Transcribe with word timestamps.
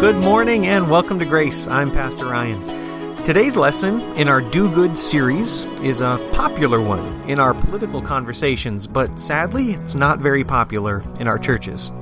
Good 0.00 0.16
morning 0.16 0.66
and 0.66 0.90
welcome 0.90 1.18
to 1.18 1.26
Grace. 1.26 1.68
I'm 1.68 1.90
Pastor 1.90 2.24
Ryan. 2.24 3.22
Today's 3.22 3.54
lesson 3.54 4.00
in 4.16 4.28
our 4.28 4.40
Do 4.40 4.74
Good 4.74 4.96
series 4.96 5.66
is 5.82 6.00
a 6.00 6.16
popular 6.32 6.80
one 6.80 7.04
in 7.28 7.38
our 7.38 7.52
political 7.52 8.00
conversations, 8.00 8.86
but 8.86 9.20
sadly, 9.20 9.72
it's 9.72 9.94
not 9.94 10.18
very 10.18 10.42
popular 10.42 11.04
in 11.18 11.28
our 11.28 11.38
churches. 11.38 11.92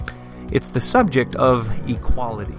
It's 0.53 0.69
the 0.69 0.81
subject 0.81 1.35
of 1.35 1.69
equality. 1.91 2.55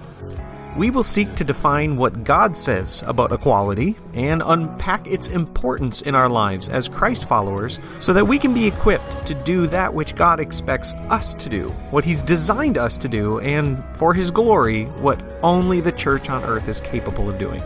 We 0.76 0.90
will 0.90 1.02
seek 1.02 1.34
to 1.34 1.42
define 1.42 1.96
what 1.96 2.22
God 2.22 2.56
says 2.56 3.02
about 3.04 3.32
equality 3.32 3.96
and 4.14 4.40
unpack 4.44 5.04
its 5.04 5.26
importance 5.26 6.00
in 6.02 6.14
our 6.14 6.28
lives 6.28 6.68
as 6.68 6.88
Christ 6.88 7.26
followers 7.26 7.80
so 7.98 8.12
that 8.12 8.24
we 8.24 8.38
can 8.38 8.54
be 8.54 8.68
equipped 8.68 9.26
to 9.26 9.34
do 9.34 9.66
that 9.66 9.92
which 9.92 10.14
God 10.14 10.38
expects 10.38 10.94
us 11.08 11.34
to 11.34 11.48
do, 11.48 11.70
what 11.90 12.04
He's 12.04 12.22
designed 12.22 12.78
us 12.78 12.98
to 12.98 13.08
do, 13.08 13.40
and 13.40 13.82
for 13.96 14.14
His 14.14 14.30
glory, 14.30 14.84
what 14.84 15.20
only 15.42 15.80
the 15.80 15.90
church 15.90 16.30
on 16.30 16.44
earth 16.44 16.68
is 16.68 16.80
capable 16.80 17.28
of 17.28 17.36
doing. 17.36 17.64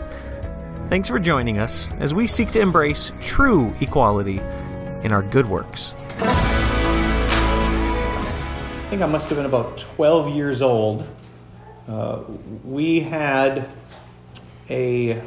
Thanks 0.89 1.07
for 1.07 1.19
joining 1.19 1.59
us 1.59 1.87
as 1.99 2.15
we 2.15 2.25
seek 2.25 2.49
to 2.53 2.59
embrace 2.59 3.11
true 3.21 3.71
equality 3.81 4.39
in 5.03 5.11
our 5.11 5.21
good 5.21 5.45
works. 5.45 5.93
I 8.77 8.87
think 8.89 9.03
I 9.03 9.05
must 9.05 9.29
have 9.29 9.37
been 9.37 9.45
about 9.45 9.77
12 9.77 10.35
years 10.35 10.63
old 10.63 11.07
uh, 11.87 12.23
we 12.63 12.99
had 12.99 13.69
a 14.69 15.21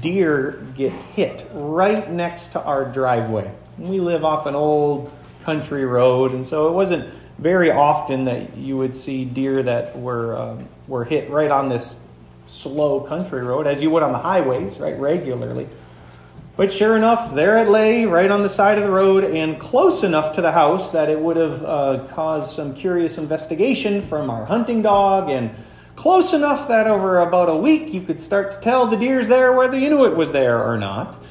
deer 0.00 0.66
get 0.76 0.92
hit 0.92 1.48
right 1.52 2.10
next 2.10 2.52
to 2.52 2.62
our 2.62 2.84
driveway. 2.84 3.50
We 3.78 4.00
live 4.00 4.24
off 4.24 4.46
an 4.46 4.54
old 4.54 5.12
country 5.42 5.84
road, 5.84 6.32
and 6.32 6.46
so 6.46 6.68
it 6.68 6.72
wasn't 6.72 7.12
very 7.38 7.70
often 7.70 8.24
that 8.26 8.56
you 8.56 8.76
would 8.76 8.96
see 8.96 9.24
deer 9.24 9.62
that 9.62 9.98
were 9.98 10.36
um, 10.36 10.68
were 10.86 11.04
hit 11.04 11.30
right 11.30 11.50
on 11.50 11.68
this 11.68 11.96
slow 12.46 13.00
country 13.00 13.42
road, 13.42 13.66
as 13.66 13.80
you 13.80 13.90
would 13.90 14.02
on 14.02 14.12
the 14.12 14.18
highways, 14.18 14.78
right, 14.78 14.98
regularly. 14.98 15.68
But 16.56 16.72
sure 16.72 16.96
enough, 16.96 17.34
there 17.34 17.58
it 17.58 17.68
lay, 17.68 18.06
right 18.06 18.30
on 18.30 18.44
the 18.44 18.48
side 18.48 18.78
of 18.78 18.84
the 18.84 18.90
road, 18.90 19.24
and 19.24 19.58
close 19.58 20.04
enough 20.04 20.36
to 20.36 20.42
the 20.42 20.52
house 20.52 20.90
that 20.90 21.08
it 21.08 21.18
would 21.18 21.36
have 21.36 21.64
uh, 21.64 22.06
caused 22.12 22.54
some 22.54 22.74
curious 22.74 23.18
investigation 23.18 24.02
from 24.02 24.30
our 24.30 24.44
hunting 24.44 24.80
dog 24.80 25.30
and 25.30 25.50
close 25.96 26.32
enough 26.32 26.68
that 26.68 26.86
over 26.86 27.20
about 27.20 27.48
a 27.48 27.56
week 27.56 27.92
you 27.92 28.00
could 28.00 28.20
start 28.20 28.52
to 28.52 28.58
tell 28.58 28.86
the 28.86 28.96
deer's 28.96 29.28
there 29.28 29.52
whether 29.52 29.78
you 29.78 29.90
knew 29.90 30.04
it 30.04 30.16
was 30.16 30.32
there 30.32 30.62
or 30.62 30.76
not. 30.76 31.22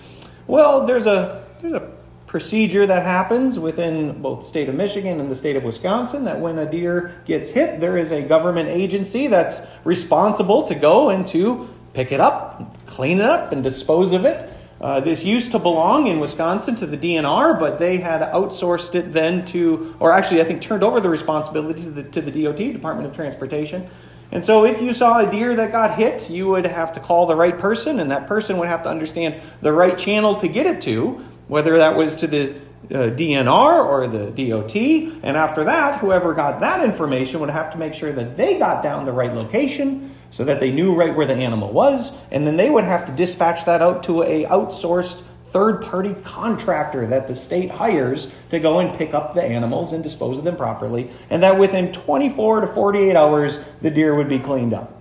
Well, 0.47 0.85
there's 0.85 1.07
a 1.07 1.45
there's 1.61 1.73
a 1.73 1.91
procedure 2.33 2.87
that 2.87 3.03
happens 3.03 3.59
within 3.59 4.19
both 4.21 4.43
state 4.43 4.67
of 4.67 4.73
Michigan 4.73 5.19
and 5.19 5.29
the 5.29 5.35
state 5.35 5.55
of 5.55 5.63
Wisconsin 5.63 6.23
that 6.23 6.39
when 6.39 6.57
a 6.57 6.69
deer 6.69 7.21
gets 7.25 7.49
hit, 7.49 7.79
there 7.79 7.95
is 7.95 8.11
a 8.11 8.23
government 8.23 8.69
agency 8.69 9.27
that's 9.27 9.61
responsible 9.83 10.63
to 10.63 10.73
go 10.73 11.11
and 11.11 11.27
to 11.27 11.69
pick 11.93 12.11
it 12.11 12.19
up, 12.19 12.75
clean 12.87 13.19
it 13.19 13.25
up, 13.25 13.51
and 13.51 13.61
dispose 13.61 14.13
of 14.13 14.25
it. 14.25 14.51
Uh, 14.81 14.99
this 14.99 15.23
used 15.23 15.51
to 15.51 15.59
belong 15.59 16.07
in 16.07 16.19
Wisconsin 16.19 16.75
to 16.75 16.87
the 16.87 16.97
DNR, 16.97 17.57
but 17.59 17.77
they 17.77 17.97
had 17.97 18.21
outsourced 18.21 18.95
it 18.95 19.13
then 19.13 19.45
to, 19.45 19.95
or 19.99 20.11
actually, 20.11 20.41
I 20.41 20.43
think 20.43 20.61
turned 20.61 20.83
over 20.83 20.99
the 20.99 21.09
responsibility 21.09 21.83
to 21.83 21.91
the, 21.91 22.03
to 22.03 22.21
the 22.21 22.43
DOT, 22.43 22.57
Department 22.57 23.07
of 23.07 23.15
Transportation. 23.15 23.89
And 24.33 24.43
so, 24.43 24.65
if 24.65 24.81
you 24.81 24.93
saw 24.93 25.19
a 25.19 25.29
deer 25.29 25.55
that 25.55 25.71
got 25.71 25.93
hit, 25.93 26.27
you 26.27 26.47
would 26.47 26.65
have 26.65 26.91
to 26.93 26.99
call 26.99 27.27
the 27.27 27.35
right 27.35 27.55
person, 27.55 27.99
and 27.99 28.09
that 28.09 28.25
person 28.25 28.57
would 28.57 28.67
have 28.67 28.81
to 28.81 28.89
understand 28.89 29.39
the 29.61 29.71
right 29.71 29.95
channel 29.95 30.37
to 30.37 30.47
get 30.47 30.65
it 30.65 30.81
to, 30.81 31.23
whether 31.47 31.77
that 31.77 31.95
was 31.95 32.15
to 32.15 32.25
the 32.25 32.55
uh, 32.89 33.11
DNR 33.11 33.85
or 33.85 34.07
the 34.07 34.31
DOT. 34.31 34.75
And 34.75 35.37
after 35.37 35.63
that, 35.65 35.99
whoever 35.99 36.33
got 36.33 36.61
that 36.61 36.83
information 36.83 37.41
would 37.41 37.51
have 37.51 37.71
to 37.73 37.77
make 37.77 37.93
sure 37.93 38.11
that 38.11 38.35
they 38.35 38.57
got 38.57 38.81
down 38.81 39.05
the 39.05 39.11
right 39.11 39.31
location 39.31 40.15
so 40.31 40.43
that 40.45 40.59
they 40.59 40.71
knew 40.71 40.95
right 40.95 41.15
where 41.15 41.27
the 41.27 41.35
animal 41.35 41.71
was, 41.71 42.17
and 42.31 42.47
then 42.47 42.57
they 42.57 42.71
would 42.71 42.85
have 42.85 43.05
to 43.05 43.11
dispatch 43.11 43.65
that 43.65 43.83
out 43.83 44.01
to 44.01 44.23
a 44.23 44.45
outsourced 44.45 45.21
third 45.53 45.83
party 45.83 46.15
contractor 46.23 47.05
that 47.05 47.27
the 47.27 47.35
state 47.35 47.69
hires 47.69 48.29
to 48.49 48.59
go 48.59 48.79
and 48.79 48.97
pick 48.97 49.13
up 49.13 49.35
the 49.35 49.43
animals 49.43 49.93
and 49.93 50.03
dispose 50.03 50.39
of 50.39 50.43
them 50.43 50.57
properly, 50.57 51.11
and 51.29 51.43
that 51.43 51.57
within 51.57 51.91
24 51.91 52.61
to 52.61 52.67
48 52.67 53.15
hours, 53.15 53.59
the 53.81 53.91
deer 53.91 54.15
would 54.15 54.27
be 54.27 54.39
cleaned 54.39 54.73
up. 54.73 54.99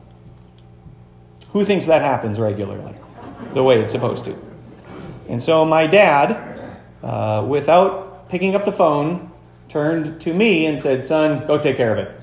Who 1.53 1.65
thinks 1.65 1.87
that 1.87 2.03
happens 2.03 2.39
regularly 2.39 2.95
the 3.55 3.63
way 3.63 3.81
it's 3.81 3.93
supposed 3.93 4.27
to? 4.27 4.39
And 5.29 5.43
so 5.43 5.65
my 5.65 5.87
dad, 5.87 6.79
uh, 7.03 7.45
without 7.49 8.29
picking 8.29 8.55
up 8.55 8.67
the 8.67 8.73
phone, 8.73 9.33
turned 9.71 10.21
to 10.21 10.35
me 10.35 10.67
and 10.67 10.79
said, 10.79 11.03
Son, 11.03 11.47
go 11.47 11.59
take 11.59 11.79
care 11.79 11.97
of 11.97 11.99
it. 11.99 12.21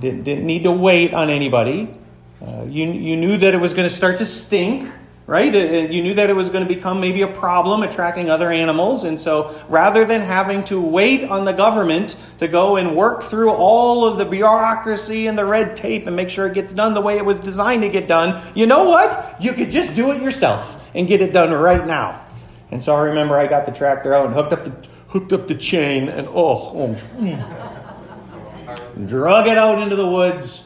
didn't, 0.00 0.22
didn't 0.22 0.46
need 0.46 0.62
to 0.62 0.70
wait 0.72 1.12
on 1.14 1.30
anybody. 1.30 1.92
Uh, 2.40 2.62
you, 2.62 2.92
you 2.92 3.16
knew 3.16 3.36
that 3.36 3.54
it 3.54 3.58
was 3.58 3.74
going 3.74 3.88
to 3.88 3.94
start 3.94 4.18
to 4.18 4.26
stink 4.26 4.88
right? 5.28 5.54
You 5.54 6.02
knew 6.02 6.14
that 6.14 6.30
it 6.30 6.32
was 6.32 6.48
going 6.48 6.66
to 6.66 6.74
become 6.74 7.02
maybe 7.02 7.20
a 7.20 7.28
problem 7.28 7.82
attracting 7.82 8.30
other 8.30 8.50
animals. 8.50 9.04
And 9.04 9.20
so 9.20 9.62
rather 9.68 10.06
than 10.06 10.22
having 10.22 10.64
to 10.64 10.80
wait 10.80 11.22
on 11.22 11.44
the 11.44 11.52
government 11.52 12.16
to 12.38 12.48
go 12.48 12.76
and 12.76 12.96
work 12.96 13.24
through 13.24 13.50
all 13.50 14.06
of 14.06 14.16
the 14.16 14.24
bureaucracy 14.24 15.26
and 15.26 15.36
the 15.36 15.44
red 15.44 15.76
tape 15.76 16.06
and 16.06 16.16
make 16.16 16.30
sure 16.30 16.46
it 16.46 16.54
gets 16.54 16.72
done 16.72 16.94
the 16.94 17.02
way 17.02 17.18
it 17.18 17.26
was 17.26 17.40
designed 17.40 17.82
to 17.82 17.90
get 17.90 18.08
done, 18.08 18.42
you 18.54 18.64
know 18.64 18.84
what? 18.84 19.36
You 19.38 19.52
could 19.52 19.70
just 19.70 19.92
do 19.92 20.12
it 20.12 20.22
yourself 20.22 20.82
and 20.94 21.06
get 21.06 21.20
it 21.20 21.34
done 21.34 21.52
right 21.52 21.86
now. 21.86 22.24
And 22.70 22.82
so 22.82 22.94
I 22.94 23.00
remember 23.00 23.36
I 23.36 23.46
got 23.46 23.66
the 23.66 23.72
tractor 23.72 24.14
out 24.14 24.24
and 24.24 24.34
hooked 24.34 24.54
up 24.54 24.64
the, 24.64 24.88
hooked 25.08 25.34
up 25.34 25.46
the 25.46 25.56
chain 25.56 26.08
and 26.08 26.26
oh, 26.28 26.72
oh 26.74 26.98
mm, 27.18 29.06
drug 29.06 29.46
it 29.46 29.58
out 29.58 29.78
into 29.78 29.94
the 29.94 30.08
woods 30.08 30.62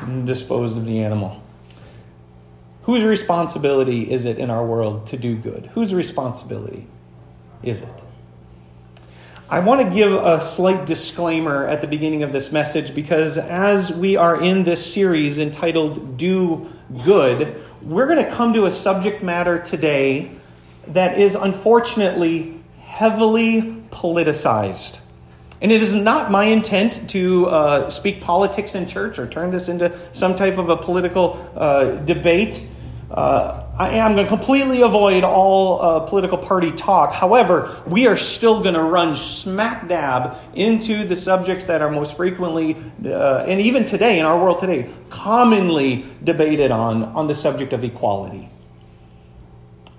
and 0.00 0.26
disposed 0.26 0.78
of 0.78 0.86
the 0.86 1.04
animal. 1.04 1.43
Whose 2.84 3.02
responsibility 3.02 4.10
is 4.10 4.24
it 4.24 4.38
in 4.38 4.50
our 4.50 4.64
world 4.64 5.06
to 5.08 5.16
do 5.16 5.36
good? 5.36 5.66
Whose 5.74 5.94
responsibility 5.94 6.86
is 7.62 7.80
it? 7.80 8.02
I 9.48 9.60
want 9.60 9.82
to 9.82 9.94
give 9.94 10.12
a 10.12 10.40
slight 10.42 10.86
disclaimer 10.86 11.66
at 11.66 11.80
the 11.80 11.86
beginning 11.86 12.22
of 12.22 12.32
this 12.32 12.50
message 12.50 12.94
because 12.94 13.38
as 13.38 13.92
we 13.92 14.16
are 14.16 14.40
in 14.40 14.64
this 14.64 14.92
series 14.92 15.38
entitled 15.38 16.16
Do 16.16 16.70
Good, 17.04 17.62
we're 17.82 18.06
going 18.06 18.24
to 18.24 18.30
come 18.30 18.52
to 18.54 18.66
a 18.66 18.70
subject 18.70 19.22
matter 19.22 19.58
today 19.58 20.32
that 20.88 21.18
is 21.18 21.34
unfortunately 21.34 22.62
heavily 22.80 23.82
politicized. 23.90 24.98
And 25.60 25.72
it 25.72 25.82
is 25.82 25.94
not 25.94 26.30
my 26.30 26.44
intent 26.44 27.08
to 27.10 27.46
uh, 27.46 27.90
speak 27.90 28.20
politics 28.20 28.74
in 28.74 28.86
church 28.86 29.18
or 29.18 29.26
turn 29.26 29.50
this 29.50 29.68
into 29.68 29.98
some 30.12 30.36
type 30.36 30.58
of 30.58 30.68
a 30.68 30.76
political 30.76 31.50
uh, 31.56 31.96
debate. 31.96 32.62
Uh, 33.14 33.64
I 33.78 33.90
am 33.90 34.14
going 34.14 34.26
to 34.26 34.28
completely 34.28 34.82
avoid 34.82 35.22
all 35.22 35.80
uh, 35.80 36.00
political 36.00 36.36
party 36.36 36.72
talk. 36.72 37.12
However, 37.12 37.80
we 37.86 38.08
are 38.08 38.16
still 38.16 38.60
going 38.60 38.74
to 38.74 38.82
run 38.82 39.14
smack 39.14 39.86
dab 39.86 40.36
into 40.54 41.04
the 41.04 41.14
subjects 41.14 41.66
that 41.66 41.80
are 41.80 41.92
most 41.92 42.16
frequently, 42.16 42.76
uh, 43.04 43.44
and 43.46 43.60
even 43.60 43.86
today, 43.86 44.18
in 44.18 44.26
our 44.26 44.36
world 44.36 44.58
today, 44.58 44.90
commonly 45.10 46.06
debated 46.24 46.72
on, 46.72 47.04
on 47.04 47.28
the 47.28 47.36
subject 47.36 47.72
of 47.72 47.84
equality. 47.84 48.48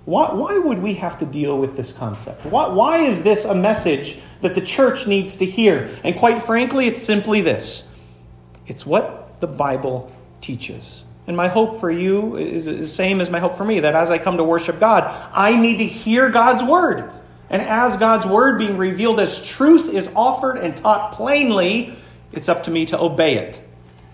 Why, 0.04 0.34
why 0.34 0.58
would 0.58 0.80
we 0.80 0.92
have 0.94 1.18
to 1.20 1.24
deal 1.24 1.58
with 1.58 1.74
this 1.74 1.92
concept? 1.92 2.44
Why, 2.44 2.68
why 2.68 2.98
is 2.98 3.22
this 3.22 3.46
a 3.46 3.54
message 3.54 4.18
that 4.42 4.54
the 4.54 4.60
church 4.60 5.06
needs 5.06 5.36
to 5.36 5.46
hear? 5.46 5.90
And 6.04 6.16
quite 6.16 6.42
frankly, 6.42 6.86
it's 6.86 7.02
simply 7.02 7.40
this 7.40 7.88
it's 8.66 8.84
what 8.84 9.40
the 9.40 9.46
Bible 9.46 10.14
teaches. 10.42 11.05
And 11.26 11.36
my 11.36 11.48
hope 11.48 11.80
for 11.80 11.90
you 11.90 12.36
is 12.36 12.66
the 12.66 12.86
same 12.86 13.20
as 13.20 13.30
my 13.30 13.40
hope 13.40 13.56
for 13.56 13.64
me 13.64 13.80
that 13.80 13.94
as 13.94 14.10
I 14.10 14.18
come 14.18 14.36
to 14.36 14.44
worship 14.44 14.78
God, 14.78 15.04
I 15.32 15.60
need 15.60 15.78
to 15.78 15.84
hear 15.84 16.30
God's 16.30 16.62
word. 16.62 17.12
And 17.50 17.62
as 17.62 17.96
God's 17.96 18.26
word 18.26 18.58
being 18.58 18.76
revealed 18.76 19.20
as 19.20 19.44
truth 19.44 19.92
is 19.92 20.08
offered 20.14 20.58
and 20.58 20.76
taught 20.76 21.12
plainly, 21.12 21.96
it's 22.32 22.48
up 22.48 22.64
to 22.64 22.70
me 22.70 22.86
to 22.86 23.00
obey 23.00 23.36
it, 23.38 23.60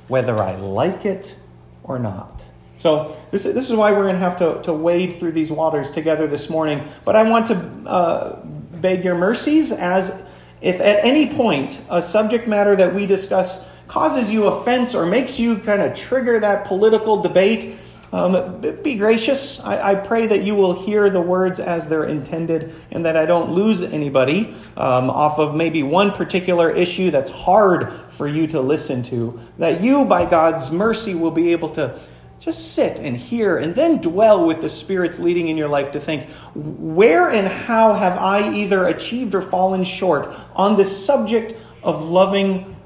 whether 0.08 0.38
I 0.38 0.56
like 0.56 1.04
it 1.04 1.36
or 1.82 1.98
not. 1.98 2.44
So, 2.78 3.16
this, 3.30 3.44
this 3.44 3.70
is 3.70 3.76
why 3.76 3.92
we're 3.92 4.02
going 4.02 4.14
to 4.14 4.18
have 4.18 4.38
to, 4.38 4.60
to 4.62 4.72
wade 4.72 5.12
through 5.12 5.32
these 5.32 5.52
waters 5.52 5.90
together 5.90 6.26
this 6.26 6.50
morning. 6.50 6.88
But 7.04 7.14
I 7.14 7.22
want 7.22 7.46
to 7.46 7.56
uh, 7.88 8.44
beg 8.44 9.04
your 9.04 9.14
mercies 9.14 9.70
as 9.70 10.12
if 10.60 10.80
at 10.80 11.04
any 11.04 11.32
point 11.32 11.80
a 11.88 12.02
subject 12.02 12.48
matter 12.48 12.74
that 12.74 12.94
we 12.94 13.06
discuss 13.06 13.62
causes 13.88 14.30
you 14.30 14.46
offense 14.46 14.94
or 14.94 15.06
makes 15.06 15.38
you 15.38 15.58
kind 15.58 15.82
of 15.82 15.94
trigger 15.94 16.40
that 16.40 16.64
political 16.66 17.22
debate, 17.22 17.76
um, 18.12 18.60
be 18.82 18.96
gracious. 18.96 19.58
I, 19.60 19.92
I, 19.92 19.94
pray 19.94 20.26
that 20.26 20.42
you 20.42 20.54
will 20.54 20.84
hear 20.84 21.08
the 21.08 21.20
words 21.20 21.58
as 21.58 21.86
they're 21.86 22.04
intended 22.04 22.74
and 22.90 23.06
that 23.06 23.16
I 23.16 23.24
don't 23.24 23.52
lose 23.52 23.80
anybody 23.80 24.54
um, 24.76 25.08
off 25.08 25.38
of 25.38 25.54
maybe 25.54 25.82
one 25.82 26.10
particular 26.10 26.70
issue 26.70 27.10
that's 27.10 27.30
hard 27.30 27.90
for 28.10 28.28
you 28.28 28.46
to 28.48 28.60
listen 28.60 29.02
to. 29.04 29.40
That 29.56 29.80
you, 29.80 30.04
by 30.04 30.26
God's 30.26 30.70
mercy, 30.70 31.14
will 31.14 31.30
be 31.30 31.52
able 31.52 31.70
to 31.70 31.98
just 32.38 32.74
sit 32.74 32.98
and 32.98 33.16
hear 33.16 33.56
and 33.56 33.74
then 33.74 34.02
dwell 34.02 34.46
with 34.46 34.60
the 34.60 34.68
Spirit's 34.68 35.18
leading 35.18 35.48
in 35.48 35.56
your 35.56 35.68
life 35.68 35.92
to 35.92 36.00
think, 36.00 36.28
where 36.54 37.30
and 37.30 37.48
how 37.48 37.94
have 37.94 38.18
I 38.18 38.52
either 38.52 38.86
achieved 38.88 39.34
or 39.34 39.40
fallen 39.40 39.84
short 39.84 40.28
on 40.54 40.76
the 40.76 40.84
subject 40.84 41.54
of 41.82 42.02
loving 42.02 42.76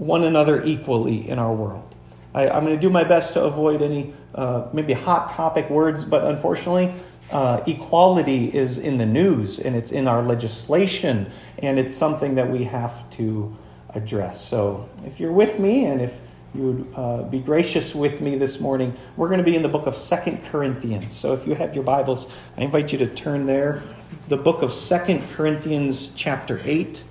one 0.00 0.24
another 0.24 0.64
equally 0.64 1.28
in 1.28 1.38
our 1.38 1.52
world. 1.52 1.94
I, 2.32 2.46
am 2.46 2.64
going 2.64 2.74
to 2.74 2.80
do 2.80 2.88
my 2.88 3.04
best 3.04 3.34
to 3.34 3.44
avoid 3.44 3.82
any 3.82 4.14
uh, 4.34 4.66
maybe 4.72 4.94
hot 4.94 5.28
topic 5.28 5.68
words, 5.68 6.06
but 6.06 6.24
unfortunately, 6.24 6.94
uh, 7.30 7.62
equality 7.66 8.46
is 8.46 8.78
in 8.78 8.96
the 8.96 9.04
news 9.04 9.58
and 9.58 9.76
it's 9.76 9.92
in 9.92 10.08
our 10.08 10.22
legislation, 10.22 11.30
and 11.58 11.78
it's 11.78 11.94
something 11.94 12.34
that 12.36 12.50
we 12.50 12.64
have 12.64 13.08
to 13.10 13.54
address. 13.90 14.40
So 14.40 14.88
if 15.04 15.20
you're 15.20 15.32
with 15.32 15.58
me 15.58 15.84
and 15.84 16.00
if 16.00 16.18
you 16.54 16.62
would 16.62 16.94
uh, 16.96 17.22
be 17.24 17.38
gracious 17.38 17.94
with 17.94 18.22
me 18.22 18.36
this 18.36 18.58
morning, 18.58 18.96
we're 19.16 19.28
going 19.28 19.38
to 19.38 19.44
be 19.44 19.54
in 19.54 19.62
the 19.62 19.68
book 19.68 19.86
of 19.86 19.94
Second 19.94 20.42
Corinthians. 20.46 21.14
So 21.14 21.34
if 21.34 21.46
you 21.46 21.54
have 21.54 21.74
your 21.74 21.84
Bibles, 21.84 22.26
I 22.56 22.62
invite 22.62 22.90
you 22.90 22.98
to 22.98 23.06
turn 23.06 23.44
there. 23.44 23.82
The 24.28 24.38
book 24.38 24.62
of 24.62 24.72
Second 24.72 25.28
Corinthians, 25.30 26.10
chapter 26.16 26.60
8. 26.64 27.04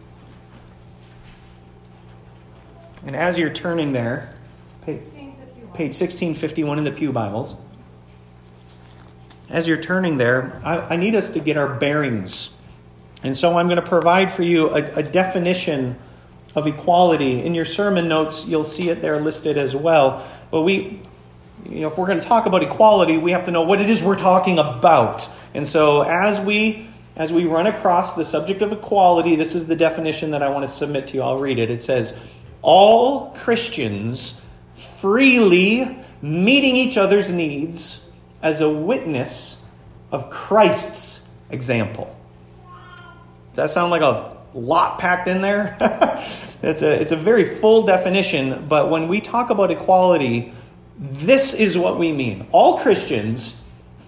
And 3.06 3.16
as 3.16 3.38
you're 3.38 3.50
turning 3.50 3.94
there, 3.94 4.34
page, 4.86 5.02
page 5.74 5.96
1651 5.96 6.78
in 6.78 6.84
the 6.84 6.92
Pew 6.92 7.12
Bibles, 7.12 7.56
as 9.50 9.68
you're 9.68 9.82
turning 9.82 10.18
there, 10.18 10.62
I, 10.64 10.78
I, 10.78 10.96
need 10.96 11.16
us 11.16 11.30
to 11.32 11.40
get 11.40 11.58
our 11.58 11.74
bearings. 11.76 12.50
And 13.24 13.36
so 13.36 13.58
I'm 13.58 13.68
going 13.68 13.82
to 13.82 13.88
provide 13.88 14.32
for 14.32 14.44
you 14.44 14.70
a, 14.70 14.98
a 14.98 15.04
definition 15.04 15.98
of 16.56 16.68
equality. 16.68 17.44
In 17.44 17.56
your 17.56 17.66
sermon 17.66 18.08
notes, 18.08 18.46
you'll 18.46 18.64
see 18.64 18.90
it 18.90 19.02
there 19.02 19.20
listed 19.22 19.58
as 19.58 19.76
well. 19.76 20.28
But 20.52 20.62
we, 20.62 21.02
you 21.66 21.82
know, 21.82 21.88
if 21.88 21.98
we're 21.98 22.08
going 22.08 22.20
to 22.20 22.26
talk 22.26 22.46
about 22.46 22.64
equality, 22.64 23.18
we 23.18 23.32
have 23.32 23.46
to 23.46 23.52
know 23.52 23.64
what 23.64 23.82
it 23.82 23.90
is 23.90 24.04
we're 24.04 24.16
talking 24.16 24.60
about. 24.60 25.28
And 25.54 25.68
so 25.68 26.02
as 26.02 26.40
we 26.40 26.88
as 27.16 27.34
we 27.34 27.44
run 27.44 27.68
across 27.68 28.14
the 28.14 28.24
subject 28.24 28.62
of 28.62 28.72
equality, 28.72 29.36
this 29.36 29.54
is 29.54 29.68
the 29.68 29.76
definition 29.76 30.32
that 30.32 30.42
I 30.42 30.48
want 30.50 30.66
to 30.66 30.74
submit 30.74 31.08
to 31.08 31.16
you. 31.16 31.22
I'll 31.22 31.38
read 31.38 31.60
it. 31.60 31.70
It 31.70 31.82
says, 31.82 32.16
all 32.62 33.32
Christians 33.32 34.40
freely 34.76 35.98
meeting 36.22 36.76
each 36.76 36.98
other's 36.98 37.32
needs 37.32 38.02
as 38.42 38.62
a 38.62 38.70
witness 38.70 39.58
of 40.12 40.30
Christ's 40.30 41.22
example. 41.50 42.16
Does 43.54 43.56
that 43.56 43.70
sound 43.72 43.92
like 43.92 44.02
a 44.02 44.38
lot 44.54 45.00
packed 45.00 45.28
in 45.28 45.42
there? 45.42 45.78
it's, 46.62 46.82
a, 46.82 47.02
it's 47.02 47.12
a 47.12 47.16
very 47.16 47.56
full 47.58 47.84
definition, 47.86 48.66
but 48.68 48.90
when 48.90 49.08
we 49.08 49.22
talk 49.22 49.50
about 49.50 49.72
equality, 49.72 50.54
this 50.98 51.54
is 51.54 51.78
what 51.78 51.98
we 51.98 52.12
mean. 52.12 52.48
All 52.52 52.80
Christians 52.80 53.56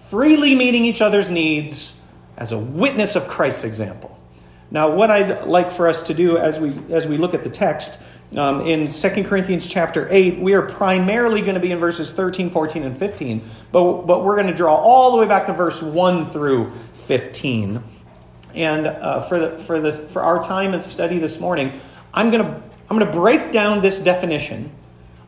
freely 0.08 0.54
meeting 0.54 0.84
each 0.84 1.00
other's 1.00 1.30
needs 1.30 1.94
as 2.36 2.52
a 2.52 2.58
witness 2.58 3.16
of 3.16 3.28
Christ's 3.28 3.64
example. 3.64 4.18
Now, 4.70 4.90
what 4.90 5.10
I'd 5.10 5.46
like 5.46 5.70
for 5.70 5.86
us 5.86 6.02
to 6.04 6.14
do 6.14 6.38
as 6.38 6.58
we, 6.58 6.78
as 6.90 7.06
we 7.06 7.18
look 7.18 7.34
at 7.34 7.44
the 7.44 7.50
text 7.50 7.98
um, 8.36 8.62
in 8.62 8.90
2 8.90 9.24
Corinthians 9.24 9.66
chapter 9.66 10.08
8, 10.10 10.38
we 10.38 10.54
are 10.54 10.62
primarily 10.62 11.42
going 11.42 11.54
to 11.54 11.60
be 11.60 11.70
in 11.70 11.78
verses 11.78 12.12
13, 12.12 12.50
14, 12.50 12.82
and 12.82 12.96
15, 12.96 13.42
but, 13.70 14.02
but 14.02 14.24
we're 14.24 14.36
going 14.36 14.48
to 14.48 14.54
draw 14.54 14.74
all 14.74 15.12
the 15.12 15.18
way 15.18 15.26
back 15.26 15.46
to 15.46 15.52
verse 15.52 15.82
1 15.82 16.26
through 16.26 16.72
15. 17.06 17.82
And 18.54 18.86
uh, 18.86 19.20
for, 19.20 19.38
the, 19.38 19.58
for, 19.58 19.80
the, 19.80 19.92
for 19.92 20.22
our 20.22 20.42
time 20.42 20.74
and 20.74 20.82
study 20.82 21.18
this 21.18 21.40
morning, 21.40 21.80
I'm 22.14 22.30
going 22.30 22.44
to 22.44 22.62
I'm 22.92 22.98
going 22.98 23.10
to 23.10 23.18
break 23.18 23.52
down 23.52 23.80
this 23.80 24.00
definition 24.00 24.70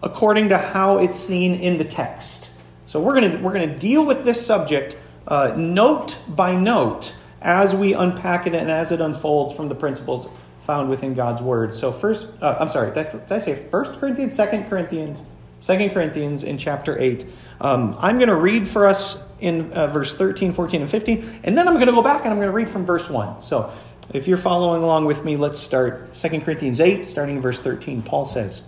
according 0.02 0.50
to 0.50 0.58
how 0.58 0.98
it's 0.98 1.18
seen 1.18 1.54
in 1.54 1.78
the 1.78 1.84
text. 1.84 2.50
So 2.86 3.00
we're 3.00 3.18
going 3.18 3.32
to, 3.32 3.38
we're 3.38 3.54
going 3.54 3.66
to 3.70 3.78
deal 3.78 4.04
with 4.04 4.22
this 4.22 4.44
subject 4.44 4.98
uh, 5.26 5.54
note 5.56 6.18
by 6.28 6.54
note 6.54 7.14
as 7.40 7.74
we 7.74 7.94
unpack 7.94 8.46
it 8.46 8.54
and 8.54 8.70
as 8.70 8.92
it 8.92 9.00
unfolds 9.00 9.56
from 9.56 9.70
the 9.70 9.74
principles 9.74 10.28
found 10.64 10.88
within 10.88 11.14
God's 11.14 11.42
word. 11.42 11.74
So 11.74 11.92
first, 11.92 12.26
uh, 12.40 12.56
I'm 12.58 12.68
sorry, 12.68 12.92
did 12.92 13.30
I, 13.30 13.38
say 13.38 13.54
First 13.54 14.00
Corinthians, 14.00 14.34
Second 14.34 14.68
Corinthians, 14.68 15.22
Second 15.60 15.90
Corinthians 15.90 16.42
in 16.42 16.58
chapter 16.58 16.98
eight. 16.98 17.26
Um, 17.60 17.96
I'm 17.98 18.16
going 18.16 18.28
to 18.28 18.34
read 18.34 18.66
for 18.66 18.86
us 18.86 19.22
in 19.40 19.72
uh, 19.72 19.86
verse 19.88 20.14
13, 20.14 20.52
14, 20.52 20.82
and 20.82 20.90
15, 20.90 21.40
and 21.44 21.56
then 21.56 21.68
I'm 21.68 21.74
going 21.74 21.86
to 21.86 21.92
go 21.92 22.02
back 22.02 22.24
and 22.24 22.30
I'm 22.30 22.38
going 22.38 22.48
to 22.48 22.54
read 22.54 22.68
from 22.68 22.84
verse 22.84 23.08
1. 23.08 23.42
So 23.42 23.72
if 24.12 24.26
you're 24.26 24.36
following 24.36 24.82
along 24.82 25.04
with 25.04 25.24
me, 25.24 25.36
let's 25.36 25.60
start 25.60 26.14
2 26.14 26.40
Corinthians 26.40 26.80
8, 26.80 27.04
starting 27.04 27.36
in 27.36 27.42
verse 27.42 27.60
13. 27.60 28.02
Paul 28.02 28.24
says, 28.24 28.62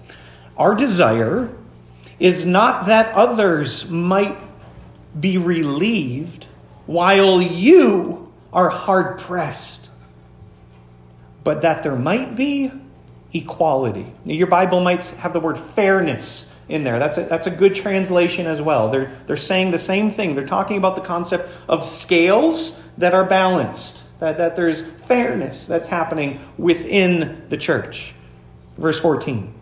Our 0.57 0.75
desire 0.75 1.51
is 2.19 2.45
not 2.45 2.87
that 2.87 3.15
others 3.15 3.89
might 3.89 4.39
be 5.19 5.39
relieved 5.39 6.47
while 6.87 7.43
you 7.43 8.33
are 8.53 8.69
hard 8.69 9.19
pressed 9.19 9.86
but 11.47 11.63
that 11.63 11.85
there 11.85 11.95
might 11.95 12.35
be 12.35 12.73
equality. 13.33 14.13
Your 14.25 14.49
Bible 14.49 14.81
might 14.81 15.05
have 15.07 15.33
the 15.33 15.39
word 15.39 15.57
fairness 15.57 16.51
in 16.69 16.83
there. 16.83 16.99
That's 16.99 17.19
a, 17.19 17.23
that's 17.23 17.47
a 17.47 17.53
good 17.53 17.77
translation 17.77 18.49
as 18.49 18.61
well. 18.61 18.91
They're, 18.91 19.13
they're 19.29 19.37
saying 19.37 19.71
the 19.71 19.79
same 19.79 20.11
thing. 20.11 20.35
They're 20.35 20.45
talking 20.45 20.77
about 20.77 20.97
the 20.97 21.03
concept 21.03 21.49
of 21.69 21.85
scales 21.87 22.77
that 22.99 23.15
are 23.15 23.23
balanced, 23.23 24.03
that, 24.19 24.39
that 24.39 24.57
there's 24.57 24.83
fairness 24.83 25.67
that's 25.67 25.87
happening 25.87 26.41
within 26.59 27.45
the 27.49 27.57
church. 27.57 28.13
Verse 28.77 28.99
14. 28.99 29.55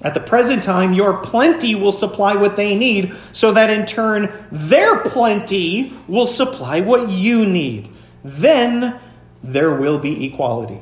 At 0.00 0.14
the 0.14 0.20
present 0.20 0.64
time, 0.64 0.94
your 0.94 1.18
plenty 1.18 1.76
will 1.76 1.92
supply 1.92 2.34
what 2.34 2.56
they 2.56 2.74
need, 2.74 3.14
so 3.30 3.52
that 3.52 3.70
in 3.70 3.86
turn, 3.86 4.32
their 4.50 4.98
plenty 4.98 5.96
will 6.08 6.26
supply 6.26 6.80
what 6.80 7.08
you 7.08 7.46
need. 7.46 7.88
Then 8.24 8.98
there 9.42 9.72
will 9.72 9.98
be 9.98 10.26
equality. 10.26 10.80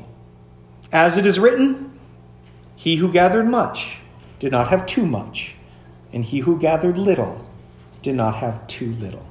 As 0.93 1.17
it 1.17 1.27
is 1.27 1.39
written, 1.39 1.99
he 2.77 2.97
who 2.97 3.12
gathered 3.12 3.47
much 3.47 3.99
did 4.39 4.53
not 4.53 4.69
have 4.69 4.87
too 4.87 5.07
much, 5.07 5.55
and 6.12 6.25
he 6.25 6.41
who 6.41 6.59
gathered 6.59 6.99
little 6.99 7.47
did 8.03 8.15
not 8.15 8.37
have 8.37 8.67
too 8.67 8.95
little. 8.95 9.25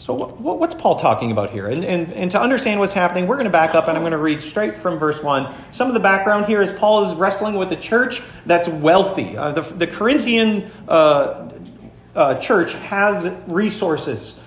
So, 0.00 0.14
what's 0.14 0.74
Paul 0.74 0.98
talking 0.98 1.30
about 1.30 1.50
here? 1.50 1.68
And, 1.68 1.84
and, 1.84 2.10
and 2.14 2.30
to 2.30 2.40
understand 2.40 2.80
what's 2.80 2.94
happening, 2.94 3.26
we're 3.26 3.34
going 3.36 3.44
to 3.44 3.50
back 3.50 3.74
up 3.74 3.86
and 3.86 3.98
I'm 3.98 4.02
going 4.02 4.12
to 4.12 4.18
read 4.18 4.42
straight 4.42 4.78
from 4.78 4.98
verse 4.98 5.22
1. 5.22 5.54
Some 5.72 5.88
of 5.88 5.94
the 5.94 6.00
background 6.00 6.46
here 6.46 6.62
is 6.62 6.72
Paul 6.72 7.04
is 7.04 7.14
wrestling 7.14 7.56
with 7.56 7.70
a 7.72 7.76
church 7.76 8.22
that's 8.46 8.66
wealthy. 8.66 9.36
Uh, 9.36 9.52
the, 9.52 9.60
the 9.60 9.86
Corinthian 9.86 10.70
uh, 10.88 11.50
uh, 12.16 12.34
church 12.36 12.72
has 12.72 13.30
resources. 13.46 14.40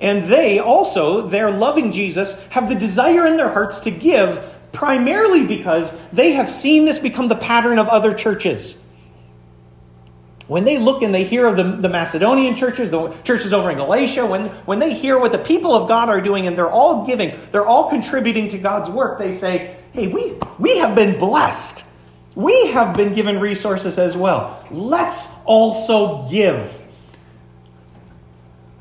And 0.00 0.24
they 0.24 0.58
also, 0.58 1.28
they're 1.28 1.50
loving 1.50 1.92
Jesus, 1.92 2.40
have 2.50 2.68
the 2.68 2.74
desire 2.74 3.26
in 3.26 3.36
their 3.36 3.50
hearts 3.50 3.80
to 3.80 3.90
give, 3.90 4.42
primarily 4.72 5.46
because 5.46 5.92
they 6.12 6.32
have 6.32 6.50
seen 6.50 6.86
this 6.86 6.98
become 6.98 7.28
the 7.28 7.36
pattern 7.36 7.78
of 7.78 7.88
other 7.88 8.14
churches. 8.14 8.78
When 10.46 10.64
they 10.64 10.78
look 10.78 11.02
and 11.02 11.14
they 11.14 11.24
hear 11.24 11.46
of 11.46 11.56
the, 11.56 11.62
the 11.62 11.88
Macedonian 11.88 12.56
churches, 12.56 12.90
the 12.90 13.10
churches 13.22 13.52
over 13.52 13.70
in 13.70 13.76
Galatia, 13.76 14.26
when, 14.26 14.46
when 14.66 14.78
they 14.80 14.94
hear 14.94 15.18
what 15.18 15.32
the 15.32 15.38
people 15.38 15.74
of 15.74 15.86
God 15.86 16.08
are 16.08 16.20
doing 16.20 16.46
and 16.46 16.56
they're 16.58 16.70
all 16.70 17.06
giving, 17.06 17.38
they're 17.52 17.66
all 17.66 17.88
contributing 17.88 18.48
to 18.48 18.58
God's 18.58 18.90
work, 18.90 19.18
they 19.18 19.36
say, 19.36 19.76
hey, 19.92 20.08
we, 20.08 20.36
we 20.58 20.78
have 20.78 20.96
been 20.96 21.18
blessed. 21.18 21.84
We 22.34 22.68
have 22.68 22.96
been 22.96 23.12
given 23.14 23.38
resources 23.38 23.98
as 23.98 24.16
well. 24.16 24.64
Let's 24.70 25.28
also 25.44 26.28
give. 26.28 26.82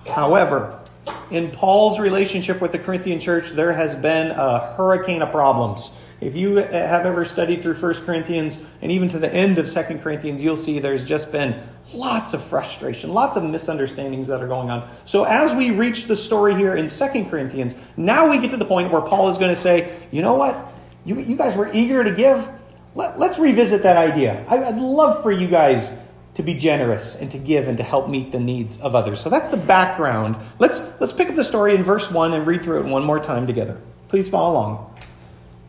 However, 0.07 0.78
in 1.31 1.51
Paul's 1.51 1.99
relationship 1.99 2.61
with 2.61 2.71
the 2.71 2.79
Corinthian 2.79 3.19
church, 3.19 3.51
there 3.51 3.73
has 3.73 3.95
been 3.95 4.31
a 4.31 4.73
hurricane 4.75 5.21
of 5.21 5.31
problems. 5.31 5.91
If 6.21 6.35
you 6.35 6.57
have 6.57 7.05
ever 7.05 7.23
studied 7.23 7.61
through 7.61 7.75
1 7.75 7.93
Corinthians 8.05 8.61
and 8.81 8.91
even 8.91 9.07
to 9.09 9.19
the 9.19 9.33
end 9.33 9.57
of 9.57 9.71
2 9.71 9.99
Corinthians, 9.99 10.43
you'll 10.43 10.57
see 10.57 10.79
there's 10.79 11.07
just 11.07 11.31
been 11.31 11.61
lots 11.93 12.33
of 12.33 12.43
frustration, 12.43 13.13
lots 13.13 13.37
of 13.37 13.43
misunderstandings 13.43 14.27
that 14.27 14.43
are 14.43 14.47
going 14.47 14.69
on. 14.69 14.89
So 15.05 15.23
as 15.23 15.53
we 15.53 15.71
reach 15.71 16.05
the 16.05 16.15
story 16.15 16.55
here 16.55 16.75
in 16.75 16.87
2 16.87 17.25
Corinthians, 17.25 17.75
now 17.95 18.29
we 18.29 18.37
get 18.37 18.51
to 18.51 18.57
the 18.57 18.65
point 18.65 18.91
where 18.91 19.01
Paul 19.01 19.29
is 19.29 19.37
going 19.37 19.53
to 19.53 19.59
say, 19.59 19.97
you 20.11 20.21
know 20.21 20.33
what? 20.33 20.73
You, 21.05 21.19
you 21.19 21.35
guys 21.37 21.55
were 21.55 21.69
eager 21.73 22.03
to 22.03 22.11
give. 22.11 22.49
Let, 22.95 23.15
us 23.15 23.39
revisit 23.39 23.83
that 23.83 23.95
idea. 23.95 24.45
I, 24.49 24.63
I'd 24.63 24.77
love 24.77 25.23
for 25.23 25.31
you 25.31 25.47
guys 25.47 25.91
to 26.35 26.43
be 26.43 26.53
generous 26.53 27.15
and 27.15 27.31
to 27.31 27.37
give 27.37 27.67
and 27.67 27.77
to 27.77 27.83
help 27.83 28.07
meet 28.07 28.31
the 28.31 28.39
needs 28.39 28.77
of 28.79 28.95
others. 28.95 29.19
So 29.19 29.29
that's 29.29 29.49
the 29.49 29.57
background. 29.57 30.37
Let's 30.57 30.81
let's 30.99 31.13
pick 31.13 31.29
up 31.29 31.35
the 31.35 31.43
story 31.43 31.75
in 31.75 31.83
verse 31.83 32.09
1 32.09 32.33
and 32.33 32.47
read 32.47 32.63
through 32.63 32.81
it 32.81 32.85
one 32.85 33.03
more 33.03 33.19
time 33.19 33.47
together. 33.47 33.79
Please 34.07 34.29
follow 34.29 34.53
along. 34.53 34.95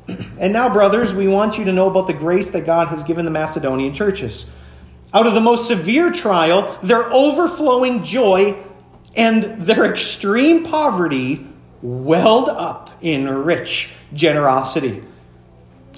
And 0.38 0.52
now, 0.52 0.68
brothers, 0.72 1.14
we 1.14 1.28
want 1.28 1.56
you 1.56 1.64
to 1.66 1.72
know 1.72 1.88
about 1.88 2.06
the 2.06 2.12
grace 2.12 2.48
that 2.50 2.66
God 2.66 2.88
has 2.88 3.02
given 3.04 3.24
the 3.24 3.30
Macedonian 3.30 3.92
churches. 3.92 4.46
Out 5.12 5.26
of 5.26 5.34
the 5.34 5.40
most 5.40 5.68
severe 5.68 6.10
trial, 6.10 6.78
their 6.82 7.12
overflowing 7.12 8.02
joy 8.02 8.60
and 9.14 9.66
their 9.66 9.84
extreme 9.84 10.64
poverty 10.64 11.46
welled 11.82 12.48
up 12.48 12.90
in 13.00 13.28
rich 13.28 13.90
generosity. 14.14 15.04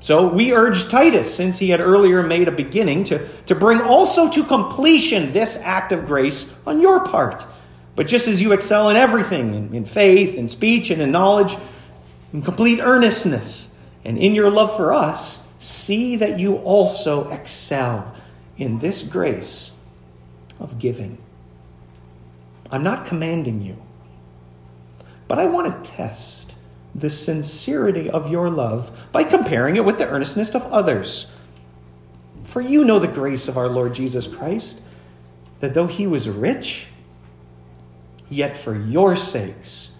So 0.00 0.28
we 0.28 0.52
urge 0.52 0.88
Titus, 0.88 1.34
since 1.34 1.58
he 1.58 1.70
had 1.70 1.80
earlier 1.80 2.22
made 2.22 2.48
a 2.48 2.52
beginning, 2.52 3.04
to, 3.04 3.28
to 3.46 3.54
bring 3.54 3.80
also 3.80 4.28
to 4.28 4.44
completion 4.44 5.32
this 5.32 5.56
act 5.56 5.92
of 5.92 6.06
grace 6.06 6.46
on 6.66 6.80
your 6.80 7.00
part. 7.00 7.46
But 7.94 8.06
just 8.06 8.28
as 8.28 8.42
you 8.42 8.52
excel 8.52 8.90
in 8.90 8.96
everything, 8.96 9.54
in, 9.54 9.74
in 9.74 9.84
faith, 9.86 10.34
in 10.34 10.48
speech, 10.48 10.90
and 10.90 11.00
in 11.00 11.10
knowledge, 11.10 11.56
in 12.32 12.42
complete 12.42 12.80
earnestness, 12.80 13.68
and 14.04 14.18
in 14.18 14.34
your 14.34 14.50
love 14.50 14.76
for 14.76 14.92
us, 14.92 15.40
see 15.58 16.16
that 16.16 16.38
you 16.38 16.56
also 16.56 17.30
excel 17.30 18.14
in 18.58 18.78
this 18.78 19.02
grace 19.02 19.70
of 20.60 20.78
giving. 20.78 21.18
I'm 22.70 22.82
not 22.82 23.06
commanding 23.06 23.62
you, 23.62 23.80
but 25.26 25.38
I 25.38 25.46
want 25.46 25.84
to 25.84 25.90
test 25.90 26.54
the 26.98 27.10
sincerity 27.10 28.08
of 28.08 28.30
your 28.30 28.48
love 28.48 28.90
by 29.12 29.22
comparing 29.22 29.76
it 29.76 29.84
with 29.84 29.98
the 29.98 30.08
earnestness 30.08 30.54
of 30.54 30.64
others. 30.72 31.26
For 32.44 32.60
you 32.60 32.84
know 32.84 32.98
the 32.98 33.08
grace 33.08 33.48
of 33.48 33.58
our 33.58 33.68
Lord 33.68 33.94
Jesus 33.94 34.26
Christ, 34.26 34.80
that 35.60 35.74
though 35.74 35.86
he 35.86 36.06
was 36.06 36.28
rich, 36.28 36.86
yet 38.30 38.56
for 38.56 38.74
your 38.74 39.16
sakes 39.16 39.90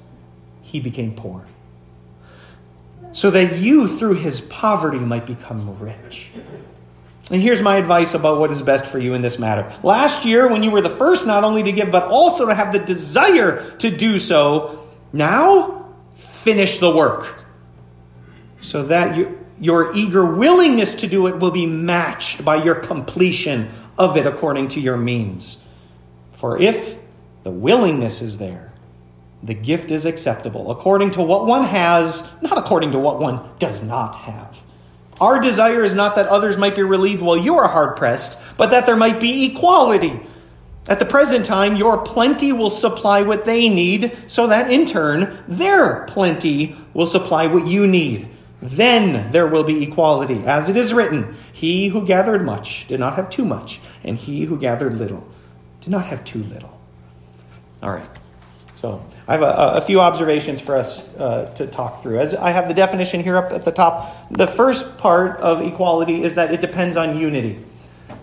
he 0.63 0.81
became 0.81 1.15
poor, 1.15 1.45
so 3.13 3.31
that 3.31 3.57
you 3.57 3.89
through 3.99 4.15
his 4.15 4.41
poverty 4.41 4.99
might 4.99 5.27
become 5.27 5.79
rich. 5.79 6.31
And 7.31 7.43
here's 7.43 7.61
my 7.61 7.77
advice 7.77 8.15
about 8.15 8.39
what 8.39 8.53
is 8.53 8.63
best 8.63 8.87
for 8.87 8.99
you 9.01 9.15
in 9.15 9.21
this 9.21 9.39
matter. 9.39 9.77
Last 9.83 10.25
year, 10.25 10.49
when 10.49 10.63
you 10.63 10.71
were 10.71 10.81
the 10.81 10.91
first 10.91 11.27
not 11.27 11.43
only 11.43 11.65
to 11.65 11.73
give, 11.73 11.91
but 11.91 12.05
also 12.05 12.47
to 12.47 12.55
have 12.55 12.73
the 12.73 12.79
desire 12.79 13.77
to 13.79 13.91
do 13.91 14.21
so, 14.21 14.87
now 15.13 15.86
finish 16.47 16.79
the 16.79 16.95
work. 16.95 17.45
So 18.63 18.85
that 18.85 19.17
you, 19.17 19.45
your 19.59 19.93
eager 19.97 20.25
willingness 20.25 20.95
to 20.97 21.09
do 21.09 21.27
it 21.27 21.41
will 21.41 21.51
be 21.51 21.67
matched 21.67 22.45
by 22.45 22.63
your 22.63 22.77
completion 22.77 23.69
of 23.99 24.17
it 24.17 24.27
according 24.29 24.69
to 24.69 24.81
your 24.81 24.97
means. 24.97 25.57
For 26.37 26.57
if 26.57 26.97
the 27.43 27.51
willingness 27.51 28.23
is 28.23 28.39
there, 28.39 28.73
the 29.43 29.55
gift 29.55 29.91
is 29.91 30.07
acceptable 30.07 30.71
according 30.71 31.11
to 31.13 31.23
what 31.23 31.47
one 31.47 31.65
has, 31.65 32.23
not 32.41 32.57
according 32.57 32.93
to 32.93 32.99
what 33.01 33.19
one 33.19 33.41
does 33.59 33.83
not 33.83 34.15
have. 34.15 34.57
Our 35.21 35.41
desire 35.41 35.83
is 35.83 35.97
not 35.97 36.15
that 36.15 36.29
others 36.29 36.57
might 36.57 36.77
be 36.77 36.83
relieved 36.83 37.23
while 37.23 37.37
you 37.37 37.57
are 37.57 37.67
hard 37.69 37.97
pressed, 37.97 38.39
but 38.57 38.71
that 38.71 38.87
there 38.87 38.97
might 38.97 39.19
be 39.19 39.47
equality. 39.47 40.21
At 40.89 41.01
the 41.01 41.05
present 41.05 41.45
time, 41.45 41.77
your 41.77 41.99
plenty 41.99 42.53
will 42.53 42.71
supply 42.71 43.23
what 43.23 43.45
they 43.45 43.69
need, 43.69 44.17
so 44.29 44.47
that 44.47 44.71
in 44.71 44.87
turn, 44.87 45.43
their 45.49 46.05
plenty 46.05 46.77
will 46.95 47.09
supply 47.09 47.47
what 47.47 47.67
you 47.67 47.87
need. 47.87 48.29
Then 48.63 49.33
there 49.33 49.47
will 49.47 49.65
be 49.65 49.83
equality. 49.83 50.45
As 50.47 50.69
it 50.69 50.77
is 50.77 50.95
written, 50.95 51.37
He 51.53 51.89
who 51.89 52.07
gathered 52.07 52.45
much 52.45 52.87
did 52.89 53.01
not 53.01 53.17
have 53.17 53.31
too 53.31 53.45
much, 53.45 53.81
and 54.05 54.17
he 54.17 54.45
who 54.45 54.59
gathered 54.59 54.97
little 54.97 55.27
did 55.81 55.91
not 55.91 56.07
have 56.07 56.25
too 56.25 56.43
little. 56.45 56.81
All 57.83 57.91
right. 57.91 58.09
So 58.77 59.05
I 59.27 59.33
have 59.33 59.43
a, 59.43 59.79
a 59.79 59.81
few 59.81 60.01
observations 60.01 60.61
for 60.61 60.77
us 60.77 61.01
uh, 61.17 61.47
to 61.55 61.67
talk 61.67 62.03
through. 62.03 62.19
As 62.21 62.35
I 62.35 62.51
have 62.51 62.69
the 62.69 62.75
definition 62.75 63.23
here 63.23 63.37
up 63.37 63.53
at 63.53 63.65
the 63.65 63.73
top, 63.73 64.31
the 64.31 64.47
first 64.47 64.99
part 64.99 65.41
of 65.41 65.63
equality 65.63 66.23
is 66.23 66.35
that 66.35 66.53
it 66.53 66.61
depends 66.61 66.97
on 66.97 67.19
unity. 67.19 67.65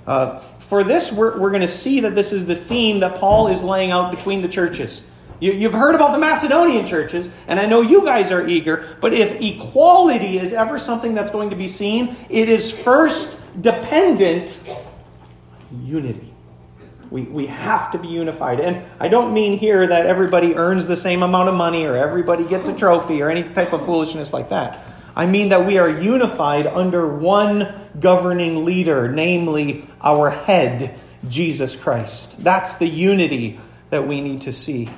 Uh, 0.05 0.41
for 0.63 0.83
this, 0.83 1.11
we're, 1.11 1.37
we're 1.37 1.49
going 1.49 1.61
to 1.61 1.67
see 1.67 1.99
that 2.01 2.15
this 2.15 2.31
is 2.31 2.45
the 2.45 2.55
theme 2.55 3.01
that 3.01 3.15
Paul 3.15 3.47
is 3.47 3.63
laying 3.63 3.91
out 3.91 4.11
between 4.11 4.41
the 4.41 4.47
churches. 4.47 5.03
You, 5.39 5.51
you've 5.51 5.73
heard 5.73 5.93
about 5.93 6.13
the 6.13 6.19
Macedonian 6.19 6.85
churches, 6.85 7.29
and 7.47 7.59
I 7.59 7.65
know 7.65 7.81
you 7.81 8.05
guys 8.05 8.31
are 8.31 8.47
eager, 8.47 8.97
but 9.01 9.13
if 9.13 9.41
equality 9.41 10.39
is 10.39 10.53
ever 10.53 10.79
something 10.79 11.13
that's 11.13 11.31
going 11.31 11.49
to 11.49 11.55
be 11.55 11.67
seen, 11.67 12.15
it 12.29 12.49
is 12.49 12.71
first 12.71 13.37
dependent 13.59 14.59
unity. 15.83 16.33
We, 17.11 17.23
we 17.23 17.45
have 17.47 17.91
to 17.91 17.99
be 17.99 18.07
unified. 18.07 18.59
And 18.59 18.83
I 18.99 19.07
don't 19.07 19.33
mean 19.33 19.57
here 19.57 19.85
that 19.85 20.05
everybody 20.05 20.55
earns 20.55 20.87
the 20.87 20.95
same 20.95 21.21
amount 21.21 21.49
of 21.49 21.55
money 21.55 21.85
or 21.85 21.95
everybody 21.95 22.45
gets 22.45 22.67
a 22.67 22.73
trophy 22.73 23.21
or 23.21 23.29
any 23.29 23.43
type 23.43 23.73
of 23.73 23.85
foolishness 23.85 24.33
like 24.33 24.49
that. 24.49 24.92
I 25.15 25.25
mean 25.25 25.49
that 25.49 25.65
we 25.65 25.77
are 25.77 25.89
unified 25.89 26.65
under 26.65 27.07
one 27.07 27.87
governing 27.99 28.65
leader, 28.65 29.11
namely 29.11 29.87
our 30.01 30.29
head, 30.29 30.99
Jesus 31.27 31.75
Christ. 31.75 32.35
That's 32.39 32.77
the 32.77 32.87
unity 32.87 33.59
that 33.89 34.07
we 34.07 34.21
need 34.21 34.41
to 34.41 34.51
see. 34.51 34.89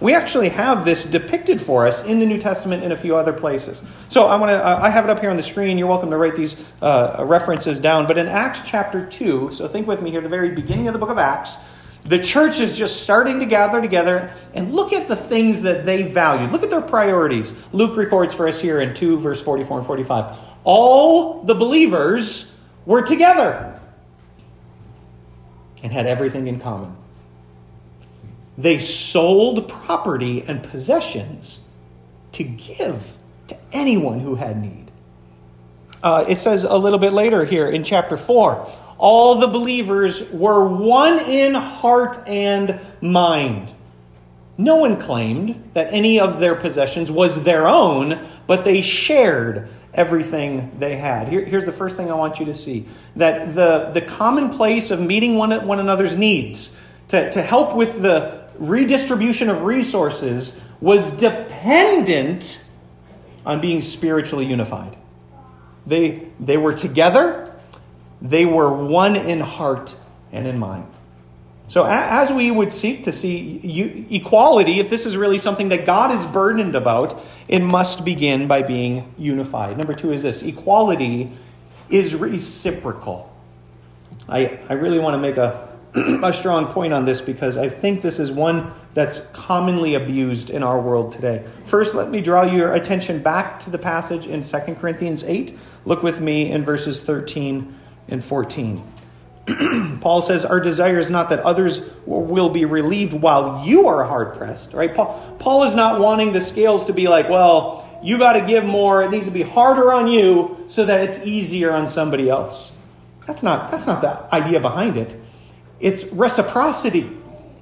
We 0.00 0.14
actually 0.14 0.48
have 0.48 0.86
this 0.86 1.04
depicted 1.04 1.60
for 1.60 1.86
us 1.86 2.02
in 2.02 2.18
the 2.18 2.26
New 2.26 2.38
Testament 2.38 2.82
in 2.82 2.90
a 2.90 2.96
few 2.96 3.16
other 3.16 3.34
places. 3.34 3.82
So 4.08 4.24
I 4.24 4.36
want 4.36 4.50
to 4.50 4.66
I 4.66 4.88
have 4.88 5.04
it 5.04 5.10
up 5.10 5.20
here 5.20 5.28
on 5.30 5.36
the 5.36 5.42
screen. 5.42 5.76
You're 5.76 5.88
welcome 5.88 6.10
to 6.10 6.16
write 6.16 6.36
these 6.36 6.56
uh, 6.80 7.22
references 7.26 7.78
down. 7.78 8.06
But 8.06 8.16
in 8.16 8.26
Acts 8.26 8.62
chapter 8.64 9.04
2, 9.04 9.52
so 9.52 9.68
think 9.68 9.86
with 9.86 10.00
me 10.00 10.10
here, 10.10 10.22
the 10.22 10.30
very 10.30 10.52
beginning 10.52 10.88
of 10.88 10.94
the 10.94 10.98
book 10.98 11.10
of 11.10 11.18
Acts, 11.18 11.58
the 12.04 12.18
church 12.18 12.60
is 12.60 12.76
just 12.76 13.02
starting 13.02 13.40
to 13.40 13.46
gather 13.46 13.80
together 13.80 14.32
and 14.54 14.72
look 14.72 14.92
at 14.92 15.08
the 15.08 15.16
things 15.16 15.62
that 15.62 15.84
they 15.84 16.02
valued. 16.02 16.50
Look 16.50 16.62
at 16.62 16.70
their 16.70 16.80
priorities. 16.80 17.54
Luke 17.72 17.96
records 17.96 18.32
for 18.32 18.48
us 18.48 18.60
here 18.60 18.80
in 18.80 18.94
2 18.94 19.18
verse 19.18 19.40
44 19.40 19.78
and 19.78 19.86
45. 19.86 20.38
All 20.64 21.42
the 21.42 21.54
believers 21.54 22.50
were 22.86 23.02
together 23.02 23.78
and 25.82 25.92
had 25.92 26.06
everything 26.06 26.46
in 26.46 26.60
common. 26.60 26.96
They 28.56 28.78
sold 28.78 29.68
property 29.68 30.42
and 30.42 30.62
possessions 30.62 31.60
to 32.32 32.44
give 32.44 33.16
to 33.48 33.56
anyone 33.72 34.20
who 34.20 34.34
had 34.34 34.60
need. 34.60 34.90
Uh, 36.02 36.24
it 36.28 36.40
says 36.40 36.64
a 36.64 36.76
little 36.76 36.98
bit 36.98 37.12
later 37.12 37.44
here 37.44 37.68
in 37.68 37.84
chapter 37.84 38.16
4 38.16 38.70
all 39.00 39.36
the 39.36 39.48
believers 39.48 40.22
were 40.30 40.68
one 40.68 41.18
in 41.20 41.54
heart 41.54 42.20
and 42.28 42.78
mind. 43.00 43.72
No 44.58 44.76
one 44.76 45.00
claimed 45.00 45.70
that 45.72 45.88
any 45.90 46.20
of 46.20 46.38
their 46.38 46.54
possessions 46.54 47.10
was 47.10 47.42
their 47.42 47.66
own, 47.66 48.28
but 48.46 48.64
they 48.66 48.82
shared 48.82 49.70
everything 49.94 50.76
they 50.78 50.96
had. 50.96 51.28
Here, 51.28 51.42
here's 51.42 51.64
the 51.64 51.72
first 51.72 51.96
thing 51.96 52.10
I 52.10 52.14
want 52.14 52.38
you 52.40 52.46
to 52.46 52.54
see 52.54 52.86
that 53.16 53.54
the, 53.54 53.90
the 53.94 54.02
commonplace 54.02 54.90
of 54.90 55.00
meeting 55.00 55.36
one, 55.36 55.66
one 55.66 55.80
another's 55.80 56.14
needs 56.14 56.70
to, 57.08 57.30
to 57.30 57.42
help 57.42 57.74
with 57.74 58.02
the 58.02 58.44
redistribution 58.58 59.48
of 59.48 59.62
resources 59.62 60.60
was 60.78 61.08
dependent 61.12 62.60
on 63.46 63.62
being 63.62 63.80
spiritually 63.80 64.44
unified. 64.44 64.94
They, 65.86 66.28
they 66.38 66.58
were 66.58 66.74
together, 66.74 67.49
they 68.22 68.44
were 68.44 68.70
one 68.72 69.16
in 69.16 69.40
heart 69.40 69.96
and 70.32 70.46
in 70.46 70.58
mind. 70.58 70.86
So, 71.70 71.84
as 71.84 72.32
we 72.32 72.50
would 72.50 72.72
seek 72.72 73.04
to 73.04 73.12
see 73.12 74.06
equality, 74.10 74.80
if 74.80 74.90
this 74.90 75.06
is 75.06 75.16
really 75.16 75.38
something 75.38 75.68
that 75.68 75.86
God 75.86 76.10
is 76.10 76.26
burdened 76.26 76.74
about, 76.74 77.22
it 77.46 77.60
must 77.60 78.04
begin 78.04 78.48
by 78.48 78.62
being 78.62 79.14
unified. 79.16 79.78
Number 79.78 79.94
two 79.94 80.12
is 80.12 80.22
this 80.22 80.42
equality 80.42 81.30
is 81.88 82.16
reciprocal. 82.16 83.32
I, 84.28 84.58
I 84.68 84.72
really 84.72 84.98
want 84.98 85.14
to 85.14 85.18
make 85.18 85.36
a, 85.36 85.68
a 86.24 86.32
strong 86.32 86.66
point 86.66 86.92
on 86.92 87.04
this 87.04 87.20
because 87.20 87.56
I 87.56 87.68
think 87.68 88.02
this 88.02 88.18
is 88.18 88.32
one 88.32 88.72
that's 88.94 89.20
commonly 89.32 89.94
abused 89.94 90.50
in 90.50 90.64
our 90.64 90.80
world 90.80 91.12
today. 91.12 91.44
First, 91.66 91.94
let 91.94 92.10
me 92.10 92.20
draw 92.20 92.42
your 92.42 92.72
attention 92.72 93.22
back 93.22 93.60
to 93.60 93.70
the 93.70 93.78
passage 93.78 94.26
in 94.26 94.42
2 94.42 94.58
Corinthians 94.74 95.22
8. 95.22 95.56
Look 95.84 96.02
with 96.02 96.20
me 96.20 96.50
in 96.50 96.64
verses 96.64 96.98
13 96.98 97.76
and 98.10 98.24
14. 98.24 98.82
Paul 100.00 100.22
says, 100.22 100.44
Our 100.44 100.60
desire 100.60 100.98
is 100.98 101.10
not 101.10 101.30
that 101.30 101.40
others 101.40 101.80
will 102.06 102.50
be 102.50 102.64
relieved 102.64 103.14
while 103.14 103.64
you 103.66 103.88
are 103.88 104.04
hard 104.04 104.34
pressed. 104.34 104.72
Right? 104.72 104.94
Paul, 104.94 105.36
Paul 105.38 105.64
is 105.64 105.74
not 105.74 106.00
wanting 106.00 106.32
the 106.32 106.40
scales 106.40 106.86
to 106.86 106.92
be 106.92 107.08
like, 107.08 107.28
well, 107.28 107.88
you 108.02 108.18
got 108.18 108.34
to 108.34 108.40
give 108.40 108.64
more. 108.64 109.02
It 109.02 109.10
needs 109.10 109.26
to 109.26 109.30
be 109.30 109.42
harder 109.42 109.92
on 109.92 110.08
you 110.08 110.64
so 110.68 110.84
that 110.84 111.00
it's 111.00 111.18
easier 111.20 111.72
on 111.72 111.86
somebody 111.86 112.28
else. 112.28 112.72
That's 113.26 113.42
not, 113.42 113.70
that's 113.70 113.86
not 113.86 114.00
the 114.00 114.34
idea 114.34 114.60
behind 114.60 114.96
it. 114.96 115.20
It's 115.78 116.04
reciprocity. 116.04 117.10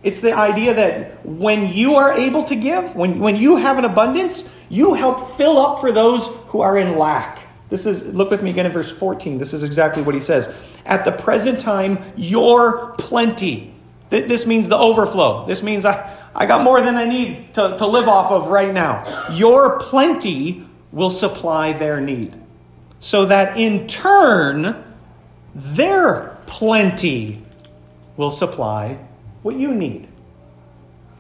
It's 0.03 0.21
the 0.21 0.33
idea 0.33 0.75
that 0.75 1.27
when 1.27 1.73
you 1.73 1.97
are 1.97 2.13
able 2.13 2.45
to 2.45 2.57
give, 2.57 2.95
when, 2.95 3.19
when 3.19 3.37
you 3.37 3.57
have 3.57 3.79
an 3.79 3.85
abundance, 3.85 4.49
you 4.69 4.95
help 4.95 5.37
fill 5.37 5.59
up 5.59 5.81
for 5.81 5.91
those 5.91 6.27
who 6.49 6.61
are 6.61 6.77
in 6.79 6.97
lack. 6.97 7.41
This 7.69 7.85
is, 7.85 8.03
look 8.03 8.31
with 8.31 8.43
me 8.43 8.51
again 8.51 8.67
in 8.67 8.73
verse 8.73 8.91
14. 8.91 9.39
This 9.39 9.53
is 9.53 9.63
exactly 9.63 10.03
what 10.03 10.15
he 10.15 10.21
says. 10.21 10.53
At 10.87 11.05
the 11.05 11.13
present 11.13 11.61
time, 11.61 12.13
your 12.17 12.95
plenty. 12.99 13.75
This 14.11 14.47
means 14.47 14.69
the 14.69 14.79
overflow. 14.79 15.47
This 15.47 15.63
means 15.63 15.85
I, 15.85 16.17
I 16.35 16.47
got 16.47 16.63
more 16.63 16.81
than 16.81 16.97
I 16.97 17.05
need 17.05 17.53
to, 17.55 17.77
to 17.77 17.87
live 17.87 18.09
off 18.09 18.31
of 18.31 18.49
right 18.49 18.73
now. 18.73 19.31
Your 19.33 19.79
plenty 19.81 20.67
will 20.93 21.11
supply 21.11 21.75
their 21.75 22.01
need. 22.01 22.35
So 23.01 23.27
that 23.27 23.59
in 23.59 23.87
turn, 23.87 24.83
their 25.55 26.39
plenty 26.47 27.45
will 28.17 28.31
supply 28.31 28.99
what 29.43 29.57
you 29.57 29.75
need. 29.75 30.09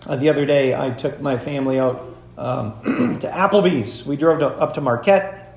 Uh, 0.07 0.17
the 0.17 0.31
other 0.31 0.47
day, 0.47 0.75
I 0.75 0.90
took 0.90 1.21
my 1.21 1.37
family 1.37 1.78
out 1.78 2.17
um, 2.38 3.19
to 3.21 3.28
Applebee's. 3.28 4.07
We 4.07 4.17
drove 4.17 4.38
to, 4.38 4.47
up 4.47 4.75
to 4.75 4.81
Marquette. 4.81 5.48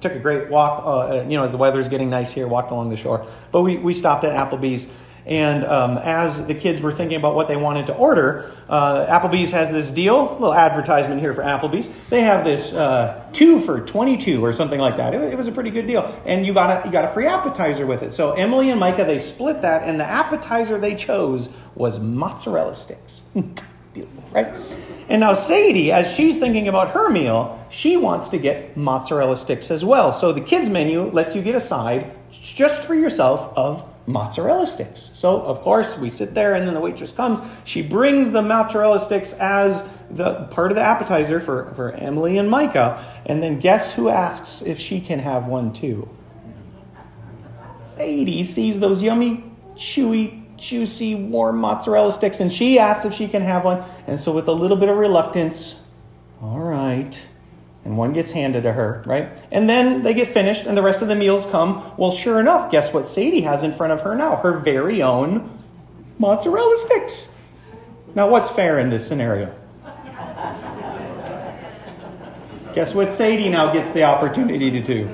Took 0.00 0.12
a 0.12 0.18
great 0.18 0.48
walk, 0.48 0.82
uh, 0.84 1.22
you 1.28 1.36
know, 1.36 1.44
as 1.44 1.52
the 1.52 1.58
weather's 1.58 1.88
getting 1.88 2.10
nice 2.10 2.32
here, 2.32 2.48
walked 2.48 2.70
along 2.70 2.90
the 2.90 2.96
shore. 2.96 3.26
But 3.52 3.62
we, 3.62 3.76
we 3.76 3.94
stopped 3.94 4.24
at 4.24 4.32
Applebee's. 4.32 4.86
And 5.26 5.64
um, 5.64 5.98
as 5.98 6.46
the 6.46 6.54
kids 6.54 6.80
were 6.80 6.92
thinking 6.92 7.16
about 7.16 7.34
what 7.34 7.46
they 7.46 7.56
wanted 7.56 7.86
to 7.86 7.94
order, 7.94 8.50
uh, 8.68 9.06
Applebee's 9.06 9.50
has 9.50 9.70
this 9.70 9.90
deal, 9.90 10.32
little 10.32 10.54
advertisement 10.54 11.20
here 11.20 11.34
for 11.34 11.42
Applebee's. 11.42 11.90
They 12.08 12.22
have 12.22 12.44
this 12.44 12.72
uh, 12.72 13.28
two 13.32 13.60
for 13.60 13.80
22 13.80 14.44
or 14.44 14.52
something 14.52 14.80
like 14.80 14.96
that. 14.96 15.14
It, 15.14 15.20
it, 15.22 15.36
was 15.36 15.46
a 15.46 15.52
pretty 15.52 15.70
good 15.70 15.86
deal. 15.86 16.20
And 16.24 16.46
you 16.46 16.54
got, 16.54 16.84
a, 16.84 16.86
you 16.86 16.92
got 16.92 17.04
a 17.04 17.08
free 17.08 17.26
appetizer 17.26 17.86
with 17.86 18.02
it. 18.02 18.12
So 18.12 18.32
Emily 18.32 18.70
and 18.70 18.80
Micah, 18.80 19.04
they 19.04 19.18
split 19.18 19.62
that, 19.62 19.82
and 19.82 20.00
the 20.00 20.04
appetizer 20.04 20.78
they 20.78 20.94
chose 20.94 21.48
was 21.74 22.00
mozzarella 22.00 22.74
sticks. 22.74 23.22
Beautiful, 23.92 24.24
right? 24.32 24.52
And 25.10 25.20
now 25.20 25.34
Sadie, 25.34 25.90
as 25.90 26.14
she's 26.14 26.38
thinking 26.38 26.68
about 26.68 26.92
her 26.92 27.10
meal, 27.10 27.66
she 27.68 27.96
wants 27.96 28.28
to 28.28 28.38
get 28.38 28.76
mozzarella 28.76 29.36
sticks 29.36 29.72
as 29.72 29.84
well. 29.84 30.12
So 30.12 30.30
the 30.30 30.40
kids' 30.40 30.70
menu 30.70 31.10
lets 31.10 31.34
you 31.34 31.42
get 31.42 31.56
a 31.56 31.60
side 31.60 32.14
just 32.30 32.84
for 32.84 32.94
yourself 32.94 33.52
of 33.56 33.84
mozzarella 34.06 34.68
sticks. 34.68 35.10
So, 35.12 35.42
of 35.42 35.62
course, 35.62 35.98
we 35.98 36.10
sit 36.10 36.32
there 36.32 36.54
and 36.54 36.64
then 36.64 36.74
the 36.74 36.80
waitress 36.80 37.10
comes. 37.10 37.40
She 37.64 37.82
brings 37.82 38.30
the 38.30 38.40
mozzarella 38.40 39.00
sticks 39.00 39.32
as 39.32 39.82
the 40.12 40.44
part 40.52 40.70
of 40.70 40.76
the 40.76 40.82
appetizer 40.82 41.40
for, 41.40 41.74
for 41.74 41.90
Emily 41.90 42.38
and 42.38 42.48
Micah. 42.48 43.04
And 43.26 43.42
then 43.42 43.58
guess 43.58 43.92
who 43.92 44.10
asks 44.10 44.62
if 44.62 44.78
she 44.78 45.00
can 45.00 45.18
have 45.18 45.48
one 45.48 45.72
too? 45.72 46.08
Sadie 47.74 48.44
sees 48.44 48.78
those 48.78 49.02
yummy, 49.02 49.44
chewy, 49.74 50.39
juicy, 50.60 51.14
warm 51.14 51.58
mozzarella 51.58 52.12
sticks 52.12 52.40
and 52.40 52.52
she 52.52 52.78
asks 52.78 53.04
if 53.04 53.14
she 53.14 53.28
can 53.28 53.42
have 53.42 53.64
one. 53.64 53.82
And 54.06 54.20
so, 54.20 54.32
with 54.32 54.48
a 54.48 54.52
little 54.52 54.76
bit 54.76 54.88
of 54.88 54.96
reluctance, 54.96 55.76
all 56.40 56.58
right 56.58 57.20
and 57.84 57.96
one 57.96 58.12
gets 58.12 58.30
handed 58.30 58.64
to 58.64 58.72
her, 58.72 59.02
right? 59.06 59.30
And 59.50 59.68
then 59.68 60.02
they 60.02 60.12
get 60.12 60.28
finished, 60.28 60.66
and 60.66 60.76
the 60.76 60.82
rest 60.82 61.00
of 61.00 61.08
the 61.08 61.14
meals 61.14 61.46
come. 61.46 61.92
Well, 61.96 62.12
sure 62.12 62.38
enough, 62.38 62.70
guess 62.70 62.92
what 62.92 63.06
Sadie 63.06 63.40
has 63.42 63.62
in 63.62 63.72
front 63.72 63.92
of 63.92 64.02
her 64.02 64.14
now? 64.14 64.36
Her 64.36 64.58
very 64.58 65.02
own 65.02 65.58
mozzarella 66.18 66.76
sticks. 66.76 67.30
Now, 68.14 68.28
what's 68.28 68.50
fair 68.50 68.78
in 68.78 68.90
this 68.90 69.06
scenario? 69.06 69.54
guess 72.74 72.94
what 72.94 73.12
Sadie 73.12 73.48
now 73.48 73.72
gets 73.72 73.90
the 73.92 74.04
opportunity 74.04 74.70
to 74.70 74.82
do? 74.82 75.08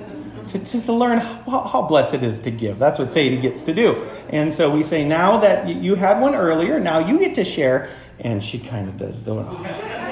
To, 0.49 0.59
to, 0.81 0.93
learn 0.93 1.19
how, 1.19 1.63
how, 1.63 1.83
blessed 1.83 2.15
it 2.15 2.23
is 2.23 2.39
to 2.41 2.51
give. 2.51 2.79
That's 2.79 2.99
what 2.99 3.11
Sadie 3.11 3.39
gets 3.39 3.63
to 3.65 3.75
do. 3.75 4.07
And 4.29 4.53
so 4.53 4.71
we 4.71 4.83
say, 4.83 5.05
now 5.05 5.39
that 5.41 5.67
you, 5.69 5.75
you 5.81 5.95
had 5.97 6.21
one 6.21 6.35
earlier, 6.35 6.79
now 6.79 7.01
you 7.01 7.19
get 7.19 7.35
to 7.35 7.45
share. 7.45 7.91
And 8.21 8.43
she 8.43 8.59
kind 8.59 8.89
of 8.89 8.97
does 8.97 9.23
the. 9.23 9.33
Oh. 9.33 10.07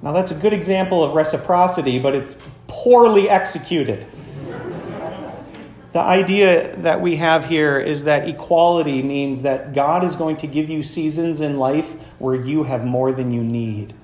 Now, 0.00 0.12
that's 0.12 0.30
a 0.30 0.34
good 0.34 0.52
example 0.52 1.02
of 1.02 1.14
reciprocity, 1.14 1.98
but 1.98 2.14
it's 2.14 2.36
poorly 2.68 3.28
executed. 3.28 4.06
The 5.98 6.04
idea 6.04 6.76
that 6.76 7.00
we 7.00 7.16
have 7.16 7.46
here 7.46 7.76
is 7.76 8.04
that 8.04 8.28
equality 8.28 9.02
means 9.02 9.42
that 9.42 9.72
God 9.72 10.04
is 10.04 10.14
going 10.14 10.36
to 10.36 10.46
give 10.46 10.70
you 10.70 10.84
seasons 10.84 11.40
in 11.40 11.56
life 11.56 11.90
where 12.20 12.36
you 12.36 12.62
have 12.62 12.84
more 12.84 13.10
than 13.10 13.32
you 13.32 13.42
need. 13.42 13.94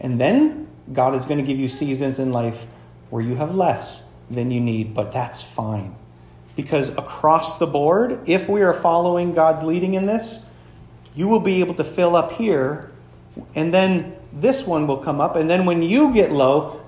And 0.00 0.20
then 0.20 0.66
God 0.92 1.14
is 1.14 1.24
going 1.24 1.38
to 1.38 1.44
give 1.44 1.60
you 1.60 1.68
seasons 1.68 2.18
in 2.18 2.32
life 2.32 2.66
where 3.08 3.22
you 3.22 3.36
have 3.36 3.54
less 3.54 4.02
than 4.28 4.50
you 4.50 4.60
need, 4.60 4.94
but 4.94 5.12
that's 5.12 5.42
fine. 5.42 5.94
Because 6.56 6.88
across 6.88 7.56
the 7.58 7.68
board, 7.68 8.18
if 8.26 8.48
we 8.48 8.62
are 8.62 8.74
following 8.74 9.32
God's 9.32 9.62
leading 9.62 9.94
in 9.94 10.06
this, 10.06 10.40
you 11.14 11.28
will 11.28 11.38
be 11.38 11.60
able 11.60 11.74
to 11.76 11.84
fill 11.84 12.16
up 12.16 12.32
here 12.32 12.90
and 13.54 13.72
then 13.72 14.16
this 14.32 14.66
one 14.66 14.88
will 14.88 14.98
come 14.98 15.20
up, 15.20 15.36
and 15.36 15.48
then 15.48 15.66
when 15.66 15.82
you 15.82 16.12
get 16.12 16.32
low, 16.32 16.80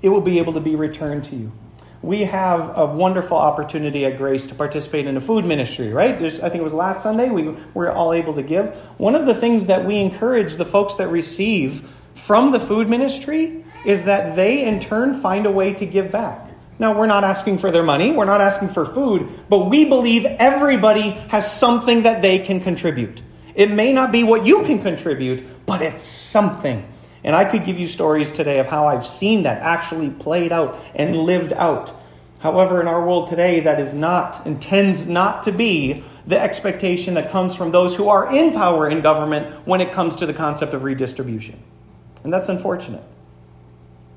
it 0.00 0.10
will 0.10 0.20
be 0.20 0.38
able 0.38 0.52
to 0.52 0.60
be 0.60 0.76
returned 0.76 1.24
to 1.24 1.34
you. 1.34 1.52
We 2.02 2.22
have 2.22 2.76
a 2.76 2.84
wonderful 2.84 3.36
opportunity 3.36 4.04
at 4.04 4.18
Grace 4.18 4.46
to 4.46 4.56
participate 4.56 5.06
in 5.06 5.16
a 5.16 5.20
food 5.20 5.44
ministry, 5.44 5.92
right? 5.92 6.18
There's, 6.18 6.40
I 6.40 6.48
think 6.48 6.60
it 6.60 6.64
was 6.64 6.72
last 6.72 7.04
Sunday 7.04 7.30
we 7.30 7.54
were 7.74 7.92
all 7.92 8.12
able 8.12 8.34
to 8.34 8.42
give. 8.42 8.74
One 8.98 9.14
of 9.14 9.24
the 9.24 9.34
things 9.34 9.66
that 9.66 9.86
we 9.86 9.98
encourage 9.98 10.56
the 10.56 10.64
folks 10.64 10.96
that 10.96 11.08
receive 11.08 11.88
from 12.14 12.50
the 12.50 12.58
food 12.58 12.88
ministry 12.88 13.64
is 13.86 14.02
that 14.04 14.34
they 14.34 14.64
in 14.64 14.80
turn 14.80 15.14
find 15.14 15.46
a 15.46 15.50
way 15.50 15.74
to 15.74 15.86
give 15.86 16.10
back. 16.10 16.48
Now, 16.78 16.98
we're 16.98 17.06
not 17.06 17.22
asking 17.22 17.58
for 17.58 17.70
their 17.70 17.84
money, 17.84 18.10
we're 18.10 18.24
not 18.24 18.40
asking 18.40 18.70
for 18.70 18.84
food, 18.84 19.30
but 19.48 19.70
we 19.70 19.84
believe 19.84 20.24
everybody 20.24 21.10
has 21.28 21.50
something 21.50 22.02
that 22.02 22.22
they 22.22 22.40
can 22.40 22.60
contribute. 22.60 23.22
It 23.54 23.70
may 23.70 23.92
not 23.92 24.10
be 24.10 24.24
what 24.24 24.44
you 24.44 24.64
can 24.64 24.82
contribute, 24.82 25.66
but 25.66 25.82
it's 25.82 26.02
something. 26.02 26.91
And 27.24 27.36
I 27.36 27.44
could 27.44 27.64
give 27.64 27.78
you 27.78 27.86
stories 27.86 28.30
today 28.30 28.58
of 28.58 28.66
how 28.66 28.86
I've 28.86 29.06
seen 29.06 29.44
that 29.44 29.62
actually 29.62 30.10
played 30.10 30.52
out 30.52 30.78
and 30.94 31.16
lived 31.16 31.52
out. 31.52 31.94
However, 32.40 32.80
in 32.80 32.88
our 32.88 33.06
world 33.06 33.28
today, 33.28 33.60
that 33.60 33.78
is 33.78 33.94
not, 33.94 34.44
and 34.44 34.60
tends 34.60 35.06
not 35.06 35.44
to 35.44 35.52
be 35.52 36.02
the 36.26 36.40
expectation 36.40 37.14
that 37.14 37.30
comes 37.30 37.54
from 37.54 37.70
those 37.70 37.94
who 37.94 38.08
are 38.08 38.32
in 38.34 38.52
power 38.52 38.88
in 38.88 39.00
government 39.00 39.66
when 39.66 39.80
it 39.80 39.92
comes 39.92 40.16
to 40.16 40.26
the 40.26 40.34
concept 40.34 40.74
of 40.74 40.82
redistribution. 40.82 41.62
And 42.24 42.32
that's 42.32 42.48
unfortunate. 42.48 43.04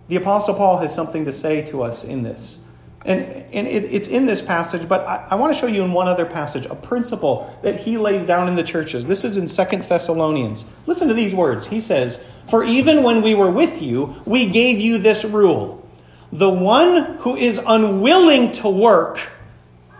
The 0.07 0.15
Apostle 0.15 0.55
Paul 0.55 0.79
has 0.79 0.93
something 0.93 1.25
to 1.25 1.31
say 1.31 1.61
to 1.63 1.83
us 1.83 2.03
in 2.03 2.23
this. 2.23 2.57
And, 3.05 3.21
and 3.53 3.67
it, 3.67 3.83
it's 3.85 4.07
in 4.07 4.25
this 4.25 4.41
passage, 4.41 4.87
but 4.87 5.01
I, 5.01 5.27
I 5.31 5.35
want 5.35 5.53
to 5.53 5.59
show 5.59 5.67
you 5.67 5.83
in 5.83 5.93
one 5.93 6.07
other 6.07 6.25
passage 6.25 6.65
a 6.65 6.75
principle 6.75 7.55
that 7.61 7.79
he 7.79 7.97
lays 7.97 8.25
down 8.25 8.47
in 8.47 8.55
the 8.55 8.63
churches. 8.63 9.05
This 9.05 9.23
is 9.23 9.37
in 9.37 9.47
Second 9.47 9.83
Thessalonians. 9.83 10.65
Listen 10.87 11.07
to 11.07 11.13
these 11.13 11.35
words. 11.35 11.67
He 11.67 11.79
says, 11.79 12.19
For 12.49 12.63
even 12.63 13.03
when 13.03 13.21
we 13.21 13.35
were 13.35 13.51
with 13.51 13.81
you, 13.81 14.15
we 14.25 14.47
gave 14.47 14.79
you 14.79 14.97
this 14.97 15.23
rule 15.23 15.83
the 16.31 16.49
one 16.49 17.17
who 17.19 17.35
is 17.35 17.61
unwilling 17.65 18.51
to 18.53 18.67
work 18.67 19.29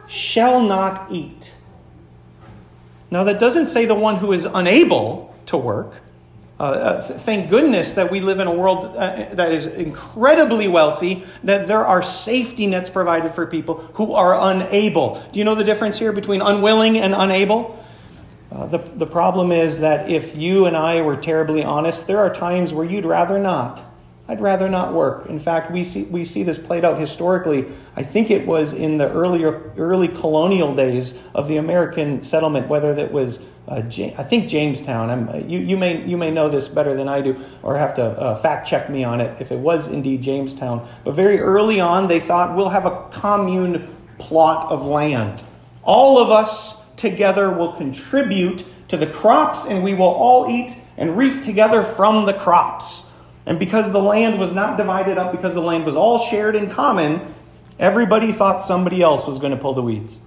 shall 0.07 0.61
not 0.61 1.11
eat. 1.11 1.53
Now, 3.11 3.23
that 3.25 3.39
doesn't 3.39 3.67
say 3.67 3.85
the 3.85 3.95
one 3.95 4.17
who 4.17 4.33
is 4.33 4.45
unable 4.45 5.33
to 5.45 5.57
work. 5.57 5.93
Uh, 6.57 6.63
uh, 6.63 7.01
thank 7.01 7.49
goodness 7.49 7.95
that 7.95 8.09
we 8.09 8.21
live 8.21 8.39
in 8.39 8.47
a 8.47 8.53
world 8.53 8.95
uh, 8.95 9.25
that 9.33 9.51
is 9.51 9.65
incredibly 9.65 10.69
wealthy, 10.69 11.25
that 11.43 11.67
there 11.67 11.85
are 11.85 12.01
safety 12.01 12.65
nets 12.65 12.89
provided 12.89 13.33
for 13.33 13.45
people 13.45 13.79
who 13.95 14.13
are 14.13 14.51
unable. 14.51 15.21
Do 15.33 15.39
you 15.39 15.43
know 15.43 15.55
the 15.55 15.65
difference 15.65 15.99
here 15.99 16.13
between 16.13 16.41
unwilling 16.41 16.97
and 16.97 17.13
unable? 17.13 17.83
Uh, 18.49 18.67
the, 18.67 18.77
the 18.77 19.05
problem 19.05 19.51
is 19.51 19.79
that 19.79 20.09
if 20.09 20.37
you 20.37 20.65
and 20.65 20.77
I 20.77 21.01
were 21.01 21.17
terribly 21.17 21.61
honest, 21.61 22.07
there 22.07 22.19
are 22.19 22.33
times 22.33 22.73
where 22.73 22.85
you'd 22.85 23.05
rather 23.05 23.37
not. 23.37 23.83
I'd 24.27 24.39
rather 24.39 24.69
not 24.69 24.93
work. 24.93 25.27
In 25.27 25.39
fact, 25.39 25.71
we 25.71 25.83
see, 25.83 26.03
we 26.03 26.23
see 26.23 26.43
this 26.43 26.57
played 26.57 26.85
out 26.85 26.97
historically. 26.97 27.67
I 27.95 28.03
think 28.03 28.31
it 28.31 28.47
was 28.47 28.73
in 28.73 28.97
the 28.97 29.11
earlier, 29.11 29.73
early 29.77 30.07
colonial 30.07 30.73
days 30.73 31.13
of 31.33 31.47
the 31.47 31.57
American 31.57 32.23
settlement, 32.23 32.67
whether 32.67 32.93
that 32.95 33.11
was, 33.11 33.39
uh, 33.67 33.81
I 34.17 34.23
think 34.23 34.47
Jamestown. 34.47 35.09
Uh, 35.09 35.37
you, 35.47 35.59
you, 35.59 35.77
may, 35.77 36.05
you 36.05 36.17
may 36.17 36.29
know 36.29 36.49
this 36.49 36.67
better 36.67 36.93
than 36.93 37.07
I 37.09 37.21
do, 37.21 37.35
or 37.63 37.77
have 37.77 37.95
to 37.95 38.03
uh, 38.03 38.35
fact 38.35 38.67
check 38.67 38.89
me 38.89 39.03
on 39.03 39.21
it 39.21 39.41
if 39.41 39.51
it 39.51 39.57
was 39.57 39.87
indeed 39.87 40.21
Jamestown. 40.21 40.87
But 41.03 41.15
very 41.15 41.39
early 41.39 41.79
on, 41.79 42.07
they 42.07 42.19
thought 42.19 42.55
we'll 42.55 42.69
have 42.69 42.85
a 42.85 43.07
commune 43.11 43.95
plot 44.19 44.71
of 44.71 44.85
land. 44.85 45.41
All 45.83 46.19
of 46.19 46.29
us 46.29 46.81
together 46.95 47.49
will 47.49 47.73
contribute 47.73 48.63
to 48.89 48.97
the 48.97 49.07
crops, 49.07 49.65
and 49.65 49.83
we 49.83 49.93
will 49.95 50.05
all 50.05 50.47
eat 50.49 50.77
and 50.97 51.17
reap 51.17 51.41
together 51.41 51.83
from 51.83 52.25
the 52.25 52.33
crops. 52.33 53.09
And 53.47 53.59
because 53.59 53.91
the 53.91 54.01
land 54.01 54.39
was 54.39 54.53
not 54.53 54.77
divided 54.77 55.17
up, 55.17 55.31
because 55.31 55.53
the 55.53 55.61
land 55.61 55.85
was 55.85 55.95
all 55.95 56.19
shared 56.19 56.55
in 56.55 56.69
common, 56.69 57.33
everybody 57.79 58.31
thought 58.31 58.61
somebody 58.61 59.01
else 59.01 59.25
was 59.27 59.39
going 59.39 59.51
to 59.51 59.57
pull 59.57 59.73
the 59.73 59.81
weeds. 59.81 60.19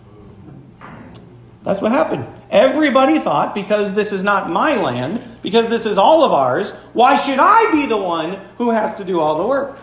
That's 1.63 1.81
what 1.81 1.93
happened. 1.93 2.27
Everybody 2.51 3.19
thought, 3.19 3.55
because 3.55 3.93
this 3.93 4.13
is 4.13 4.23
not 4.23 4.51
my 4.51 4.77
land, 4.77 5.23
because 5.43 5.69
this 5.69 5.85
is 5.85 5.99
all 5.99 6.25
of 6.25 6.33
ours, 6.33 6.71
why 6.93 7.17
should 7.17 7.39
I 7.39 7.71
be 7.71 7.87
the 7.87 7.97
one 7.97 8.41
who 8.57 8.71
has 8.71 8.95
to 8.97 9.05
do 9.05 9.21
all 9.21 9.37
the 9.37 9.47
work? 9.47 9.79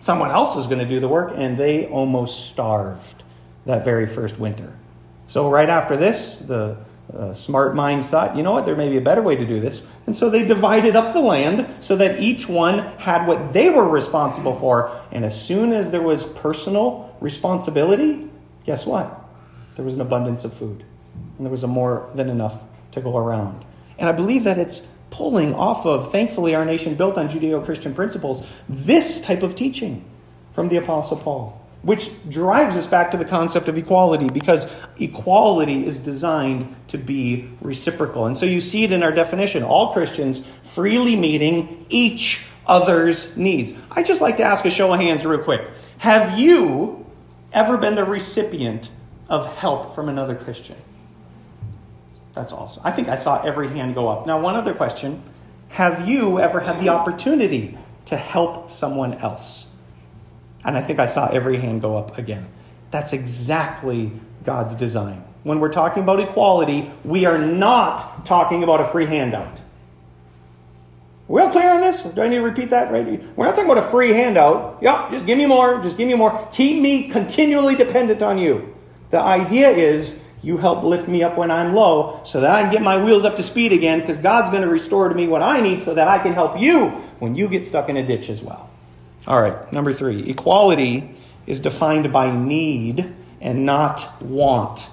Someone 0.00 0.30
else 0.30 0.56
is 0.56 0.66
going 0.66 0.80
to 0.80 0.88
do 0.88 1.00
the 1.00 1.08
work, 1.08 1.32
and 1.34 1.56
they 1.56 1.86
almost 1.86 2.46
starved 2.46 3.22
that 3.64 3.84
very 3.84 4.06
first 4.06 4.38
winter. 4.38 4.72
So, 5.26 5.50
right 5.50 5.68
after 5.68 5.96
this, 5.96 6.36
the 6.36 6.76
uh, 7.14 7.32
smart 7.32 7.74
minds 7.74 8.08
thought, 8.08 8.36
you 8.36 8.42
know 8.42 8.52
what, 8.52 8.66
there 8.66 8.76
may 8.76 8.88
be 8.88 8.98
a 8.98 9.02
better 9.02 9.22
way 9.22 9.34
to 9.34 9.46
do 9.46 9.60
this. 9.60 9.82
And 10.06 10.14
so 10.14 10.28
they 10.28 10.44
divided 10.44 10.94
up 10.94 11.14
the 11.14 11.20
land 11.20 11.66
so 11.80 11.96
that 11.96 12.20
each 12.20 12.48
one 12.48 12.80
had 12.98 13.26
what 13.26 13.52
they 13.52 13.70
were 13.70 13.88
responsible 13.88 14.54
for. 14.54 14.90
And 15.10 15.24
as 15.24 15.40
soon 15.40 15.72
as 15.72 15.90
there 15.90 16.02
was 16.02 16.24
personal 16.24 17.16
responsibility, 17.20 18.30
guess 18.64 18.84
what? 18.84 19.24
There 19.76 19.84
was 19.84 19.94
an 19.94 20.02
abundance 20.02 20.44
of 20.44 20.52
food. 20.52 20.84
And 21.36 21.46
there 21.46 21.50
was 21.50 21.62
a 21.62 21.66
more 21.66 22.10
than 22.14 22.28
enough 22.28 22.62
to 22.92 23.00
go 23.00 23.16
around. 23.16 23.64
And 23.98 24.08
I 24.08 24.12
believe 24.12 24.44
that 24.44 24.58
it's 24.58 24.82
pulling 25.10 25.54
off 25.54 25.86
of, 25.86 26.12
thankfully, 26.12 26.54
our 26.54 26.64
nation 26.64 26.94
built 26.94 27.16
on 27.16 27.28
Judeo 27.28 27.64
Christian 27.64 27.94
principles, 27.94 28.42
this 28.68 29.20
type 29.20 29.42
of 29.42 29.54
teaching 29.54 30.04
from 30.52 30.68
the 30.68 30.76
Apostle 30.76 31.16
Paul. 31.16 31.60
which 31.82 32.10
drives 32.28 32.76
us 32.76 32.86
back 32.86 33.10
to 33.12 33.16
the 33.16 33.24
concept 33.24 33.68
of 33.68 33.78
equality 33.78 34.28
because 34.28 34.66
equality 34.98 35.86
is 35.86 35.98
designed 35.98 36.74
to 36.88 36.98
be 36.98 37.48
reciprocal. 37.60 38.26
And 38.26 38.36
so 38.36 38.46
you 38.46 38.60
see 38.60 38.84
it 38.84 38.92
in 38.92 39.02
our 39.02 39.12
definition 39.12 39.62
all 39.62 39.92
Christians 39.92 40.42
freely 40.64 41.14
meeting 41.14 41.86
each 41.88 42.44
other's 42.66 43.34
needs. 43.36 43.72
I'd 43.90 44.06
just 44.06 44.20
like 44.20 44.36
to 44.38 44.42
ask 44.42 44.64
a 44.64 44.70
show 44.70 44.92
of 44.92 45.00
hands 45.00 45.24
real 45.24 45.38
quick. 45.38 45.62
Have 45.98 46.38
you 46.38 47.06
ever 47.52 47.76
been 47.76 47.94
the 47.94 48.04
recipient 48.04 48.90
of 49.28 49.46
help 49.56 49.94
from 49.94 50.08
another 50.08 50.34
Christian? 50.34 50.76
That's 52.34 52.52
awesome. 52.52 52.82
I 52.84 52.92
think 52.92 53.08
I 53.08 53.16
saw 53.16 53.42
every 53.42 53.68
hand 53.68 53.94
go 53.94 54.08
up. 54.08 54.26
Now, 54.26 54.40
one 54.40 54.56
other 54.56 54.74
question 54.74 55.22
Have 55.70 56.08
you 56.08 56.40
ever 56.40 56.60
had 56.60 56.80
the 56.80 56.90
opportunity 56.90 57.76
to 58.06 58.16
help 58.16 58.70
someone 58.70 59.14
else? 59.14 59.66
And 60.64 60.76
I 60.76 60.82
think 60.82 60.98
I 60.98 61.06
saw 61.06 61.28
every 61.28 61.58
hand 61.58 61.82
go 61.82 61.96
up 61.96 62.18
again. 62.18 62.46
That's 62.90 63.12
exactly 63.12 64.12
God's 64.44 64.74
design. 64.74 65.24
When 65.42 65.60
we're 65.60 65.72
talking 65.72 66.02
about 66.02 66.20
equality, 66.20 66.90
we 67.04 67.24
are 67.26 67.38
not 67.38 68.26
talking 68.26 68.62
about 68.62 68.80
a 68.80 68.84
free 68.84 69.06
handout. 69.06 69.60
We 71.28 71.42
all 71.42 71.50
clear 71.50 71.70
on 71.70 71.82
this? 71.82 72.02
Do 72.02 72.22
I 72.22 72.28
need 72.28 72.36
to 72.36 72.42
repeat 72.42 72.70
that? 72.70 72.90
Right? 72.90 73.22
We're 73.36 73.44
not 73.44 73.54
talking 73.54 73.70
about 73.70 73.84
a 73.84 73.90
free 73.90 74.12
handout. 74.12 74.78
Yep, 74.80 75.10
just 75.10 75.26
give 75.26 75.36
me 75.36 75.44
more, 75.44 75.80
just 75.82 75.98
give 75.98 76.08
me 76.08 76.14
more. 76.14 76.48
Keep 76.52 76.80
me 76.80 77.08
continually 77.08 77.76
dependent 77.76 78.22
on 78.22 78.38
you. 78.38 78.74
The 79.10 79.18
idea 79.20 79.68
is 79.70 80.18
you 80.42 80.56
help 80.56 80.84
lift 80.84 81.08
me 81.08 81.22
up 81.22 81.36
when 81.36 81.50
I'm 81.50 81.74
low 81.74 82.20
so 82.24 82.40
that 82.40 82.50
I 82.50 82.62
can 82.62 82.72
get 82.72 82.82
my 82.82 83.02
wheels 83.02 83.24
up 83.24 83.36
to 83.36 83.42
speed 83.42 83.72
again 83.72 84.00
because 84.00 84.18
God's 84.18 84.50
going 84.50 84.62
to 84.62 84.68
restore 84.68 85.08
to 85.08 85.14
me 85.14 85.26
what 85.26 85.42
I 85.42 85.60
need 85.60 85.80
so 85.80 85.94
that 85.94 86.08
I 86.08 86.18
can 86.18 86.32
help 86.32 86.60
you 86.60 86.88
when 87.18 87.34
you 87.34 87.48
get 87.48 87.66
stuck 87.66 87.88
in 87.88 87.96
a 87.96 88.06
ditch 88.06 88.28
as 88.28 88.42
well. 88.42 88.70
All 89.26 89.40
right, 89.40 89.72
number 89.72 89.92
three 89.92 90.28
equality 90.28 91.14
is 91.46 91.60
defined 91.60 92.12
by 92.12 92.34
need 92.34 93.14
and 93.40 93.66
not 93.66 94.22
want. 94.22 94.88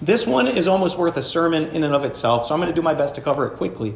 This 0.00 0.26
one 0.26 0.48
is 0.48 0.66
almost 0.66 0.98
worth 0.98 1.16
a 1.16 1.22
sermon 1.22 1.66
in 1.66 1.84
and 1.84 1.94
of 1.94 2.04
itself, 2.04 2.46
so 2.46 2.54
I'm 2.54 2.60
going 2.60 2.72
to 2.72 2.74
do 2.74 2.82
my 2.82 2.94
best 2.94 3.14
to 3.14 3.20
cover 3.20 3.46
it 3.46 3.56
quickly 3.56 3.94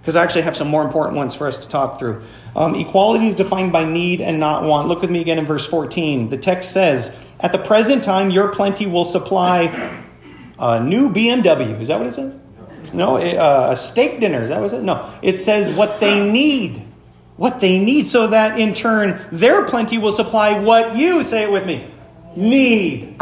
because 0.00 0.16
I 0.16 0.22
actually 0.22 0.42
have 0.42 0.56
some 0.56 0.68
more 0.68 0.82
important 0.82 1.16
ones 1.16 1.34
for 1.34 1.46
us 1.46 1.58
to 1.58 1.68
talk 1.68 1.98
through. 1.98 2.22
Um, 2.56 2.74
equality 2.74 3.28
is 3.28 3.34
defined 3.34 3.72
by 3.72 3.84
need 3.84 4.20
and 4.20 4.40
not 4.40 4.64
want. 4.64 4.88
Look 4.88 5.02
with 5.02 5.10
me 5.10 5.20
again 5.20 5.38
in 5.38 5.44
verse 5.44 5.66
14. 5.66 6.30
The 6.30 6.38
text 6.38 6.72
says, 6.72 7.12
At 7.38 7.52
the 7.52 7.58
present 7.58 8.02
time, 8.02 8.30
your 8.30 8.48
plenty 8.48 8.86
will 8.86 9.04
supply 9.04 9.99
a 10.60 10.82
new 10.82 11.10
BMW. 11.10 11.80
Is 11.80 11.88
that 11.88 11.98
what 11.98 12.06
it 12.06 12.14
says? 12.14 12.36
No, 12.92 13.18
a, 13.18 13.72
a 13.72 13.76
steak 13.76 14.20
dinner. 14.20 14.42
Is 14.42 14.50
that 14.50 14.58
what 14.58 14.66
it 14.66 14.70
says? 14.70 14.84
No, 14.84 15.12
it 15.22 15.38
says 15.38 15.70
what 15.74 15.98
they 15.98 16.30
need 16.30 16.86
what 17.40 17.58
they 17.58 17.78
need, 17.78 18.06
so 18.06 18.26
that 18.26 18.60
in 18.60 18.74
turn 18.74 19.18
their 19.32 19.64
plenty 19.64 19.96
will 19.96 20.12
supply 20.12 20.58
what 20.58 20.94
you, 20.94 21.24
say 21.24 21.44
it 21.44 21.50
with 21.50 21.64
me, 21.64 21.90
need. 22.36 23.18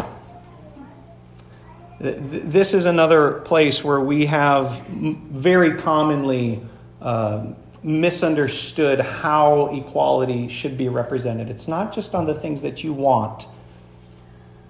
This 2.01 2.73
is 2.73 2.85
another 2.85 3.31
place 3.31 3.81
where 3.81 4.01
we 4.01 4.25
have 4.25 4.81
very 4.89 5.77
commonly 5.77 6.59
uh, 7.01 7.45
misunderstood 7.81 8.99
how 8.99 9.67
equality 9.67 10.49
should 10.49 10.75
be 10.75 10.89
represented. 10.89 11.49
It's 11.49 11.69
not 11.69 11.93
just 11.93 12.13
on 12.13 12.25
the 12.25 12.35
things 12.35 12.61
that 12.63 12.83
you 12.83 12.91
want, 12.91 13.47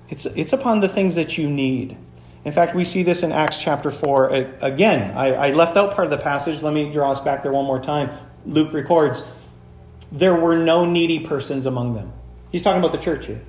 it's, 0.10 0.28
it's 0.28 0.54
upon 0.54 0.80
the 0.80 0.90
things 0.90 1.16
that 1.16 1.40
you 1.40 1.50
need. 1.50 1.98
In 2.46 2.52
fact, 2.54 2.74
we 2.74 2.86
see 2.86 3.04
this 3.04 3.24
in 3.24 3.32
Acts 3.32 3.62
chapter 3.62 3.92
4. 3.92 4.30
Again, 4.62 5.18
I, 5.18 5.34
I 5.34 5.52
left 5.52 5.76
out 5.76 5.94
part 5.94 6.06
of 6.06 6.12
the 6.12 6.24
passage. 6.24 6.62
Let 6.62 6.74
me 6.74 6.92
draw 6.92 7.12
us 7.12 7.20
back 7.20 7.44
there 7.44 7.52
one 7.52 7.66
more 7.66 7.82
time. 7.82 8.12
Luke 8.46 8.74
records 8.74 9.24
there 10.12 10.34
were 10.36 10.58
no 10.58 10.86
needy 10.86 11.20
persons 11.20 11.66
among 11.66 11.94
them. 11.94 12.12
He's 12.52 12.64
talking 12.64 12.80
about 12.80 12.92
the 12.92 12.98
church 12.98 13.28
here. 13.28 13.42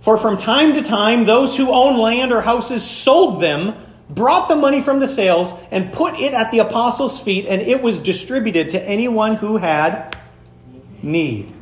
For 0.00 0.16
from 0.16 0.36
time 0.36 0.74
to 0.74 0.82
time, 0.82 1.24
those 1.26 1.56
who 1.56 1.70
owned 1.72 1.98
land 1.98 2.32
or 2.32 2.40
houses 2.40 2.88
sold 2.88 3.40
them, 3.42 3.74
brought 4.08 4.48
the 4.48 4.56
money 4.56 4.82
from 4.82 4.98
the 4.98 5.08
sales, 5.08 5.54
and 5.70 5.92
put 5.92 6.18
it 6.18 6.34
at 6.34 6.50
the 6.50 6.58
apostles' 6.58 7.20
feet, 7.20 7.46
and 7.46 7.62
it 7.62 7.82
was 7.82 8.00
distributed 8.00 8.70
to 8.70 8.82
anyone 8.82 9.36
who 9.36 9.56
had 9.56 10.18
need. 11.02 11.54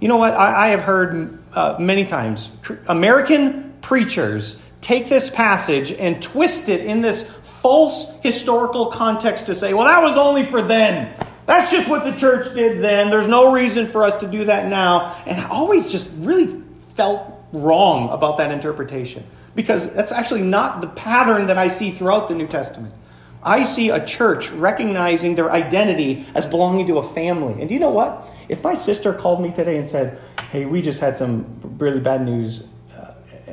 You 0.00 0.08
know 0.08 0.16
what? 0.16 0.34
I, 0.34 0.66
I 0.66 0.68
have 0.68 0.80
heard 0.80 1.42
uh, 1.54 1.76
many 1.78 2.06
times 2.06 2.50
American 2.86 3.74
preachers 3.80 4.58
take 4.80 5.08
this 5.08 5.30
passage 5.30 5.92
and 5.92 6.22
twist 6.22 6.68
it 6.68 6.84
in 6.84 7.00
this 7.00 7.28
false 7.42 8.12
historical 8.22 8.86
context 8.86 9.46
to 9.46 9.54
say, 9.54 9.74
well, 9.74 9.86
that 9.86 10.02
was 10.02 10.16
only 10.16 10.44
for 10.44 10.62
then. 10.62 11.12
That's 11.46 11.70
just 11.70 11.88
what 11.88 12.04
the 12.04 12.12
church 12.12 12.54
did 12.54 12.82
then. 12.82 13.10
There's 13.10 13.28
no 13.28 13.52
reason 13.52 13.86
for 13.86 14.04
us 14.04 14.16
to 14.18 14.26
do 14.26 14.44
that 14.44 14.68
now. 14.68 15.22
And 15.26 15.40
I 15.40 15.48
always 15.48 15.90
just 15.90 16.08
really 16.16 16.62
felt 16.94 17.32
wrong 17.52 18.10
about 18.10 18.38
that 18.38 18.50
interpretation 18.50 19.24
because 19.54 19.90
that's 19.92 20.12
actually 20.12 20.42
not 20.42 20.80
the 20.80 20.88
pattern 20.88 21.46
that 21.46 21.56
I 21.56 21.68
see 21.68 21.92
throughout 21.92 22.28
the 22.28 22.34
New 22.34 22.46
Testament. 22.46 22.94
I 23.42 23.62
see 23.62 23.90
a 23.90 24.04
church 24.04 24.50
recognizing 24.50 25.36
their 25.36 25.52
identity 25.52 26.26
as 26.34 26.46
belonging 26.46 26.88
to 26.88 26.98
a 26.98 27.08
family. 27.14 27.60
And 27.60 27.68
do 27.68 27.74
you 27.74 27.80
know 27.80 27.90
what? 27.90 28.28
If 28.48 28.62
my 28.62 28.74
sister 28.74 29.12
called 29.12 29.40
me 29.40 29.52
today 29.52 29.76
and 29.76 29.86
said, 29.86 30.20
hey, 30.50 30.66
we 30.66 30.82
just 30.82 31.00
had 31.00 31.16
some 31.16 31.60
really 31.78 32.00
bad 32.00 32.24
news 32.24 32.64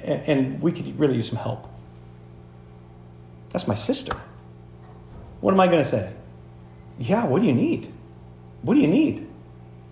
and 0.04 0.62
we 0.62 0.72
could 0.72 1.00
really 1.00 1.16
use 1.16 1.30
some 1.30 1.38
help, 1.38 1.68
that's 3.50 3.68
my 3.68 3.76
sister. 3.76 4.20
What 5.42 5.54
am 5.54 5.60
I 5.60 5.68
going 5.68 5.84
to 5.84 5.90
say? 5.90 6.14
yeah, 7.00 7.26
what 7.26 7.42
do 7.42 7.48
you 7.48 7.54
need? 7.54 7.92
What 8.62 8.76
do 8.76 8.80
you 8.80 8.88
need? 8.88 9.28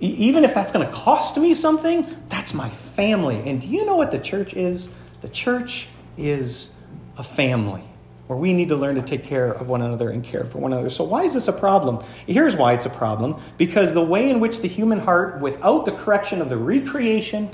E- 0.02 0.08
even 0.08 0.44
if 0.44 0.54
that's 0.54 0.72
going 0.72 0.86
to 0.86 0.94
cost 0.94 1.38
me 1.38 1.54
something, 1.54 2.08
that's 2.30 2.54
my 2.54 2.70
family. 2.70 3.38
And 3.50 3.60
do 3.60 3.68
you 3.68 3.86
know 3.86 3.96
what 3.96 4.12
the 4.12 4.20
church 4.20 4.54
is? 4.54 4.90
The 5.22 5.30
church 5.30 5.88
is 6.18 6.72
a 7.18 7.24
family 7.24 7.84
where 8.28 8.38
we 8.38 8.54
need 8.54 8.70
to 8.70 8.76
learn 8.76 8.96
to 8.96 9.02
take 9.02 9.26
care 9.26 9.52
of 9.52 9.68
one 9.68 9.82
another 9.82 10.10
and 10.10 10.24
care 10.24 10.46
for 10.46 10.60
one 10.60 10.72
another. 10.72 10.90
So, 10.90 11.04
why 11.04 11.24
is 11.24 11.34
this 11.34 11.48
a 11.48 11.54
problem? 11.54 12.04
Here's 12.26 12.56
why 12.56 12.74
it's 12.74 12.86
a 12.86 12.90
problem 12.90 13.42
because 13.58 13.94
the 13.94 14.02
way 14.02 14.30
in 14.30 14.40
which 14.40 14.62
the 14.62 14.68
human 14.68 15.00
heart, 15.00 15.42
without 15.42 15.86
the 15.86 15.92
correction 15.92 16.42
of 16.42 16.50
the 16.50 16.58
recreation, 16.58 17.50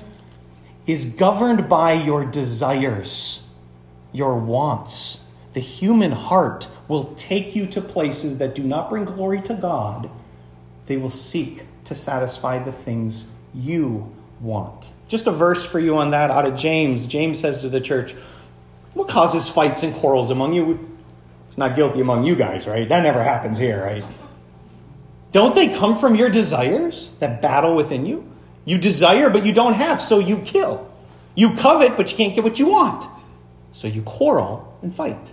is 0.87 1.03
governed 1.03 1.67
by 1.67 1.93
your 1.93 2.23
desires, 2.23 3.41
your 4.13 4.37
wants. 4.37 5.19
The 5.53 5.59
human 5.59 6.11
heart 6.11 6.67
will 6.87 7.13
take 7.15 7.55
you 7.55 7.67
to 7.67 7.81
places 7.81 8.37
that 8.37 8.55
do 8.55 8.63
not 8.63 8.89
bring 8.89 9.03
glory 9.03 9.41
to 9.43 9.53
God. 9.53 10.09
They 10.85 10.95
will 10.95 11.09
seek 11.09 11.63
to 11.85 11.95
satisfy 11.95 12.59
the 12.59 12.71
things 12.71 13.27
you 13.53 14.15
want. 14.39 14.85
Just 15.09 15.27
a 15.27 15.31
verse 15.31 15.63
for 15.63 15.79
you 15.79 15.97
on 15.97 16.11
that 16.11 16.31
out 16.31 16.45
of 16.45 16.55
James. 16.55 17.05
James 17.05 17.39
says 17.39 17.61
to 17.61 17.69
the 17.69 17.81
church, 17.81 18.13
What 18.93 19.09
causes 19.09 19.49
fights 19.49 19.83
and 19.83 19.93
quarrels 19.93 20.31
among 20.31 20.53
you? 20.53 20.97
It's 21.49 21.57
not 21.57 21.75
guilty 21.75 21.99
among 21.99 22.23
you 22.23 22.35
guys, 22.35 22.67
right? 22.67 22.87
That 22.87 23.03
never 23.03 23.23
happens 23.23 23.57
here, 23.57 23.83
right? 23.83 24.05
Don't 25.33 25.55
they 25.55 25.75
come 25.75 25.97
from 25.97 26.15
your 26.15 26.29
desires 26.29 27.11
that 27.19 27.41
battle 27.41 27.75
within 27.75 28.05
you? 28.05 28.29
You 28.67 28.77
desire, 28.77 29.29
but 29.29 29.45
you 29.45 29.53
don't 29.53 29.75
have, 29.75 30.01
so 30.01 30.19
you 30.19 30.39
kill. 30.39 30.91
You 31.35 31.55
covet, 31.55 31.95
but 31.95 32.11
you 32.11 32.17
can't 32.17 32.35
get 32.35 32.43
what 32.43 32.59
you 32.59 32.67
want. 32.67 33.09
So 33.71 33.87
you 33.87 34.01
quarrel 34.01 34.77
and 34.81 34.93
fight. 34.93 35.31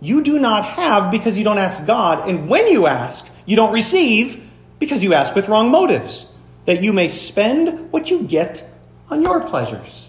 You 0.00 0.22
do 0.22 0.38
not 0.38 0.64
have 0.64 1.10
because 1.10 1.36
you 1.36 1.42
don't 1.42 1.58
ask 1.58 1.84
God. 1.84 2.28
And 2.28 2.48
when 2.48 2.68
you 2.68 2.86
ask, 2.86 3.28
you 3.46 3.56
don't 3.56 3.72
receive 3.72 4.40
because 4.78 5.02
you 5.02 5.12
ask 5.12 5.34
with 5.34 5.48
wrong 5.48 5.72
motives, 5.72 6.24
that 6.66 6.84
you 6.84 6.92
may 6.92 7.08
spend 7.08 7.90
what 7.90 8.12
you 8.12 8.22
get 8.22 8.64
on 9.10 9.22
your 9.22 9.40
pleasures. 9.40 10.06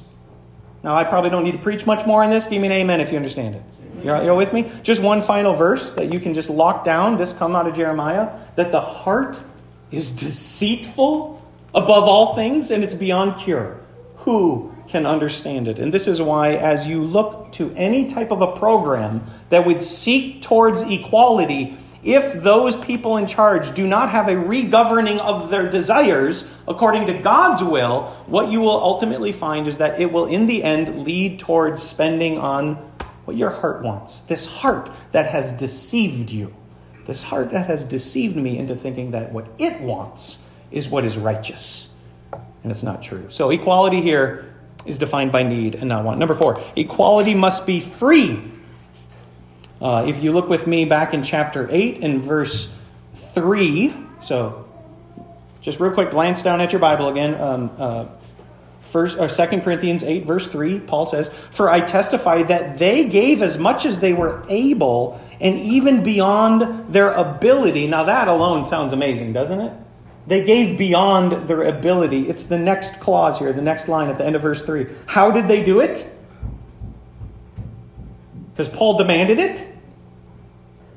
Now, 0.83 0.95
I 0.95 1.03
probably 1.03 1.31
don't 1.31 1.43
need 1.43 1.53
to 1.53 1.57
preach 1.57 1.87
much 1.87 2.05
more 2.05 2.23
on 2.23 2.29
this. 2.29 2.45
Give 2.45 2.61
me 2.61 2.67
an 2.67 2.73
amen 2.73 3.01
if 3.01 3.09
you 3.09 3.17
understand 3.17 3.55
it. 3.55 3.63
You're, 4.03 4.23
you're 4.23 4.35
with 4.35 4.53
me? 4.53 4.71
Just 4.83 5.01
one 5.01 5.23
final 5.23 5.55
verse 5.55 5.93
that 5.93 6.13
you 6.13 6.19
can 6.19 6.35
just 6.35 6.51
lock 6.51 6.85
down. 6.85 7.17
This 7.17 7.33
come 7.33 7.55
out 7.55 7.65
of 7.65 7.75
Jeremiah 7.75 8.29
that 8.57 8.71
the 8.71 8.81
heart 8.81 9.41
is 9.89 10.11
deceitful 10.11 11.40
above 11.73 12.03
all 12.03 12.35
things 12.35 12.71
and 12.71 12.83
it's 12.83 12.93
beyond 12.93 13.41
cure. 13.41 13.79
Who 14.17 14.71
can 14.91 15.05
understand 15.05 15.67
it. 15.67 15.79
And 15.79 15.93
this 15.93 16.07
is 16.07 16.21
why, 16.21 16.55
as 16.55 16.85
you 16.85 17.01
look 17.03 17.53
to 17.53 17.73
any 17.75 18.07
type 18.07 18.29
of 18.31 18.41
a 18.41 18.51
program 18.51 19.23
that 19.49 19.65
would 19.65 19.81
seek 19.81 20.41
towards 20.41 20.81
equality, 20.81 21.77
if 22.03 22.41
those 22.41 22.75
people 22.75 23.17
in 23.17 23.25
charge 23.25 23.73
do 23.73 23.87
not 23.87 24.09
have 24.09 24.27
a 24.27 24.33
regoverning 24.33 25.19
of 25.19 25.49
their 25.49 25.69
desires 25.69 26.45
according 26.67 27.07
to 27.07 27.13
God's 27.13 27.63
will, 27.63 28.07
what 28.25 28.51
you 28.51 28.59
will 28.59 28.71
ultimately 28.71 29.31
find 29.31 29.67
is 29.67 29.77
that 29.77 29.99
it 29.99 30.11
will, 30.11 30.25
in 30.25 30.45
the 30.45 30.61
end, 30.61 31.03
lead 31.03 31.39
towards 31.39 31.81
spending 31.81 32.37
on 32.37 32.75
what 33.25 33.37
your 33.37 33.49
heart 33.51 33.81
wants. 33.81 34.19
This 34.21 34.45
heart 34.45 34.91
that 35.13 35.27
has 35.27 35.51
deceived 35.53 36.31
you. 36.31 36.53
This 37.05 37.23
heart 37.23 37.51
that 37.51 37.67
has 37.67 37.85
deceived 37.85 38.35
me 38.35 38.57
into 38.57 38.75
thinking 38.75 39.11
that 39.11 39.31
what 39.31 39.47
it 39.57 39.79
wants 39.79 40.39
is 40.71 40.89
what 40.89 41.05
is 41.05 41.17
righteous. 41.17 41.89
And 42.63 42.71
it's 42.71 42.83
not 42.83 43.01
true. 43.01 43.25
So, 43.29 43.49
equality 43.49 44.01
here 44.01 44.53
is 44.85 44.97
defined 44.97 45.31
by 45.31 45.43
need 45.43 45.75
and 45.75 45.89
not 45.89 46.03
want. 46.03 46.19
Number 46.19 46.35
four, 46.35 46.61
equality 46.75 47.33
must 47.33 47.65
be 47.65 47.79
free. 47.79 48.41
Uh, 49.81 50.05
if 50.07 50.23
you 50.23 50.31
look 50.31 50.47
with 50.47 50.67
me 50.67 50.85
back 50.85 51.13
in 51.13 51.23
chapter 51.23 51.67
8 51.71 52.03
and 52.03 52.21
verse 52.21 52.69
3, 53.33 53.93
so 54.21 54.67
just 55.61 55.79
real 55.79 55.91
quick, 55.91 56.11
glance 56.11 56.41
down 56.41 56.61
at 56.61 56.71
your 56.71 56.79
Bible 56.79 57.07
again. 57.07 57.35
Um, 57.35 57.71
uh, 57.77 58.05
First, 58.91 59.17
or 59.17 59.29
2 59.29 59.61
Corinthians 59.61 60.03
8, 60.03 60.25
verse 60.25 60.47
3, 60.49 60.79
Paul 60.81 61.05
says, 61.05 61.31
For 61.51 61.69
I 61.69 61.79
testify 61.79 62.43
that 62.43 62.77
they 62.77 63.05
gave 63.05 63.41
as 63.41 63.57
much 63.57 63.85
as 63.85 64.01
they 64.01 64.11
were 64.11 64.43
able 64.49 65.21
and 65.39 65.57
even 65.57 66.03
beyond 66.03 66.93
their 66.93 67.13
ability. 67.13 67.87
Now, 67.87 68.03
that 68.03 68.27
alone 68.27 68.65
sounds 68.65 68.91
amazing, 68.91 69.31
doesn't 69.31 69.61
it? 69.61 69.71
They 70.27 70.43
gave 70.43 70.77
beyond 70.77 71.47
their 71.47 71.63
ability. 71.63 72.29
It's 72.29 72.43
the 72.43 72.57
next 72.57 72.99
clause 72.99 73.39
here, 73.39 73.51
the 73.53 73.61
next 73.61 73.87
line 73.87 74.09
at 74.09 74.17
the 74.17 74.25
end 74.25 74.35
of 74.35 74.41
verse 74.41 74.61
3. 74.61 74.87
How 75.07 75.31
did 75.31 75.47
they 75.47 75.63
do 75.63 75.79
it? 75.79 76.07
Because 78.53 78.69
Paul 78.69 78.97
demanded 78.97 79.39
it? 79.39 79.67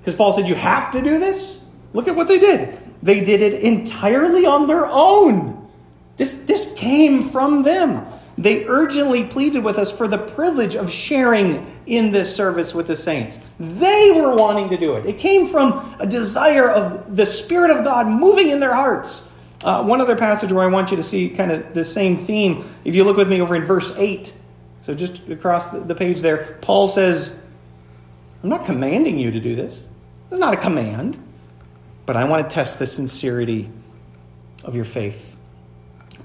Because 0.00 0.14
Paul 0.14 0.34
said, 0.34 0.48
You 0.48 0.54
have 0.54 0.92
to 0.92 1.00
do 1.00 1.18
this? 1.18 1.56
Look 1.94 2.08
at 2.08 2.16
what 2.16 2.28
they 2.28 2.38
did. 2.38 2.78
They 3.02 3.20
did 3.20 3.40
it 3.40 3.54
entirely 3.54 4.44
on 4.44 4.66
their 4.66 4.87
own. 4.87 5.70
This, 6.16 6.34
this 6.34 6.68
came 6.76 7.30
from 7.30 7.62
them. 7.62 8.06
They 8.37 8.66
urgently 8.66 9.25
pleaded 9.25 9.62
with 9.62 9.79
us 9.79 9.92
for 9.92 10.09
the 10.09 10.18
privilege 10.18 10.75
of 10.75 10.90
sharing 10.90 11.79
in 11.87 12.11
this 12.11 12.35
service 12.35 12.75
with 12.75 12.88
the 12.88 12.97
saints. 12.97 13.38
They 13.61 14.11
were 14.11 14.35
wanting 14.35 14.70
to 14.70 14.77
do 14.77 14.94
it. 14.97 15.07
It 15.07 15.18
came 15.18 15.47
from 15.47 15.97
a 16.01 16.07
desire 16.07 16.68
of 16.68 17.16
the 17.16 17.27
Spirit 17.27 17.70
of 17.70 17.85
God 17.85 18.07
moving 18.07 18.49
in 18.49 18.59
their 18.59 18.75
hearts. 18.75 19.29
Uh, 19.62 19.83
one 19.83 20.01
other 20.01 20.16
passage 20.16 20.53
where 20.53 20.64
I 20.64 20.66
want 20.66 20.90
you 20.90 20.97
to 20.97 21.03
see 21.03 21.31
kind 21.31 21.53
of 21.53 21.75
the 21.75 21.85
same 21.85 22.27
theme. 22.27 22.68
If 22.85 22.94
you 22.94 23.05
look 23.05 23.16
with 23.16 23.29
me 23.29 23.40
over 23.40 23.55
in 23.55 23.62
verse 23.62 23.92
8, 23.97 24.33
so 24.83 24.94
just 24.94 25.20
across 25.29 25.68
the 25.70 25.94
page 25.94 26.20
there, 26.20 26.59
Paul 26.61 26.88
says, 26.88 27.35
I'm 28.42 28.51
not 28.51 28.66
commanding 28.66 29.18
you 29.18 29.31
to 29.31 29.40
do 29.40 29.57
this. 29.57 29.83
It's 30.31 30.40
not 30.40 30.53
a 30.53 30.59
command, 30.59 31.16
but 32.05 32.16
I 32.16 32.25
want 32.25 32.49
to 32.49 32.55
test 32.55 32.79
the 32.79 32.87
sincerity 32.87 33.70
of 34.64 34.75
your 34.75 34.85
faith. 34.85 35.34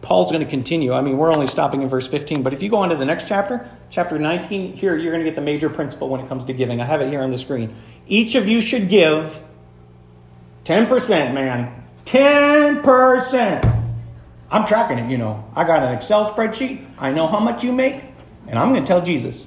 Paul's 0.02 0.32
going 0.32 0.44
to 0.44 0.50
continue. 0.50 0.94
I 0.94 1.02
mean, 1.02 1.18
we're 1.18 1.32
only 1.32 1.48
stopping 1.48 1.82
in 1.82 1.90
verse 1.90 2.08
15, 2.08 2.42
but 2.42 2.54
if 2.54 2.64
you 2.64 2.70
go 2.70 2.78
on 2.78 2.90
to 2.90 2.96
the 2.96 3.06
next 3.06 3.28
chapter, 3.28 3.70
chapter 3.90 4.18
19, 4.18 4.74
here 4.74 4.96
you're 4.96 5.12
going 5.12 5.24
to 5.24 5.30
get 5.30 5.36
the 5.36 5.42
major 5.42 5.70
principle 5.70 6.10
when 6.10 6.22
it 6.22 6.30
comes 6.30 6.46
to 6.46 6.54
giving. 6.54 6.80
I 6.80 6.86
have 6.86 7.02
it 7.02 7.10
here 7.10 7.22
on 7.22 7.32
the 7.32 7.38
screen. 7.38 7.76
Each 8.08 8.36
of 8.36 8.48
you 8.48 8.62
should 8.62 8.88
give 8.88 9.42
10%, 10.66 11.34
man. 11.34 11.84
10%. 12.06 13.94
I'm 14.52 14.66
tracking 14.66 15.00
it, 15.00 15.12
you 15.12 15.18
know. 15.18 15.48
I 15.56 15.64
got 15.64 15.84
an 15.84 15.94
Excel 15.94 16.34
spreadsheet. 16.34 16.86
I 16.98 17.12
know 17.12 17.28
how 17.28 17.40
much 17.40 17.64
you 17.64 17.72
make, 17.72 18.02
and 18.48 18.58
I'm 18.58 18.70
going 18.70 18.84
to 18.84 18.88
tell 18.88 19.02
Jesus. 19.02 19.46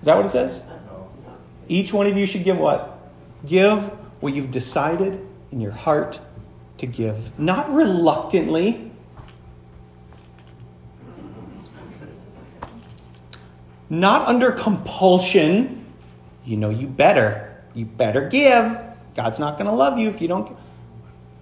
Is 0.00 0.06
that 0.06 0.16
what 0.16 0.26
it 0.26 0.30
says? 0.30 0.60
Each 1.66 1.92
one 1.92 2.06
of 2.06 2.16
you 2.16 2.26
should 2.26 2.44
give 2.44 2.58
what? 2.58 3.10
Give 3.46 3.86
what 4.20 4.34
you've 4.34 4.50
decided 4.50 5.26
in 5.50 5.60
your 5.60 5.72
heart 5.72 6.20
to 6.86 6.92
give, 6.92 7.38
not 7.38 7.72
reluctantly. 7.72 8.90
Not 13.90 14.26
under 14.26 14.50
compulsion. 14.52 15.84
You 16.44 16.56
know, 16.56 16.70
you 16.70 16.86
better. 16.86 17.62
You 17.74 17.84
better 17.84 18.28
give. 18.28 18.78
God's 19.14 19.38
not 19.38 19.56
going 19.56 19.66
to 19.66 19.76
love 19.76 19.98
you 19.98 20.08
if 20.08 20.20
you 20.20 20.28
don't. 20.28 20.56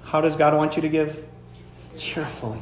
How 0.03 0.21
does 0.21 0.37
God 0.37 0.55
want 0.55 0.77
you 0.77 0.83
to 0.83 0.89
give? 0.89 1.25
Cheerfully. 1.97 2.61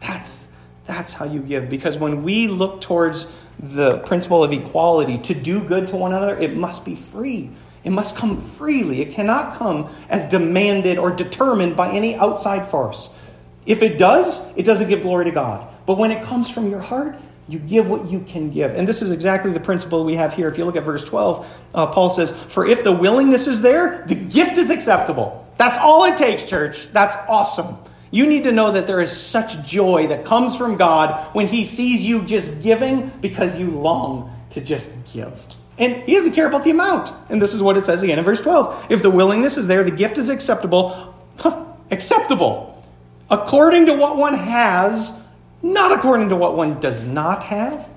That's, 0.00 0.46
that's 0.86 1.12
how 1.12 1.24
you 1.24 1.40
give. 1.40 1.68
Because 1.68 1.98
when 1.98 2.22
we 2.22 2.46
look 2.46 2.80
towards 2.80 3.26
the 3.58 3.98
principle 3.98 4.44
of 4.44 4.52
equality, 4.52 5.18
to 5.18 5.34
do 5.34 5.60
good 5.62 5.88
to 5.88 5.96
one 5.96 6.12
another, 6.12 6.38
it 6.38 6.56
must 6.56 6.84
be 6.84 6.94
free. 6.94 7.50
It 7.84 7.90
must 7.90 8.16
come 8.16 8.40
freely. 8.40 9.00
It 9.00 9.12
cannot 9.12 9.56
come 9.58 9.94
as 10.08 10.26
demanded 10.26 10.98
or 10.98 11.10
determined 11.10 11.76
by 11.76 11.90
any 11.90 12.16
outside 12.16 12.66
force. 12.66 13.10
If 13.66 13.82
it 13.82 13.98
does, 13.98 14.40
it 14.56 14.62
doesn't 14.64 14.88
give 14.88 15.02
glory 15.02 15.24
to 15.26 15.30
God. 15.30 15.68
But 15.86 15.98
when 15.98 16.10
it 16.10 16.22
comes 16.22 16.50
from 16.50 16.70
your 16.70 16.80
heart, 16.80 17.16
you 17.48 17.58
give 17.58 17.88
what 17.88 18.08
you 18.08 18.20
can 18.20 18.50
give. 18.50 18.74
And 18.74 18.86
this 18.86 19.02
is 19.02 19.10
exactly 19.10 19.52
the 19.52 19.60
principle 19.60 20.04
we 20.04 20.14
have 20.14 20.32
here. 20.32 20.48
If 20.48 20.56
you 20.56 20.64
look 20.64 20.76
at 20.76 20.84
verse 20.84 21.04
12, 21.04 21.46
uh, 21.74 21.86
Paul 21.88 22.10
says, 22.10 22.32
For 22.48 22.66
if 22.66 22.84
the 22.84 22.92
willingness 22.92 23.46
is 23.46 23.60
there, 23.60 24.04
the 24.06 24.14
gift 24.14 24.58
is 24.58 24.70
acceptable. 24.70 25.46
That's 25.58 25.76
all 25.78 26.04
it 26.04 26.16
takes, 26.16 26.48
church. 26.48 26.88
That's 26.92 27.14
awesome. 27.28 27.78
You 28.10 28.26
need 28.26 28.44
to 28.44 28.52
know 28.52 28.72
that 28.72 28.86
there 28.86 29.00
is 29.00 29.16
such 29.16 29.66
joy 29.66 30.08
that 30.08 30.24
comes 30.24 30.54
from 30.54 30.76
God 30.76 31.34
when 31.34 31.48
He 31.48 31.64
sees 31.64 32.04
you 32.04 32.22
just 32.22 32.60
giving 32.60 33.10
because 33.20 33.58
you 33.58 33.70
long 33.70 34.34
to 34.50 34.60
just 34.60 34.90
give. 35.12 35.42
And 35.82 36.04
he 36.04 36.14
doesn't 36.14 36.34
care 36.34 36.46
about 36.46 36.62
the 36.62 36.70
amount. 36.70 37.12
And 37.28 37.42
this 37.42 37.52
is 37.52 37.60
what 37.60 37.76
it 37.76 37.84
says 37.84 38.04
again 38.04 38.16
in 38.16 38.24
verse 38.24 38.40
12. 38.40 38.86
If 38.88 39.02
the 39.02 39.10
willingness 39.10 39.56
is 39.56 39.66
there, 39.66 39.82
the 39.82 39.90
gift 39.90 40.16
is 40.16 40.28
acceptable. 40.28 41.12
Huh, 41.38 41.64
acceptable. 41.90 42.84
According 43.28 43.86
to 43.86 43.94
what 43.94 44.16
one 44.16 44.34
has, 44.34 45.12
not 45.60 45.90
according 45.90 46.28
to 46.28 46.36
what 46.36 46.56
one 46.56 46.78
does 46.78 47.02
not 47.02 47.42
have. 47.42 47.90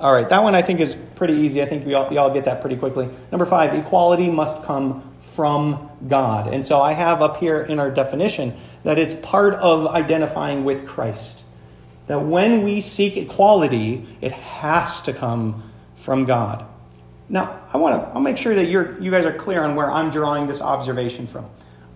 All 0.00 0.12
right, 0.12 0.28
that 0.28 0.42
one 0.42 0.56
I 0.56 0.62
think 0.62 0.80
is 0.80 0.96
pretty 1.14 1.34
easy. 1.34 1.62
I 1.62 1.66
think 1.66 1.86
we 1.86 1.94
all, 1.94 2.10
we 2.10 2.16
all 2.16 2.32
get 2.32 2.46
that 2.46 2.62
pretty 2.62 2.76
quickly. 2.76 3.08
Number 3.30 3.46
five, 3.46 3.74
equality 3.74 4.28
must 4.28 4.64
come 4.64 5.16
from 5.36 5.88
God. 6.08 6.52
And 6.52 6.66
so 6.66 6.82
I 6.82 6.94
have 6.94 7.22
up 7.22 7.36
here 7.36 7.62
in 7.62 7.78
our 7.78 7.92
definition 7.92 8.58
that 8.82 8.98
it's 8.98 9.14
part 9.14 9.54
of 9.54 9.86
identifying 9.86 10.64
with 10.64 10.84
Christ. 10.84 11.44
That 12.08 12.22
when 12.22 12.64
we 12.64 12.80
seek 12.80 13.16
equality, 13.16 14.04
it 14.20 14.32
has 14.32 15.00
to 15.02 15.12
come 15.12 15.70
from 15.94 16.24
God. 16.24 16.66
Now, 17.30 17.62
I 17.72 17.78
want 17.78 18.02
to 18.02 18.08
I'll 18.08 18.20
make 18.20 18.36
sure 18.36 18.54
that 18.54 18.66
you're 18.66 19.00
you 19.00 19.10
guys 19.10 19.24
are 19.24 19.32
clear 19.32 19.62
on 19.64 19.76
where 19.76 19.90
I'm 19.90 20.10
drawing 20.10 20.46
this 20.46 20.60
observation 20.60 21.26
from. 21.26 21.48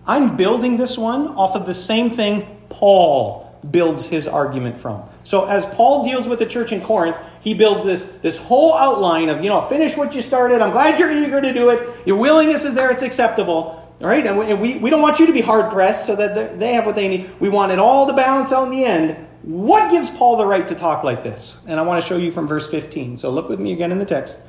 I'm 0.07 0.37
building 0.37 0.77
this 0.77 0.97
one 0.97 1.27
off 1.29 1.55
of 1.55 1.65
the 1.65 1.73
same 1.73 2.09
thing 2.09 2.47
Paul 2.69 3.45
builds 3.71 4.05
his 4.05 4.27
argument 4.27 4.79
from. 4.79 5.03
So 5.23 5.45
as 5.45 5.65
Paul 5.65 6.05
deals 6.05 6.27
with 6.27 6.39
the 6.39 6.45
church 6.45 6.71
in 6.71 6.81
Corinth, 6.81 7.17
he 7.41 7.53
builds 7.53 7.83
this, 7.83 8.03
this 8.21 8.37
whole 8.37 8.75
outline 8.75 9.29
of, 9.29 9.43
you 9.43 9.49
know, 9.49 9.61
finish 9.61 9.97
what 9.97 10.13
you 10.13 10.21
started. 10.21 10.61
I'm 10.61 10.71
glad 10.71 10.99
you're 10.99 11.11
eager 11.11 11.41
to 11.41 11.53
do 11.53 11.69
it. 11.69 12.05
Your 12.05 12.17
willingness 12.17 12.63
is 12.63 12.75
there. 12.75 12.91
It's 12.91 13.01
acceptable. 13.01 13.81
All 14.01 14.07
right? 14.07 14.25
And 14.25 14.37
we, 14.61 14.75
we, 14.75 14.89
don't 14.89 15.01
want 15.01 15.19
you 15.19 15.25
to 15.25 15.33
be 15.33 15.41
hard 15.41 15.71
pressed 15.71 16.05
so 16.05 16.15
that 16.15 16.59
they 16.59 16.73
have 16.73 16.85
what 16.85 16.95
they 16.95 17.07
need. 17.07 17.39
We 17.39 17.49
want 17.49 17.71
it 17.71 17.79
all 17.79 18.05
to 18.07 18.13
balance 18.13 18.51
out 18.51 18.65
in 18.65 18.71
the 18.71 18.85
end. 18.85 19.27
What 19.41 19.89
gives 19.89 20.09
Paul 20.11 20.37
the 20.37 20.45
right 20.45 20.67
to 20.67 20.75
talk 20.75 21.03
like 21.03 21.23
this? 21.23 21.57
And 21.65 21.79
I 21.79 21.83
want 21.83 22.03
to 22.03 22.07
show 22.07 22.17
you 22.17 22.31
from 22.31 22.47
verse 22.47 22.67
15. 22.67 23.17
So 23.17 23.29
look 23.29 23.49
with 23.49 23.59
me 23.59 23.73
again 23.73 23.91
in 23.91 23.97
the 23.97 24.05
text. 24.05 24.39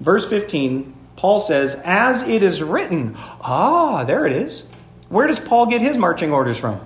Verse 0.00 0.26
15, 0.26 0.94
Paul 1.16 1.40
says, 1.40 1.78
As 1.84 2.22
it 2.22 2.42
is 2.42 2.62
written. 2.62 3.14
Ah, 3.42 4.04
there 4.04 4.26
it 4.26 4.32
is. 4.32 4.62
Where 5.10 5.26
does 5.26 5.38
Paul 5.38 5.66
get 5.66 5.82
his 5.82 5.98
marching 5.98 6.32
orders 6.32 6.56
from? 6.56 6.80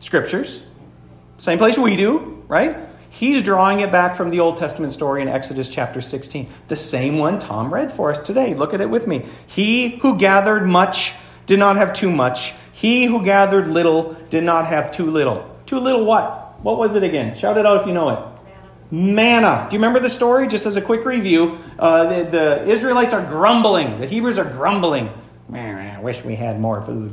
Scriptures. 0.00 0.62
Same 1.36 1.58
place 1.58 1.76
we 1.76 1.96
do, 1.96 2.42
right? 2.48 2.88
He's 3.10 3.42
drawing 3.42 3.80
it 3.80 3.92
back 3.92 4.16
from 4.16 4.30
the 4.30 4.40
Old 4.40 4.58
Testament 4.58 4.92
story 4.92 5.22
in 5.22 5.28
Exodus 5.28 5.68
chapter 5.68 6.00
16. 6.00 6.48
The 6.68 6.76
same 6.76 7.18
one 7.18 7.38
Tom 7.38 7.72
read 7.72 7.92
for 7.92 8.10
us 8.10 8.18
today. 8.24 8.54
Look 8.54 8.74
at 8.74 8.80
it 8.80 8.90
with 8.90 9.06
me. 9.06 9.26
He 9.46 9.98
who 9.98 10.18
gathered 10.18 10.66
much 10.66 11.12
did 11.46 11.58
not 11.58 11.76
have 11.76 11.92
too 11.92 12.10
much. 12.10 12.54
He 12.72 13.04
who 13.04 13.24
gathered 13.24 13.68
little 13.68 14.14
did 14.30 14.44
not 14.44 14.66
have 14.66 14.90
too 14.90 15.10
little. 15.10 15.54
Too 15.66 15.78
little 15.78 16.04
what? 16.04 16.62
What 16.62 16.78
was 16.78 16.94
it 16.94 17.02
again? 17.02 17.36
Shout 17.36 17.56
it 17.58 17.66
out 17.66 17.80
if 17.80 17.86
you 17.86 17.92
know 17.92 18.10
it 18.10 18.37
manna. 18.90 19.66
Do 19.68 19.76
you 19.76 19.80
remember 19.80 20.00
the 20.00 20.10
story? 20.10 20.48
Just 20.48 20.66
as 20.66 20.76
a 20.76 20.82
quick 20.82 21.04
review, 21.04 21.58
uh, 21.78 22.06
the, 22.08 22.30
the, 22.30 22.68
Israelites 22.68 23.12
are 23.12 23.24
grumbling. 23.24 24.00
The 24.00 24.06
Hebrews 24.06 24.38
are 24.38 24.44
grumbling. 24.44 25.10
I 25.98 26.00
wish 26.00 26.24
we 26.24 26.34
had 26.34 26.60
more 26.60 26.82
food. 26.82 27.12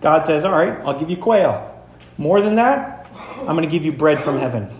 God 0.00 0.24
says, 0.24 0.44
All 0.44 0.52
right, 0.52 0.78
I'll 0.84 0.98
give 0.98 1.10
you 1.10 1.16
quail. 1.16 1.70
More 2.18 2.40
than 2.40 2.56
that, 2.56 3.06
I'm 3.40 3.56
going 3.56 3.62
to 3.62 3.70
give 3.70 3.84
you 3.84 3.92
bread 3.92 4.20
from 4.20 4.38
heaven. 4.38 4.70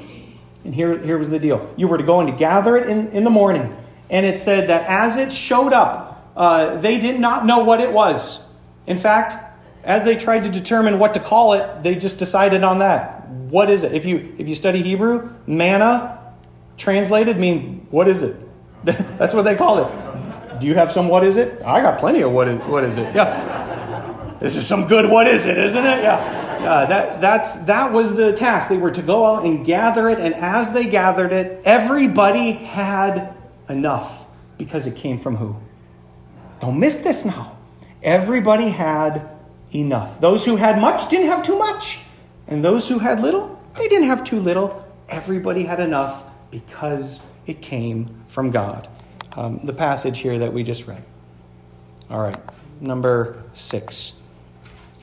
And 0.65 0.75
here, 0.75 0.99
here 0.99 1.19
was 1.19 1.29
the 1.29 1.39
deal 1.39 1.73
you 1.77 1.89
were 1.89 1.99
to 1.99 2.05
go 2.05 2.21
and 2.21 2.29
to 2.31 2.37
gather 2.37 2.77
it 2.77 2.89
in, 2.89 3.09
in 3.09 3.25
the 3.25 3.31
morning. 3.31 3.77
And 4.11 4.25
it 4.25 4.41
said 4.41 4.69
that 4.69 4.87
as 4.87 5.17
it 5.17 5.33
showed 5.33 5.73
up, 5.73 6.33
uh, 6.37 6.77
they 6.77 6.99
did 6.99 7.21
not 7.21 7.47
know 7.47 7.65
what 7.65 7.81
it 7.81 7.93
was. 7.93 8.41
In 8.87 8.99
fact, 8.99 9.54
as 9.85 10.05
they 10.05 10.17
tried 10.17 10.45
to 10.45 10.51
determine 10.51 10.99
what 10.99 11.15
to 11.15 11.21
call 11.21 11.53
it, 11.53 11.83
they 11.83 11.95
just 11.95 12.19
decided 12.19 12.65
on 12.65 12.79
that. 12.79 13.29
What 13.29 13.71
is 13.71 13.83
it? 13.83 13.93
If 13.93 14.07
you 14.07 14.35
if 14.39 14.49
you 14.49 14.55
study 14.55 14.83
Hebrew, 14.83 15.31
manna 15.47 16.35
translated 16.77 17.39
mean 17.39 17.87
what 17.91 18.09
is 18.09 18.23
it? 18.23 18.37
That's 18.85 19.35
what 19.35 19.43
they 19.43 19.55
call 19.55 19.85
it. 19.85 20.61
Do 20.61 20.67
you 20.67 20.75
have 20.75 20.91
some 20.93 21.09
what 21.09 21.25
is 21.25 21.37
it? 21.37 21.61
I 21.63 21.81
got 21.81 21.99
plenty 21.99 22.23
of 22.23 22.33
what 22.33 22.49
is 22.49 22.61
what 22.63 22.85
is 22.85 22.97
it? 22.97 23.15
Yeah. 23.15 24.37
This 24.41 24.57
is 24.57 24.67
some 24.67 24.89
good 24.89 25.09
what 25.09 25.29
is 25.29 25.47
it, 25.47 25.59
isn't 25.59 25.85
it? 25.85 26.03
Yeah. 26.03 26.45
Yeah, 26.61 26.87
that 26.87 27.21
that's 27.21 27.57
that 27.67 27.93
was 27.93 28.15
the 28.15 28.33
task. 28.33 28.71
They 28.71 28.79
were 28.79 28.91
to 28.91 29.03
go 29.03 29.27
out 29.27 29.45
and 29.45 29.67
gather 29.67 30.09
it, 30.09 30.19
and 30.19 30.35
as 30.35 30.73
they 30.73 30.87
gathered 30.87 31.33
it, 31.33 31.61
everybody 31.67 32.53
had 32.53 33.35
enough 33.69 34.27
because 34.57 34.87
it 34.87 34.97
came 34.97 35.19
from 35.19 35.37
who? 35.37 35.57
Don't 36.61 36.81
miss 36.81 36.97
this 36.97 37.27
now. 37.27 37.59
Everybody 38.03 38.69
had 38.69 39.34
enough. 39.75 40.21
Those 40.21 40.45
who 40.45 40.57
had 40.57 40.79
much 40.81 41.09
didn't 41.09 41.27
have 41.27 41.43
too 41.45 41.59
much. 41.59 41.99
And 42.47 42.65
those 42.65 42.89
who 42.89 42.99
had 42.99 43.21
little, 43.21 43.61
they 43.77 43.89
didn't 43.89 44.07
have 44.07 44.23
too 44.23 44.39
little. 44.39 44.87
Everybody 45.09 45.65
had 45.65 45.81
enough 45.81 46.25
because 46.51 47.21
it 47.47 47.61
came 47.61 48.23
from 48.29 48.51
God. 48.51 48.89
Um, 49.37 49.61
the 49.65 49.73
passage 49.73 50.19
here 50.19 50.39
that 50.39 50.53
we 50.53 50.63
just 50.63 50.87
read. 50.87 51.03
All 52.11 52.21
right, 52.21 52.39
number 52.81 53.43
six. 53.55 54.13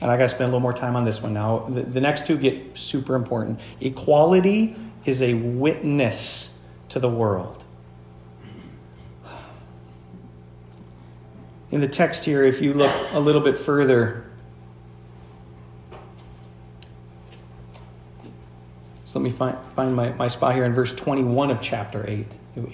and 0.00 0.10
I 0.10 0.16
got 0.16 0.24
to 0.24 0.28
spend 0.30 0.44
a 0.44 0.46
little 0.46 0.60
more 0.60 0.72
time 0.72 0.96
on 0.96 1.04
this 1.04 1.20
one 1.22 1.32
now. 1.32 1.66
The, 1.68 1.82
the 1.82 2.00
next 2.00 2.26
two 2.26 2.36
get 2.36 2.76
super 2.76 3.14
important. 3.14 3.60
Equality 3.80 4.74
is 5.04 5.20
a 5.22 5.34
witness 5.34 6.58
to 6.88 6.98
the 6.98 7.08
world. 7.08 7.64
In 11.70 11.80
the 11.80 11.88
text 11.88 12.24
here, 12.24 12.44
if 12.44 12.60
you 12.60 12.74
look 12.74 12.92
a 13.12 13.20
little 13.20 13.40
bit 13.40 13.56
further, 13.56 14.24
let 19.22 19.30
me 19.30 19.38
find, 19.38 19.56
find 19.76 19.94
my, 19.94 20.12
my 20.14 20.26
spot 20.26 20.52
here 20.52 20.64
in 20.64 20.74
verse 20.74 20.92
21 20.92 21.52
of 21.52 21.60
chapter 21.60 22.04
8. 22.08 22.26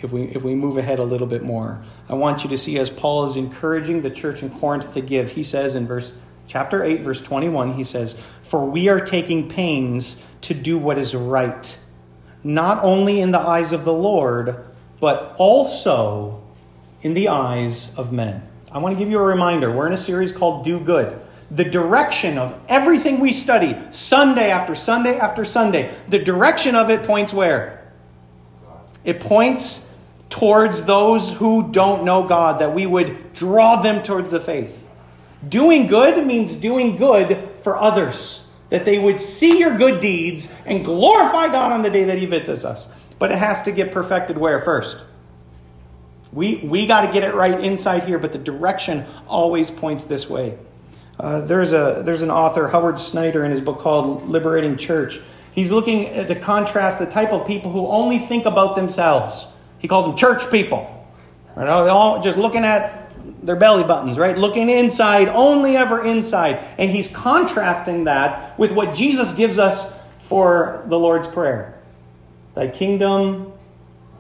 If 0.03 0.13
we, 0.15 0.23
if 0.29 0.43
we 0.43 0.55
move 0.55 0.79
ahead 0.79 0.99
a 0.99 1.05
little 1.05 1.27
bit 1.27 1.43
more, 1.43 1.85
I 2.09 2.15
want 2.15 2.43
you 2.43 2.49
to 2.49 2.57
see 2.57 2.79
as 2.79 2.89
Paul 2.89 3.27
is 3.27 3.37
encouraging 3.37 4.01
the 4.01 4.09
church 4.09 4.43
in 4.43 4.49
Corinth 4.59 4.95
to 4.95 5.03
give, 5.03 5.33
he 5.33 5.45
says 5.45 5.77
in 5.77 5.87
verse 5.87 6.15
chapter 6.47 6.83
8, 6.83 7.03
verse 7.03 7.21
21, 7.21 7.75
he 7.75 7.85
says, 7.85 8.17
For 8.45 8.65
we 8.65 8.89
are 8.89 8.99
taking 8.99 9.51
pains 9.51 10.23
to 10.41 10.55
do 10.55 10.79
what 10.79 10.97
is 10.97 11.15
right, 11.15 11.79
not 12.43 12.83
only 12.83 13.21
in 13.21 13.31
the 13.31 13.41
eyes 13.41 13.73
of 13.73 13.85
the 13.85 13.93
Lord, 13.93 14.65
but 15.01 15.35
also 15.37 16.43
in 17.03 17.13
the 17.13 17.29
eyes 17.29 17.91
of 17.95 18.11
men. 18.11 18.43
I 18.73 18.79
want 18.79 18.95
to 18.95 18.99
give 18.99 19.11
you 19.11 19.19
a 19.19 19.23
reminder. 19.23 19.71
We're 19.71 19.87
in 19.87 19.93
a 19.93 19.99
series 19.99 20.33
called 20.33 20.65
Do 20.65 20.81
Good. 20.81 21.21
The 21.51 21.65
direction 21.65 22.37
of 22.37 22.59
everything 22.69 23.21
we 23.21 23.33
study, 23.33 23.77
Sunday 23.91 24.51
after 24.51 24.75
Sunday 24.75 25.19
after 25.19 25.45
Sunday, 25.45 25.95
the 26.09 26.19
direction 26.19 26.75
of 26.75 26.91
it 26.91 27.05
points 27.05 27.33
where? 27.33 27.91
It 29.05 29.21
points 29.21 29.89
towards 30.29 30.83
those 30.83 31.33
who 31.33 31.71
don't 31.73 32.05
know 32.05 32.29
God, 32.29 32.61
that 32.61 32.75
we 32.75 32.85
would 32.85 33.33
draw 33.33 33.81
them 33.81 34.03
towards 34.03 34.31
the 34.31 34.41
faith. 34.41 34.87
Doing 35.49 35.87
good 35.87 36.27
means 36.27 36.55
doing 36.55 36.97
good 36.97 37.49
for 37.63 37.79
others, 37.79 38.45
that 38.71 38.85
they 38.85 38.99
would 38.99 39.21
see 39.21 39.59
your 39.59 39.79
good 39.79 40.01
deeds 40.01 40.53
and 40.67 40.85
glorify 40.85 41.47
God 41.47 41.73
on 41.73 41.83
the 41.83 41.91
day 41.91 42.05
that 42.05 42.19
He 42.19 42.27
visits 42.27 42.65
us. 42.65 42.89
But 43.19 43.33
it 43.33 43.39
has 43.39 43.63
to 43.63 43.73
get 43.73 43.93
perfected 43.93 44.37
where 44.37 44.61
first? 44.61 44.99
We, 46.33 46.57
we 46.57 46.87
got 46.87 47.07
to 47.07 47.13
get 47.13 47.23
it 47.25 47.35
right 47.35 47.59
inside 47.59 48.05
here, 48.05 48.19
but 48.19 48.33
the 48.33 48.39
direction 48.39 49.07
always 49.27 49.71
points 49.71 50.05
this 50.05 50.29
way. 50.29 50.59
Uh, 51.19 51.41
there's, 51.41 51.73
a, 51.73 52.03
there's 52.05 52.23
an 52.23 52.31
author, 52.31 52.69
Howard 52.69 52.99
Snyder, 52.99 53.45
in 53.45 53.51
his 53.51 53.61
book 53.61 53.81
called 53.81 54.29
Liberating 54.29 54.77
Church. 54.77 55.21
He's 55.53 55.73
looking 55.73 56.27
to 56.27 56.35
contrast 56.39 56.99
the 56.99 57.07
type 57.07 57.33
of 57.33 57.47
people 57.47 57.73
who 57.73 57.87
only 57.89 58.19
think 58.21 58.47
about 58.47 58.77
themselves. 58.77 59.47
He 59.79 59.89
calls 59.89 60.07
them 60.07 60.17
church 60.17 60.51
people. 60.51 60.95
Right? 61.57 61.65
They're 61.67 61.91
all 61.91 62.23
just 62.23 62.39
looking 62.39 62.65
at 62.65 63.13
their 63.43 63.57
belly 63.57 63.83
buttons, 63.85 64.19
right? 64.19 64.39
Looking 64.39 64.69
inside, 64.69 65.29
only 65.29 65.77
ever 65.77 66.05
inside. 66.05 66.65
And 66.79 66.91
he's 66.91 67.09
contrasting 67.09 68.05
that 68.05 68.59
with 68.59 68.71
what 68.71 68.95
Jesus 68.95 69.33
gives 69.33 69.59
us 69.59 69.93
for 70.21 70.85
the 70.87 70.99
Lord's 70.99 71.27
Prayer 71.27 71.81
Thy 72.55 72.69
kingdom 72.69 73.53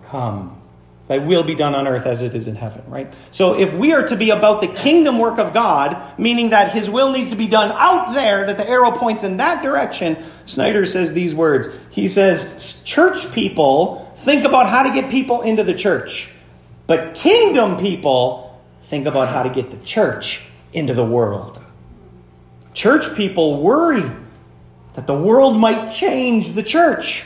come. 0.08 0.57
Thy 1.08 1.16
will 1.18 1.42
be 1.42 1.54
done 1.54 1.74
on 1.74 1.88
earth 1.88 2.04
as 2.04 2.20
it 2.20 2.34
is 2.34 2.48
in 2.48 2.54
heaven, 2.54 2.82
right? 2.86 3.12
So 3.30 3.58
if 3.58 3.72
we 3.72 3.94
are 3.94 4.06
to 4.08 4.16
be 4.16 4.28
about 4.28 4.60
the 4.60 4.68
kingdom 4.68 5.18
work 5.18 5.38
of 5.38 5.54
God, 5.54 6.18
meaning 6.18 6.50
that 6.50 6.72
his 6.72 6.90
will 6.90 7.10
needs 7.10 7.30
to 7.30 7.36
be 7.36 7.46
done 7.46 7.72
out 7.72 8.12
there, 8.12 8.46
that 8.46 8.58
the 8.58 8.68
arrow 8.68 8.90
points 8.90 9.24
in 9.24 9.38
that 9.38 9.62
direction, 9.62 10.22
Snyder 10.44 10.84
says 10.84 11.14
these 11.14 11.34
words. 11.34 11.68
He 11.88 12.08
says, 12.08 12.82
church 12.84 13.32
people 13.32 14.12
think 14.16 14.44
about 14.44 14.68
how 14.68 14.82
to 14.82 14.90
get 14.90 15.10
people 15.10 15.40
into 15.40 15.64
the 15.64 15.72
church, 15.72 16.28
but 16.86 17.14
kingdom 17.14 17.78
people 17.78 18.62
think 18.84 19.06
about 19.06 19.28
how 19.28 19.42
to 19.42 19.50
get 19.50 19.70
the 19.70 19.78
church 19.78 20.42
into 20.74 20.92
the 20.92 21.04
world. 21.04 21.58
Church 22.74 23.14
people 23.16 23.62
worry 23.62 24.04
that 24.94 25.06
the 25.06 25.14
world 25.14 25.56
might 25.56 25.90
change 25.90 26.52
the 26.52 26.62
church. 26.62 27.24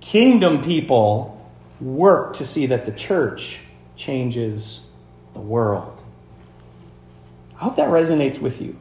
Kingdom 0.00 0.62
people 0.62 1.39
work 1.80 2.34
to 2.34 2.46
see 2.46 2.66
that 2.66 2.86
the 2.86 2.92
church 2.92 3.60
changes 3.96 4.80
the 5.34 5.40
world. 5.40 5.96
I 7.58 7.64
hope 7.64 7.76
that 7.76 7.88
resonates 7.88 8.38
with 8.38 8.60
you 8.60 8.76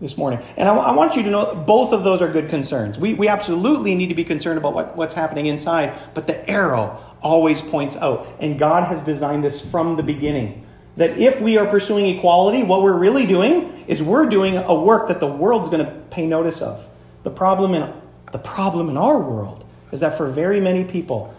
this 0.00 0.16
morning. 0.16 0.40
And 0.56 0.68
I, 0.68 0.74
I, 0.74 0.92
want 0.92 1.16
you 1.16 1.22
to 1.22 1.30
know 1.30 1.54
both 1.54 1.92
of 1.92 2.04
those 2.04 2.20
are 2.20 2.30
good 2.30 2.48
concerns. 2.48 2.98
We, 2.98 3.14
we 3.14 3.28
absolutely 3.28 3.94
need 3.94 4.08
to 4.08 4.14
be 4.14 4.24
concerned 4.24 4.58
about 4.58 4.74
what, 4.74 4.96
what's 4.96 5.14
happening 5.14 5.46
inside, 5.46 5.96
but 6.14 6.26
the 6.26 6.48
arrow 6.48 7.00
always 7.22 7.62
points 7.62 7.96
out. 7.96 8.26
And 8.40 8.58
God 8.58 8.84
has 8.84 9.00
designed 9.02 9.44
this 9.44 9.60
from 9.60 9.96
the 9.96 10.02
beginning. 10.02 10.66
That 10.96 11.18
if 11.18 11.40
we 11.40 11.56
are 11.58 11.66
pursuing 11.66 12.06
equality, 12.06 12.62
what 12.62 12.82
we're 12.82 12.96
really 12.96 13.26
doing 13.26 13.84
is 13.88 14.02
we're 14.02 14.26
doing 14.26 14.56
a 14.56 14.74
work 14.74 15.08
that 15.08 15.20
the 15.20 15.26
world's 15.26 15.68
going 15.68 15.84
to 15.84 15.92
pay 16.10 16.26
notice 16.26 16.60
of. 16.60 16.86
The 17.22 17.30
problem 17.30 17.74
in, 17.74 17.92
the 18.30 18.38
problem 18.38 18.88
in 18.88 18.96
our 18.96 19.18
world 19.18 19.64
is 19.90 20.00
that 20.00 20.16
for 20.16 20.26
very 20.26 20.60
many 20.60 20.84
people, 20.84 21.34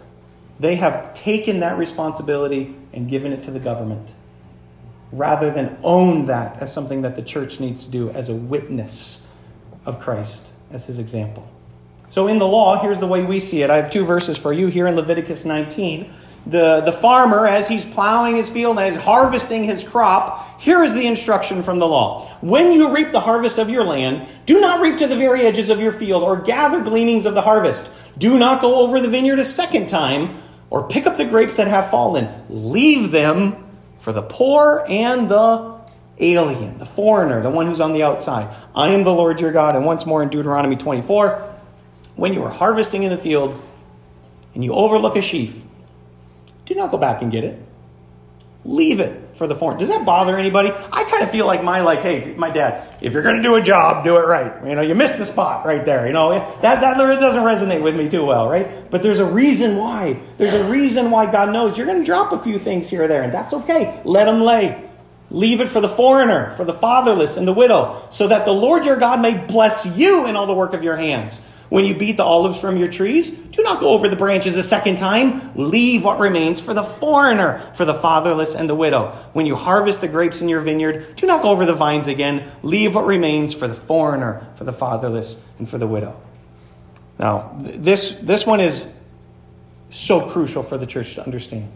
they 0.58 0.76
have 0.76 1.14
taken 1.14 1.60
that 1.60 1.78
responsibility 1.78 2.74
and 2.92 3.08
given 3.08 3.32
it 3.32 3.44
to 3.44 3.50
the 3.50 3.60
government 3.60 4.08
rather 5.12 5.50
than 5.50 5.76
own 5.82 6.26
that 6.26 6.60
as 6.62 6.72
something 6.72 7.02
that 7.02 7.16
the 7.16 7.22
church 7.22 7.60
needs 7.60 7.84
to 7.84 7.90
do 7.90 8.10
as 8.10 8.28
a 8.28 8.34
witness 8.34 9.26
of 9.84 10.00
Christ 10.00 10.42
as 10.70 10.84
his 10.84 10.98
example. 10.98 11.48
So, 12.08 12.28
in 12.28 12.38
the 12.38 12.46
law, 12.46 12.80
here's 12.80 12.98
the 12.98 13.06
way 13.06 13.22
we 13.22 13.40
see 13.40 13.62
it. 13.62 13.70
I 13.70 13.76
have 13.76 13.90
two 13.90 14.04
verses 14.04 14.36
for 14.36 14.52
you 14.52 14.68
here 14.68 14.86
in 14.86 14.94
Leviticus 14.96 15.44
19. 15.44 16.12
The, 16.46 16.82
the 16.82 16.92
farmer, 16.92 17.48
as 17.48 17.66
he's 17.66 17.84
plowing 17.84 18.36
his 18.36 18.48
field 18.48 18.78
is 18.78 18.94
harvesting 18.94 19.64
his 19.64 19.82
crop, 19.82 20.60
here 20.60 20.84
is 20.84 20.94
the 20.94 21.04
instruction 21.04 21.64
from 21.64 21.80
the 21.80 21.88
law. 21.88 22.28
When 22.40 22.72
you 22.72 22.94
reap 22.94 23.10
the 23.10 23.18
harvest 23.18 23.58
of 23.58 23.68
your 23.68 23.82
land, 23.82 24.28
do 24.46 24.60
not 24.60 24.80
reap 24.80 24.98
to 24.98 25.08
the 25.08 25.16
very 25.16 25.42
edges 25.42 25.70
of 25.70 25.80
your 25.80 25.90
field 25.90 26.22
or 26.22 26.36
gather 26.36 26.80
gleanings 26.80 27.26
of 27.26 27.34
the 27.34 27.42
harvest. 27.42 27.90
Do 28.16 28.38
not 28.38 28.60
go 28.60 28.76
over 28.76 29.00
the 29.00 29.08
vineyard 29.08 29.40
a 29.40 29.44
second 29.44 29.88
time 29.88 30.40
or 30.70 30.88
pick 30.88 31.06
up 31.06 31.16
the 31.16 31.24
grapes 31.24 31.56
that 31.56 31.68
have 31.68 31.90
fallen. 31.90 32.28
Leave 32.48 33.10
them 33.10 33.64
for 34.00 34.12
the 34.12 34.22
poor 34.22 34.84
and 34.88 35.28
the 35.28 35.76
alien, 36.18 36.78
the 36.78 36.86
foreigner, 36.86 37.42
the 37.42 37.50
one 37.50 37.66
who's 37.66 37.80
on 37.80 37.92
the 37.92 38.02
outside. 38.02 38.54
I 38.74 38.88
am 38.88 39.04
the 39.04 39.12
Lord 39.12 39.40
your 39.40 39.52
God. 39.52 39.76
And 39.76 39.84
once 39.84 40.06
more 40.06 40.22
in 40.22 40.28
Deuteronomy 40.28 40.76
24, 40.76 41.54
when 42.14 42.32
you 42.32 42.42
are 42.44 42.50
harvesting 42.50 43.02
in 43.02 43.10
the 43.10 43.18
field 43.18 43.60
and 44.54 44.64
you 44.64 44.72
overlook 44.72 45.16
a 45.16 45.22
sheaf, 45.22 45.62
do 46.64 46.74
not 46.74 46.90
go 46.90 46.98
back 46.98 47.22
and 47.22 47.30
get 47.30 47.44
it. 47.44 47.62
Leave 48.64 49.00
it 49.00 49.25
for 49.36 49.46
the 49.46 49.54
foreign. 49.54 49.78
Does 49.78 49.88
that 49.88 50.04
bother 50.04 50.36
anybody? 50.36 50.70
I 50.70 51.04
kind 51.04 51.22
of 51.22 51.30
feel 51.30 51.46
like 51.46 51.62
my 51.62 51.80
like, 51.82 52.00
hey, 52.00 52.34
my 52.36 52.50
dad, 52.50 52.96
if 53.00 53.12
you're 53.12 53.22
going 53.22 53.36
to 53.36 53.42
do 53.42 53.54
a 53.54 53.62
job, 53.62 54.04
do 54.04 54.16
it 54.16 54.26
right. 54.26 54.66
You 54.66 54.74
know, 54.74 54.82
you 54.82 54.94
missed 54.94 55.18
the 55.18 55.26
spot 55.26 55.66
right 55.66 55.84
there. 55.84 56.06
You 56.06 56.12
know, 56.12 56.30
that 56.62 56.80
that 56.80 56.96
doesn't 56.96 57.42
resonate 57.42 57.82
with 57.82 57.94
me 57.96 58.08
too 58.08 58.24
well, 58.24 58.48
right? 58.48 58.90
But 58.90 59.02
there's 59.02 59.18
a 59.18 59.26
reason 59.26 59.76
why. 59.76 60.20
There's 60.38 60.54
a 60.54 60.64
reason 60.64 61.10
why 61.10 61.30
God 61.30 61.52
knows 61.52 61.76
you're 61.76 61.86
going 61.86 62.00
to 62.00 62.04
drop 62.04 62.32
a 62.32 62.38
few 62.38 62.58
things 62.58 62.88
here 62.88 63.04
or 63.04 63.08
there, 63.08 63.22
and 63.22 63.32
that's 63.32 63.52
okay. 63.52 64.00
Let 64.04 64.24
them 64.24 64.40
lay. 64.40 64.82
Leave 65.30 65.60
it 65.60 65.68
for 65.68 65.80
the 65.80 65.88
foreigner, 65.88 66.52
for 66.52 66.64
the 66.64 66.72
fatherless, 66.72 67.36
and 67.36 67.48
the 67.48 67.52
widow, 67.52 68.06
so 68.10 68.28
that 68.28 68.44
the 68.44 68.52
Lord 68.52 68.84
your 68.84 68.96
God 68.96 69.20
may 69.20 69.36
bless 69.36 69.84
you 69.84 70.26
in 70.26 70.36
all 70.36 70.46
the 70.46 70.54
work 70.54 70.72
of 70.72 70.84
your 70.84 70.96
hands. 70.96 71.40
When 71.68 71.84
you 71.84 71.94
beat 71.94 72.16
the 72.16 72.24
olives 72.24 72.58
from 72.58 72.76
your 72.76 72.88
trees, 72.88 73.30
do 73.30 73.62
not 73.62 73.80
go 73.80 73.88
over 73.88 74.08
the 74.08 74.16
branches 74.16 74.56
a 74.56 74.62
second 74.62 74.96
time. 74.96 75.52
Leave 75.56 76.04
what 76.04 76.18
remains 76.18 76.60
for 76.60 76.74
the 76.74 76.82
foreigner, 76.82 77.72
for 77.74 77.84
the 77.84 77.94
fatherless 77.94 78.54
and 78.54 78.68
the 78.70 78.74
widow. 78.74 79.16
When 79.32 79.46
you 79.46 79.56
harvest 79.56 80.00
the 80.00 80.08
grapes 80.08 80.40
in 80.40 80.48
your 80.48 80.60
vineyard, 80.60 81.16
do 81.16 81.26
not 81.26 81.42
go 81.42 81.50
over 81.50 81.66
the 81.66 81.74
vines 81.74 82.06
again. 82.06 82.52
Leave 82.62 82.94
what 82.94 83.06
remains 83.06 83.52
for 83.52 83.66
the 83.66 83.74
foreigner, 83.74 84.46
for 84.56 84.64
the 84.64 84.72
fatherless, 84.72 85.36
and 85.58 85.68
for 85.68 85.78
the 85.78 85.86
widow. 85.86 86.20
Now, 87.18 87.56
this, 87.58 88.12
this 88.20 88.46
one 88.46 88.60
is 88.60 88.86
so 89.90 90.28
crucial 90.28 90.62
for 90.62 90.78
the 90.78 90.86
church 90.86 91.14
to 91.14 91.24
understand 91.24 91.72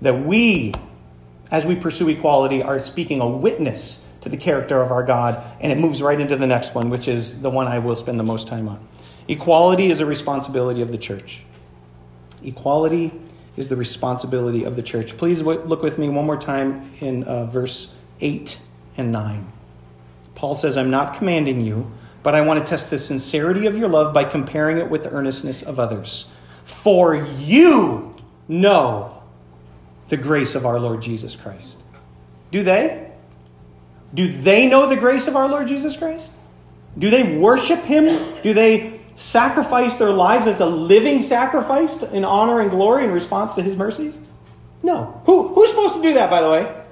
that 0.00 0.24
we, 0.24 0.74
as 1.50 1.66
we 1.66 1.76
pursue 1.76 2.08
equality, 2.08 2.62
are 2.62 2.78
speaking 2.78 3.20
a 3.20 3.28
witness 3.28 4.02
to 4.22 4.28
the 4.28 4.36
character 4.36 4.80
of 4.80 4.90
our 4.90 5.02
God, 5.02 5.42
and 5.60 5.70
it 5.70 5.78
moves 5.78 6.02
right 6.02 6.20
into 6.20 6.36
the 6.36 6.46
next 6.46 6.74
one, 6.74 6.90
which 6.90 7.06
is 7.06 7.40
the 7.40 7.50
one 7.50 7.68
I 7.68 7.78
will 7.78 7.96
spend 7.96 8.18
the 8.18 8.24
most 8.24 8.48
time 8.48 8.68
on. 8.68 8.84
Equality 9.28 9.90
is 9.90 10.00
a 10.00 10.06
responsibility 10.06 10.80
of 10.80 10.90
the 10.90 10.98
church. 10.98 11.42
Equality 12.42 13.12
is 13.56 13.68
the 13.68 13.76
responsibility 13.76 14.64
of 14.64 14.76
the 14.76 14.82
church. 14.82 15.16
Please 15.16 15.42
look 15.42 15.82
with 15.82 15.98
me 15.98 16.08
one 16.08 16.24
more 16.24 16.38
time 16.38 16.92
in 17.00 17.24
uh, 17.24 17.44
verse 17.46 17.88
8 18.20 18.58
and 18.96 19.12
9. 19.12 19.52
Paul 20.34 20.54
says, 20.54 20.76
I'm 20.76 20.90
not 20.90 21.18
commanding 21.18 21.60
you, 21.60 21.90
but 22.22 22.34
I 22.34 22.40
want 22.40 22.64
to 22.64 22.68
test 22.68 22.90
the 22.90 22.98
sincerity 22.98 23.66
of 23.66 23.76
your 23.76 23.88
love 23.88 24.14
by 24.14 24.24
comparing 24.24 24.78
it 24.78 24.88
with 24.88 25.02
the 25.02 25.10
earnestness 25.10 25.62
of 25.62 25.78
others. 25.78 26.26
For 26.64 27.16
you 27.16 28.14
know 28.46 29.22
the 30.08 30.16
grace 30.16 30.54
of 30.54 30.64
our 30.64 30.78
Lord 30.78 31.02
Jesus 31.02 31.36
Christ. 31.36 31.76
Do 32.50 32.62
they? 32.62 33.10
Do 34.14 34.32
they 34.40 34.68
know 34.68 34.88
the 34.88 34.96
grace 34.96 35.26
of 35.26 35.36
our 35.36 35.48
Lord 35.48 35.68
Jesus 35.68 35.96
Christ? 35.96 36.30
Do 36.96 37.10
they 37.10 37.36
worship 37.36 37.80
him? 37.80 38.40
Do 38.42 38.54
they 38.54 38.97
sacrifice 39.18 39.96
their 39.96 40.10
lives 40.10 40.46
as 40.46 40.60
a 40.60 40.66
living 40.66 41.20
sacrifice 41.20 42.00
in 42.02 42.24
honor 42.24 42.60
and 42.60 42.70
glory 42.70 43.04
in 43.04 43.10
response 43.10 43.54
to 43.54 43.62
his 43.62 43.76
mercies? 43.76 44.18
No. 44.82 45.20
Who, 45.26 45.48
who's 45.54 45.70
supposed 45.70 45.96
to 45.96 46.02
do 46.02 46.14
that, 46.14 46.30
by 46.30 46.40
the 46.40 46.48
way? 46.48 46.82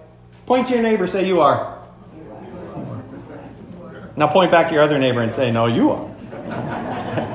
Point 0.44 0.66
to 0.66 0.74
your 0.74 0.82
neighbor, 0.82 1.06
say, 1.06 1.26
You 1.26 1.40
are. 1.40 1.78
Now 4.16 4.26
point 4.28 4.50
back 4.50 4.68
to 4.68 4.74
your 4.74 4.82
other 4.82 4.98
neighbor 4.98 5.20
and 5.20 5.32
say, 5.32 5.50
No, 5.52 5.66
you 5.66 5.90
are. 5.90 6.12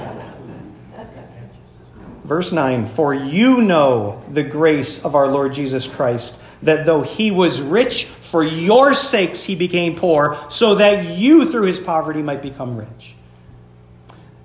Verse 2.26 2.52
9 2.52 2.88
For 2.88 3.14
you 3.14 3.62
know 3.62 4.24
the 4.30 4.44
grace 4.44 5.04
of 5.04 5.16
our 5.16 5.28
Lord 5.28 5.54
Jesus 5.54 5.88
Christ, 5.88 6.36
that 6.64 6.86
though 6.86 7.02
he 7.02 7.32
was 7.32 7.62
rich, 7.62 8.06
for 8.06 8.44
your 8.44 8.94
sakes 8.94 9.42
he 9.44 9.56
became 9.56 9.96
poor, 9.96 10.38
so 10.50 10.76
that 10.76 11.18
you 11.18 11.50
through 11.50 11.68
his 11.68 11.80
poverty 11.80 12.22
might 12.22 12.42
become 12.42 12.76
rich. 12.76 13.16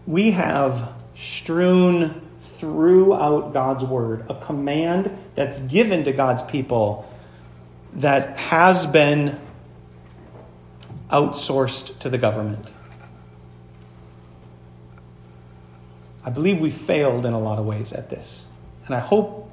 We 0.06 0.30
have 0.32 0.92
strewn 1.16 2.22
throughout 2.40 3.52
God's 3.52 3.84
word 3.84 4.26
a 4.30 4.34
command 4.34 5.16
that's 5.34 5.58
given 5.58 6.04
to 6.04 6.12
God's 6.12 6.42
people 6.42 7.12
that 7.94 8.36
has 8.36 8.86
been 8.86 9.38
outsourced 11.10 11.98
to 12.00 12.10
the 12.10 12.18
government. 12.18 12.66
I 16.24 16.30
believe 16.30 16.60
we 16.60 16.70
failed 16.70 17.24
in 17.24 17.32
a 17.32 17.38
lot 17.38 17.58
of 17.58 17.66
ways 17.66 17.92
at 17.92 18.10
this. 18.10 18.44
And 18.86 18.94
I 18.94 18.98
hope, 18.98 19.50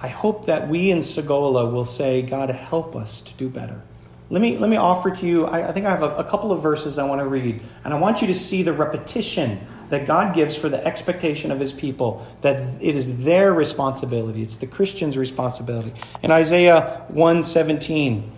I 0.00 0.08
hope 0.08 0.46
that 0.46 0.68
we 0.68 0.90
in 0.90 0.98
Segola 0.98 1.70
will 1.70 1.84
say, 1.84 2.22
God, 2.22 2.50
help 2.50 2.96
us 2.96 3.20
to 3.22 3.34
do 3.34 3.48
better. 3.48 3.82
Let 4.30 4.40
me, 4.40 4.56
let 4.56 4.70
me 4.70 4.76
offer 4.76 5.10
to 5.10 5.26
you, 5.26 5.44
I, 5.44 5.68
I 5.68 5.72
think 5.72 5.84
I 5.84 5.90
have 5.90 6.02
a, 6.02 6.16
a 6.16 6.24
couple 6.24 6.50
of 6.50 6.62
verses 6.62 6.96
I 6.96 7.04
want 7.04 7.20
to 7.20 7.26
read. 7.26 7.60
And 7.84 7.92
I 7.92 7.98
want 7.98 8.22
you 8.22 8.26
to 8.28 8.34
see 8.34 8.62
the 8.62 8.72
repetition 8.72 9.60
that 9.90 10.06
God 10.06 10.34
gives 10.34 10.56
for 10.56 10.68
the 10.68 10.84
expectation 10.84 11.50
of 11.50 11.60
his 11.60 11.72
people, 11.72 12.26
that 12.40 12.82
it 12.82 12.96
is 12.96 13.16
their 13.18 13.52
responsibility. 13.52 14.42
It's 14.42 14.56
the 14.56 14.66
Christian's 14.66 15.18
responsibility. 15.18 15.92
In 16.22 16.30
Isaiah 16.30 17.04
117, 17.08 18.32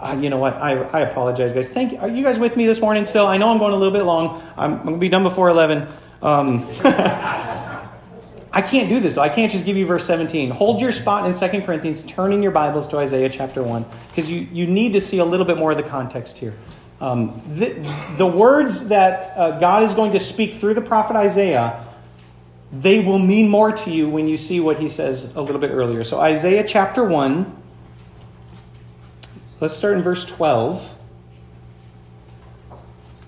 uh, 0.00 0.18
you 0.20 0.30
know 0.30 0.38
what? 0.38 0.54
I, 0.54 0.72
I 0.72 1.00
apologize, 1.02 1.52
guys. 1.52 1.68
Thank 1.68 1.92
you. 1.92 1.98
Are 1.98 2.08
you 2.08 2.24
guys 2.24 2.40
with 2.40 2.56
me 2.56 2.66
this 2.66 2.80
morning 2.80 3.04
still? 3.04 3.26
I 3.26 3.36
know 3.36 3.50
I'm 3.50 3.58
going 3.58 3.72
a 3.72 3.76
little 3.76 3.94
bit 3.94 4.02
long. 4.02 4.42
I'm, 4.56 4.72
I'm 4.74 4.82
going 4.82 4.94
to 4.94 5.00
be 5.00 5.08
done 5.08 5.22
before 5.22 5.48
11. 5.48 5.86
Um, 6.22 6.66
I 8.52 8.60
can't 8.60 8.88
do 8.88 9.00
this. 9.00 9.16
I 9.16 9.30
can't 9.30 9.50
just 9.50 9.64
give 9.64 9.76
you 9.76 9.86
verse 9.86 10.06
17. 10.06 10.50
Hold 10.50 10.80
your 10.80 10.92
spot 10.92 11.24
in 11.24 11.32
2 11.32 11.62
Corinthians, 11.62 12.02
turn 12.02 12.32
in 12.32 12.42
your 12.42 12.52
Bibles 12.52 12.86
to 12.88 12.98
Isaiah 12.98 13.30
chapter 13.30 13.62
1, 13.62 13.86
because 14.08 14.28
you, 14.28 14.46
you 14.52 14.66
need 14.66 14.92
to 14.92 15.00
see 15.00 15.18
a 15.18 15.24
little 15.24 15.46
bit 15.46 15.56
more 15.56 15.70
of 15.70 15.78
the 15.78 15.82
context 15.82 16.36
here. 16.36 16.54
Um, 17.00 17.42
the, 17.48 17.72
the, 18.16 18.26
words 18.26 18.88
that 18.88 19.36
uh, 19.36 19.58
God 19.58 19.82
is 19.82 19.94
going 19.94 20.12
to 20.12 20.20
speak 20.20 20.56
through 20.56 20.74
the 20.74 20.82
prophet 20.82 21.16
Isaiah, 21.16 21.84
they 22.72 23.00
will 23.00 23.18
mean 23.18 23.48
more 23.48 23.72
to 23.72 23.90
you 23.90 24.08
when 24.08 24.28
you 24.28 24.36
see 24.36 24.60
what 24.60 24.78
he 24.78 24.88
says 24.88 25.24
a 25.34 25.40
little 25.40 25.60
bit 25.60 25.70
earlier. 25.70 26.04
So, 26.04 26.20
Isaiah 26.20 26.62
chapter 26.64 27.02
1, 27.02 27.60
let's 29.60 29.74
start 29.74 29.94
in 29.94 30.02
verse 30.02 30.24
12. 30.26 30.94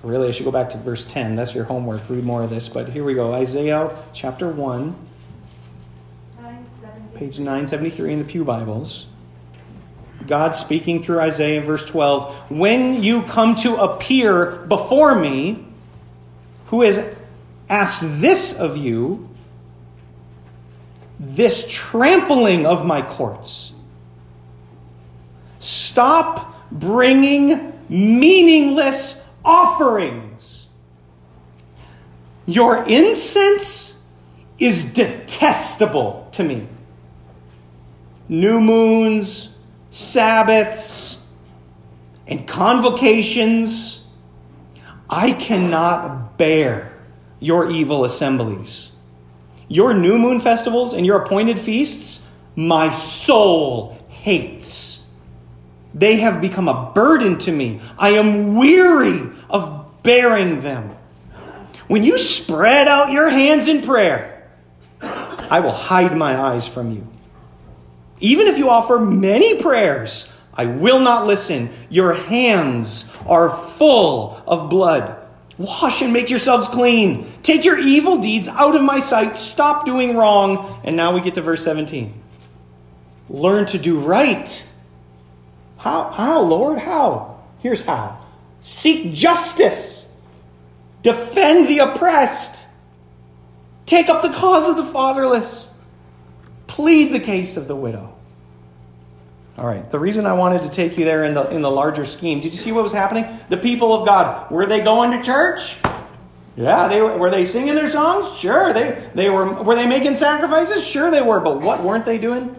Really, 0.04 0.28
I 0.28 0.30
should 0.32 0.44
go 0.44 0.52
back 0.52 0.70
to 0.70 0.78
verse 0.78 1.06
10. 1.06 1.34
That's 1.34 1.54
your 1.54 1.64
homework. 1.64 2.08
Read 2.10 2.24
more 2.24 2.42
of 2.42 2.50
this. 2.50 2.68
But 2.68 2.90
here 2.90 3.02
we 3.04 3.14
go 3.14 3.32
Isaiah 3.32 3.98
chapter 4.12 4.50
1, 4.50 4.94
page 7.14 7.38
973 7.38 8.12
in 8.12 8.18
the 8.18 8.24
Pew 8.24 8.44
Bibles. 8.44 9.06
God 10.26 10.54
speaking 10.54 11.02
through 11.02 11.20
Isaiah, 11.20 11.60
verse 11.60 11.84
12. 11.84 12.50
When 12.50 13.02
you 13.02 13.22
come 13.22 13.54
to 13.56 13.76
appear 13.76 14.46
before 14.66 15.14
me, 15.14 15.64
who 16.66 16.82
has 16.82 16.98
asked 17.68 18.00
this 18.02 18.52
of 18.52 18.76
you, 18.76 19.28
this 21.20 21.66
trampling 21.68 22.66
of 22.66 22.84
my 22.84 23.02
courts? 23.02 23.72
Stop 25.60 26.70
bringing 26.72 27.72
meaningless 27.88 29.20
offerings. 29.44 30.66
Your 32.46 32.82
incense 32.84 33.94
is 34.58 34.82
detestable 34.82 36.28
to 36.32 36.42
me. 36.42 36.66
New 38.28 38.60
moons, 38.60 39.50
Sabbaths, 39.90 41.18
and 42.26 42.46
convocations. 42.48 44.00
I 45.08 45.32
cannot 45.32 46.38
bear 46.38 46.92
your 47.40 47.70
evil 47.70 48.04
assemblies. 48.04 48.90
Your 49.68 49.94
new 49.94 50.18
moon 50.18 50.40
festivals 50.40 50.94
and 50.94 51.04
your 51.04 51.22
appointed 51.22 51.58
feasts, 51.58 52.22
my 52.56 52.94
soul 52.94 53.98
hates. 54.08 55.00
They 55.94 56.16
have 56.16 56.40
become 56.40 56.68
a 56.68 56.90
burden 56.92 57.38
to 57.40 57.52
me. 57.52 57.80
I 57.98 58.10
am 58.10 58.56
weary 58.56 59.30
of 59.48 60.02
bearing 60.02 60.60
them. 60.60 60.96
When 61.86 62.02
you 62.02 62.18
spread 62.18 62.88
out 62.88 63.12
your 63.12 63.28
hands 63.28 63.68
in 63.68 63.82
prayer, 63.82 64.50
I 65.00 65.60
will 65.60 65.72
hide 65.72 66.16
my 66.16 66.36
eyes 66.36 66.66
from 66.66 66.90
you. 66.92 67.06
Even 68.20 68.46
if 68.46 68.58
you 68.58 68.70
offer 68.70 68.98
many 68.98 69.58
prayers, 69.58 70.28
I 70.52 70.66
will 70.66 71.00
not 71.00 71.26
listen. 71.26 71.70
Your 71.90 72.14
hands 72.14 73.04
are 73.26 73.56
full 73.76 74.42
of 74.46 74.70
blood. 74.70 75.16
Wash 75.58 76.02
and 76.02 76.12
make 76.12 76.30
yourselves 76.30 76.68
clean. 76.68 77.32
Take 77.42 77.64
your 77.64 77.78
evil 77.78 78.18
deeds 78.18 78.48
out 78.48 78.74
of 78.74 78.82
my 78.82 79.00
sight. 79.00 79.36
Stop 79.36 79.86
doing 79.86 80.16
wrong. 80.16 80.80
And 80.84 80.96
now 80.96 81.14
we 81.14 81.20
get 81.20 81.34
to 81.34 81.42
verse 81.42 81.62
17. 81.64 82.22
Learn 83.28 83.66
to 83.66 83.78
do 83.78 83.98
right 83.98 84.64
how, 85.84 86.10
how, 86.10 86.40
Lord? 86.40 86.78
How? 86.78 87.42
Here's 87.58 87.82
how 87.82 88.18
seek 88.62 89.12
justice, 89.12 90.06
defend 91.02 91.68
the 91.68 91.80
oppressed, 91.80 92.64
take 93.84 94.08
up 94.08 94.22
the 94.22 94.32
cause 94.32 94.66
of 94.66 94.76
the 94.76 94.90
fatherless, 94.90 95.68
plead 96.74 97.12
the 97.12 97.20
case 97.20 97.56
of 97.56 97.68
the 97.68 97.76
widow. 97.76 98.12
All 99.56 99.64
right, 99.64 99.88
the 99.92 99.98
reason 100.00 100.26
I 100.26 100.32
wanted 100.32 100.64
to 100.64 100.68
take 100.68 100.98
you 100.98 101.04
there 101.04 101.22
in 101.22 101.34
the, 101.34 101.48
in 101.50 101.62
the 101.62 101.70
larger 101.70 102.04
scheme, 102.04 102.40
did 102.40 102.52
you 102.52 102.58
see 102.58 102.72
what 102.72 102.82
was 102.82 102.90
happening? 102.90 103.24
The 103.48 103.56
people 103.56 103.94
of 103.94 104.04
God, 104.04 104.50
were 104.50 104.66
they 104.66 104.80
going 104.80 105.12
to 105.12 105.22
church? 105.22 105.76
Yeah, 106.56 106.88
they 106.88 107.00
were. 107.00 107.16
Were 107.16 107.30
they 107.30 107.44
singing 107.44 107.76
their 107.76 107.90
songs? 107.90 108.36
Sure. 108.38 108.72
They, 108.72 109.08
they 109.14 109.30
were. 109.30 109.62
Were 109.62 109.74
they 109.76 109.86
making 109.86 110.16
sacrifices? 110.16 110.84
Sure, 110.84 111.10
they 111.10 111.22
were. 111.22 111.40
But 111.40 111.60
what 111.60 111.82
weren't 111.82 112.04
they 112.04 112.18
doing? 112.18 112.54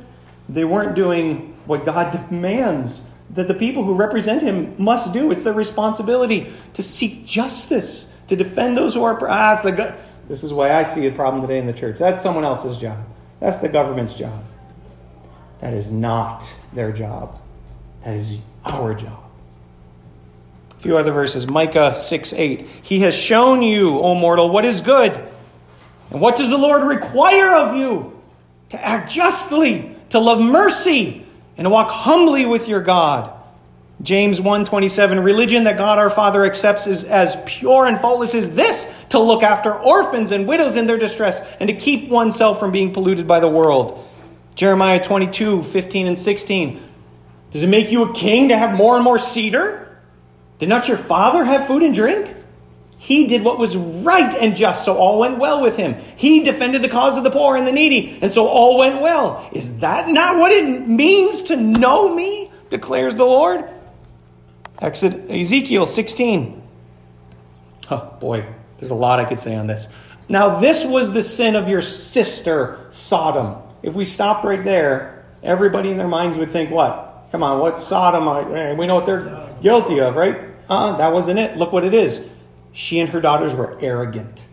They 0.50 0.66
weren't 0.66 0.96
doing 0.96 1.58
what 1.66 1.86
God 1.86 2.12
demands 2.12 3.02
that 3.32 3.48
the 3.48 3.54
people 3.54 3.84
who 3.84 3.96
represent 3.96 4.42
him 4.42 4.76
must 4.78 5.14
do. 5.14 5.32
It's 5.32 5.44
their 5.44 5.54
responsibility 5.54 6.54
to 6.74 6.84
seek 6.84 7.26
justice, 7.26 8.10
to 8.28 8.36
defend 8.36 8.78
those 8.78 8.94
who 8.94 9.04
are. 9.04 9.18
Ah, 9.30 9.62
the, 9.62 9.96
this 10.28 10.44
is 10.44 10.52
why 10.52 10.72
I 10.72 10.84
see 10.84 11.08
a 11.08 11.12
problem 11.12 11.42
today 11.42 11.60
in 11.60 11.66
the 11.66 11.74
church. 11.74 11.98
That's 11.98 12.22
someone 12.22 12.44
else's 12.44 12.78
job. 12.78 13.00
That's 13.46 13.58
the 13.58 13.70
government's 13.70 14.16
job. 14.16 14.44
That 15.62 15.76
is 15.76 15.92
not 15.92 16.52
their 16.74 16.92
job. 16.92 17.40
That 18.04 18.16
is 18.16 18.40
our 18.66 18.96
job. 18.96 19.24
A 20.72 20.80
few 20.80 20.98
other 20.98 21.12
verses. 21.12 21.48
Micah 21.48 21.96
6 21.96 22.34
8. 22.34 22.68
He 22.82 23.02
has 23.02 23.14
shown 23.14 23.62
you, 23.62 24.00
O 24.00 24.16
mortal, 24.16 24.50
what 24.50 24.66
is 24.66 24.82
good. 24.82 25.12
And 26.10 26.20
what 26.20 26.38
does 26.38 26.50
the 26.50 26.58
Lord 26.58 26.86
require 26.86 27.54
of 27.54 27.76
you? 27.76 28.20
To 28.72 28.84
act 28.84 29.12
justly, 29.12 29.96
to 30.10 30.18
love 30.18 30.40
mercy 30.40 31.24
and 31.56 31.66
to 31.66 31.70
walk 31.70 31.92
humbly 31.92 32.48
with 32.48 32.68
your 32.68 32.82
God. 32.82 33.32
James 34.02 34.42
1:27 34.42 35.24
Religion 35.24 35.64
that 35.64 35.78
God 35.78 36.00
our 36.00 36.10
Father 36.10 36.46
accepts 36.46 36.86
is 36.86 37.06
as 37.06 37.38
pure 37.46 37.86
and 37.86 38.00
faultless 38.00 38.36
as 38.36 38.50
this 38.52 38.88
to 39.10 39.20
look 39.20 39.42
after 39.42 39.74
orphans 39.74 40.32
and 40.32 40.48
widows 40.48 40.76
in 40.76 40.86
their 40.86 40.98
distress 40.98 41.42
and 41.60 41.70
to 41.70 41.76
keep 41.76 42.10
oneself 42.10 42.60
from 42.60 42.72
being 42.72 42.92
polluted 42.92 43.28
by 43.28 43.40
the 43.40 43.48
world. 43.48 44.04
Jeremiah 44.56 45.00
22:15 45.00 46.08
and 46.08 46.20
16. 46.20 46.80
Does 47.52 47.64
it 47.64 47.70
make 47.70 47.92
you 47.92 48.04
a 48.04 48.14
king 48.14 48.50
to 48.50 48.58
have 48.58 48.76
more 48.76 48.96
and 48.96 49.04
more 49.04 49.18
cedar? 49.18 49.98
Did 50.60 50.70
not 50.70 50.88
your 50.88 50.98
father 50.98 51.46
have 51.46 51.68
food 51.68 51.84
and 51.84 51.94
drink? 51.94 52.34
He 52.98 53.28
did 53.28 53.44
what 53.44 53.60
was 53.60 53.76
right 53.78 54.36
and 54.40 54.56
just, 54.56 54.84
so 54.84 54.98
all 54.98 55.20
went 55.20 55.38
well 55.38 55.62
with 55.62 55.78
him. 55.78 55.96
He 56.16 56.44
defended 56.44 56.82
the 56.82 56.90
cause 56.90 57.18
of 57.18 57.24
the 57.24 57.30
poor 57.30 57.56
and 57.56 57.68
the 57.68 57.72
needy, 57.72 58.18
and 58.22 58.32
so 58.32 58.48
all 58.48 58.78
went 58.78 59.00
well. 59.00 59.48
Is 59.54 59.78
that 59.80 60.10
not 60.10 60.38
what 60.38 60.52
it 60.52 60.88
means 60.88 61.44
to 61.44 61.56
know 61.56 62.14
me? 62.14 62.52
declares 62.70 63.16
the 63.16 63.26
Lord. 63.26 63.64
Exit 64.80 65.30
Ezekiel 65.30 65.86
16. 65.86 66.62
Oh 67.92 68.18
boy, 68.20 68.46
there's 68.78 68.92
a 68.92 68.96
lot 68.96 69.20
I 69.20 69.26
could 69.26 69.40
say 69.40 69.56
on 69.56 69.68
this. 69.68 69.88
Now, 70.28 70.60
this 70.60 70.84
was 70.84 71.14
the 71.14 71.22
sin 71.22 71.56
of 71.56 71.70
your 71.70 71.82
sister, 71.82 72.88
Sodom. 72.90 73.62
If 73.84 73.94
we 73.94 74.06
stopped 74.06 74.44
right 74.44 74.64
there, 74.64 75.26
everybody 75.44 75.92
in 75.92 75.98
their 75.98 76.08
minds 76.08 76.38
would 76.38 76.52
think, 76.52 76.72
what? 76.72 77.28
Come 77.32 77.44
on, 77.44 77.60
what's 77.60 77.84
Sodom? 77.86 78.78
We 78.78 78.88
know 78.88 78.96
what 78.96 79.06
they're 79.06 79.50
guilty 79.62 80.00
of, 80.00 80.16
right? 80.16 80.50
Uh, 80.68 80.98
that 80.98 81.14
wasn't 81.14 81.38
it. 81.38 81.58
Look 81.58 81.72
what 81.72 81.84
it 81.84 81.94
is. 81.94 82.22
She 82.72 83.00
and 83.00 83.10
her 83.10 83.22
daughters 83.22 83.54
were 83.54 83.78
arrogant, 83.80 84.44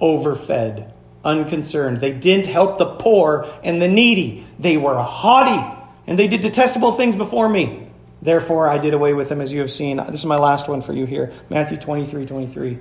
overfed, 0.00 0.92
unconcerned. 1.24 2.00
They 2.00 2.12
didn't 2.12 2.46
help 2.46 2.78
the 2.78 2.86
poor 2.86 3.50
and 3.64 3.80
the 3.80 3.88
needy. 3.88 4.46
They 4.58 4.76
were 4.76 5.00
haughty, 5.02 5.82
and 6.06 6.18
they 6.18 6.28
did 6.28 6.42
detestable 6.42 6.92
things 6.92 7.16
before 7.16 7.48
me. 7.48 7.83
Therefore, 8.24 8.66
I 8.66 8.78
did 8.78 8.94
away 8.94 9.12
with 9.12 9.28
them 9.28 9.42
as 9.42 9.52
you 9.52 9.60
have 9.60 9.70
seen. 9.70 9.98
This 9.98 10.20
is 10.20 10.24
my 10.24 10.38
last 10.38 10.66
one 10.66 10.80
for 10.80 10.94
you 10.94 11.04
here 11.04 11.32
Matthew 11.50 11.76
23 11.76 12.24
23. 12.24 12.78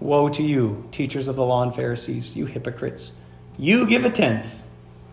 Woe 0.00 0.28
to 0.30 0.42
you, 0.42 0.88
teachers 0.90 1.28
of 1.28 1.36
the 1.36 1.44
law 1.44 1.62
and 1.62 1.74
Pharisees, 1.74 2.34
you 2.34 2.46
hypocrites! 2.46 3.12
You 3.58 3.86
give 3.86 4.04
a 4.04 4.10
tenth 4.10 4.62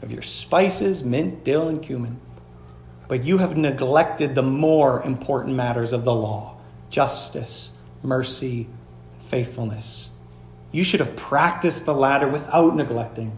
of 0.02 0.12
your 0.12 0.22
spices, 0.22 1.04
mint, 1.04 1.44
dill, 1.44 1.68
and 1.68 1.84
cumin, 1.84 2.20
but 3.10 3.26
you 3.26 3.38
have 3.40 3.58
neglected 3.58 4.34
the 4.34 4.42
more 4.42 5.04
important 5.04 5.56
matters 5.56 5.94
of 5.94 6.06
the 6.06 6.16
law 6.16 6.58
justice, 6.90 7.72
mercy, 8.04 8.68
faithfulness. 9.28 10.10
You 10.72 10.86
should 10.86 11.02
have 11.02 11.18
practiced 11.18 11.86
the 11.86 11.94
latter 11.94 12.28
without 12.28 12.76
neglecting 12.76 13.34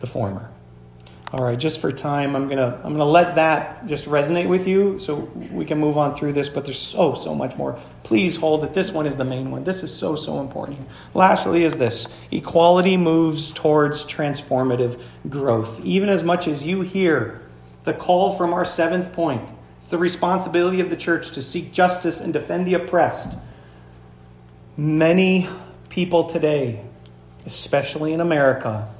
the 0.00 0.06
former. 0.06 0.50
All 1.32 1.44
right, 1.44 1.58
just 1.58 1.80
for 1.80 1.90
time, 1.90 2.36
I'm 2.36 2.48
gonna 2.48 2.80
I'm 2.84 2.92
gonna 2.92 3.04
let 3.04 3.34
that 3.34 3.88
just 3.88 4.04
resonate 4.04 4.48
with 4.48 4.68
you, 4.68 5.00
so 5.00 5.16
we 5.50 5.64
can 5.64 5.76
move 5.76 5.98
on 5.98 6.14
through 6.14 6.34
this. 6.34 6.48
But 6.48 6.66
there's 6.66 6.78
so 6.78 7.14
so 7.14 7.34
much 7.34 7.56
more. 7.56 7.80
Please 8.04 8.36
hold 8.36 8.62
that 8.62 8.74
this 8.74 8.92
one 8.92 9.06
is 9.06 9.16
the 9.16 9.24
main 9.24 9.50
one. 9.50 9.64
This 9.64 9.82
is 9.82 9.92
so 9.92 10.14
so 10.14 10.40
important. 10.40 10.86
Lastly, 11.14 11.64
is 11.64 11.78
this 11.78 12.06
equality 12.30 12.96
moves 12.96 13.50
towards 13.50 14.04
transformative 14.04 15.00
growth. 15.28 15.80
Even 15.84 16.10
as 16.10 16.22
much 16.22 16.46
as 16.46 16.62
you 16.62 16.82
hear 16.82 17.42
the 17.82 17.92
call 17.92 18.36
from 18.36 18.54
our 18.54 18.64
seventh 18.64 19.12
point, 19.12 19.42
it's 19.80 19.90
the 19.90 19.98
responsibility 19.98 20.78
of 20.78 20.90
the 20.90 20.96
church 20.96 21.32
to 21.32 21.42
seek 21.42 21.72
justice 21.72 22.20
and 22.20 22.32
defend 22.32 22.68
the 22.68 22.74
oppressed. 22.74 23.36
Many 24.76 25.48
people 25.88 26.24
today, 26.24 26.84
especially 27.44 28.12
in 28.12 28.20
America 28.20 28.92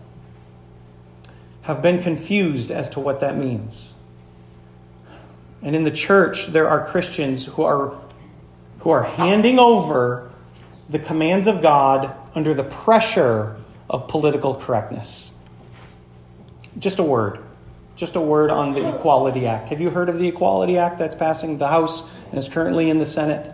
have 1.66 1.82
been 1.82 2.00
confused 2.00 2.70
as 2.70 2.88
to 2.90 3.00
what 3.00 3.20
that 3.20 3.36
means. 3.36 3.92
And 5.62 5.74
in 5.74 5.82
the 5.82 5.90
church, 5.90 6.46
there 6.46 6.68
are 6.68 6.86
Christians 6.86 7.44
who 7.44 7.64
are, 7.64 7.96
who 8.80 8.90
are 8.90 9.02
handing 9.02 9.58
over 9.58 10.30
the 10.88 11.00
commands 11.00 11.48
of 11.48 11.62
God 11.62 12.14
under 12.36 12.54
the 12.54 12.62
pressure 12.62 13.56
of 13.90 14.06
political 14.06 14.54
correctness. 14.54 15.28
Just 16.78 17.00
a 17.00 17.02
word. 17.02 17.40
Just 17.96 18.14
a 18.14 18.20
word 18.20 18.50
on 18.50 18.72
the 18.72 18.94
Equality 18.94 19.48
Act. 19.48 19.70
Have 19.70 19.80
you 19.80 19.90
heard 19.90 20.08
of 20.08 20.20
the 20.20 20.28
Equality 20.28 20.78
Act 20.78 21.00
that's 21.00 21.16
passing 21.16 21.58
the 21.58 21.66
House 21.66 22.04
and 22.30 22.38
is 22.38 22.46
currently 22.48 22.90
in 22.90 23.00
the 23.00 23.06
Senate? 23.06 23.52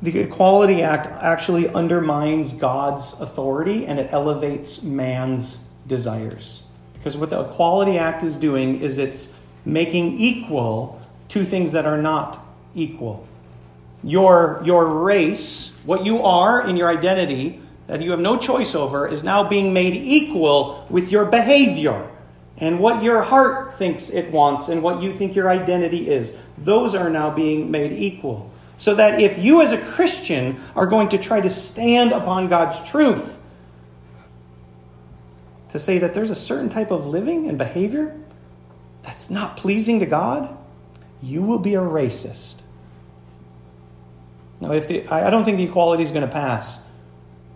The 0.00 0.18
Equality 0.20 0.82
Act 0.82 1.08
actually 1.08 1.68
undermines 1.68 2.52
God's 2.52 3.12
authority 3.20 3.84
and 3.84 3.98
it 3.98 4.14
elevates 4.14 4.82
man's 4.82 5.58
desires. 5.86 6.62
Because 7.06 7.18
what 7.18 7.30
the 7.30 7.40
Equality 7.40 7.98
Act 7.98 8.24
is 8.24 8.34
doing 8.34 8.80
is 8.80 8.98
it's 8.98 9.28
making 9.64 10.18
equal 10.18 11.00
two 11.28 11.44
things 11.44 11.70
that 11.70 11.86
are 11.86 12.02
not 12.02 12.44
equal. 12.74 13.24
Your, 14.02 14.60
your 14.64 14.84
race, 15.04 15.72
what 15.84 16.04
you 16.04 16.24
are 16.24 16.68
in 16.68 16.76
your 16.76 16.88
identity, 16.88 17.62
that 17.86 18.02
you 18.02 18.10
have 18.10 18.18
no 18.18 18.36
choice 18.36 18.74
over, 18.74 19.06
is 19.06 19.22
now 19.22 19.48
being 19.48 19.72
made 19.72 19.94
equal 19.94 20.84
with 20.90 21.12
your 21.12 21.26
behavior 21.26 22.10
and 22.56 22.80
what 22.80 23.04
your 23.04 23.22
heart 23.22 23.78
thinks 23.78 24.10
it 24.10 24.32
wants 24.32 24.66
and 24.66 24.82
what 24.82 25.00
you 25.00 25.14
think 25.14 25.36
your 25.36 25.48
identity 25.48 26.10
is. 26.10 26.32
Those 26.58 26.96
are 26.96 27.08
now 27.08 27.30
being 27.30 27.70
made 27.70 27.92
equal. 27.92 28.50
So 28.78 28.96
that 28.96 29.20
if 29.20 29.38
you 29.38 29.62
as 29.62 29.70
a 29.70 29.78
Christian 29.78 30.60
are 30.74 30.86
going 30.88 31.10
to 31.10 31.18
try 31.18 31.40
to 31.40 31.50
stand 31.50 32.10
upon 32.10 32.48
God's 32.48 32.80
truth, 32.90 33.35
to 35.70 35.78
say 35.78 35.98
that 35.98 36.14
there's 36.14 36.30
a 36.30 36.36
certain 36.36 36.68
type 36.68 36.90
of 36.90 37.06
living 37.06 37.48
and 37.48 37.58
behavior 37.58 38.18
that's 39.02 39.30
not 39.30 39.56
pleasing 39.56 40.00
to 40.00 40.06
God, 40.06 40.56
you 41.22 41.42
will 41.42 41.58
be 41.58 41.74
a 41.74 41.80
racist. 41.80 42.56
Now, 44.60 44.72
if 44.72 44.88
the, 44.88 45.06
I 45.08 45.30
don't 45.30 45.44
think 45.44 45.58
the 45.58 45.64
equality 45.64 46.02
is 46.02 46.10
going 46.10 46.26
to 46.26 46.32
pass 46.32 46.78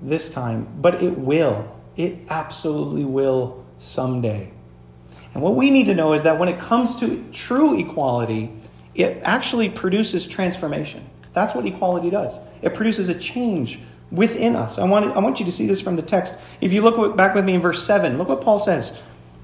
this 0.03 0.29
time, 0.29 0.69
but 0.81 1.03
it 1.03 1.19
will. 1.19 1.77
It 1.97 2.19
absolutely 2.29 3.05
will 3.05 3.65
someday. 3.79 4.53
And 5.35 5.43
what 5.43 5.55
we 5.55 5.71
need 5.71 5.87
to 5.87 5.95
know 5.95 6.13
is 6.13 6.23
that 6.23 6.39
when 6.39 6.49
it 6.49 6.61
comes 6.61 6.95
to 6.97 7.25
true 7.33 7.79
equality, 7.79 8.53
it 8.95 9.21
actually 9.23 9.69
produces 9.69 10.27
transformation. 10.27 11.09
That's 11.33 11.55
what 11.55 11.65
equality 11.65 12.11
does. 12.11 12.39
It 12.63 12.75
produces 12.75 13.09
a 13.09 13.15
change 13.15 13.81
within 14.11 14.57
us. 14.57 14.79
I 14.79 14.85
want, 14.85 15.17
I 15.17 15.21
want 15.21 15.39
you 15.39 15.47
to 15.47 15.53
see 15.53 15.67
this 15.67 15.81
from 15.81 15.97
the 15.97 16.03
text. 16.03 16.35
If 16.61 16.73
you 16.73 16.83
look 16.83 17.17
back 17.17 17.35
with 17.35 17.45
me 17.45 17.55
in 17.55 17.61
verse 17.61 17.85
7, 17.85 18.19
look 18.19 18.29
what 18.29 18.41
Paul 18.41 18.59
says. 18.59 18.93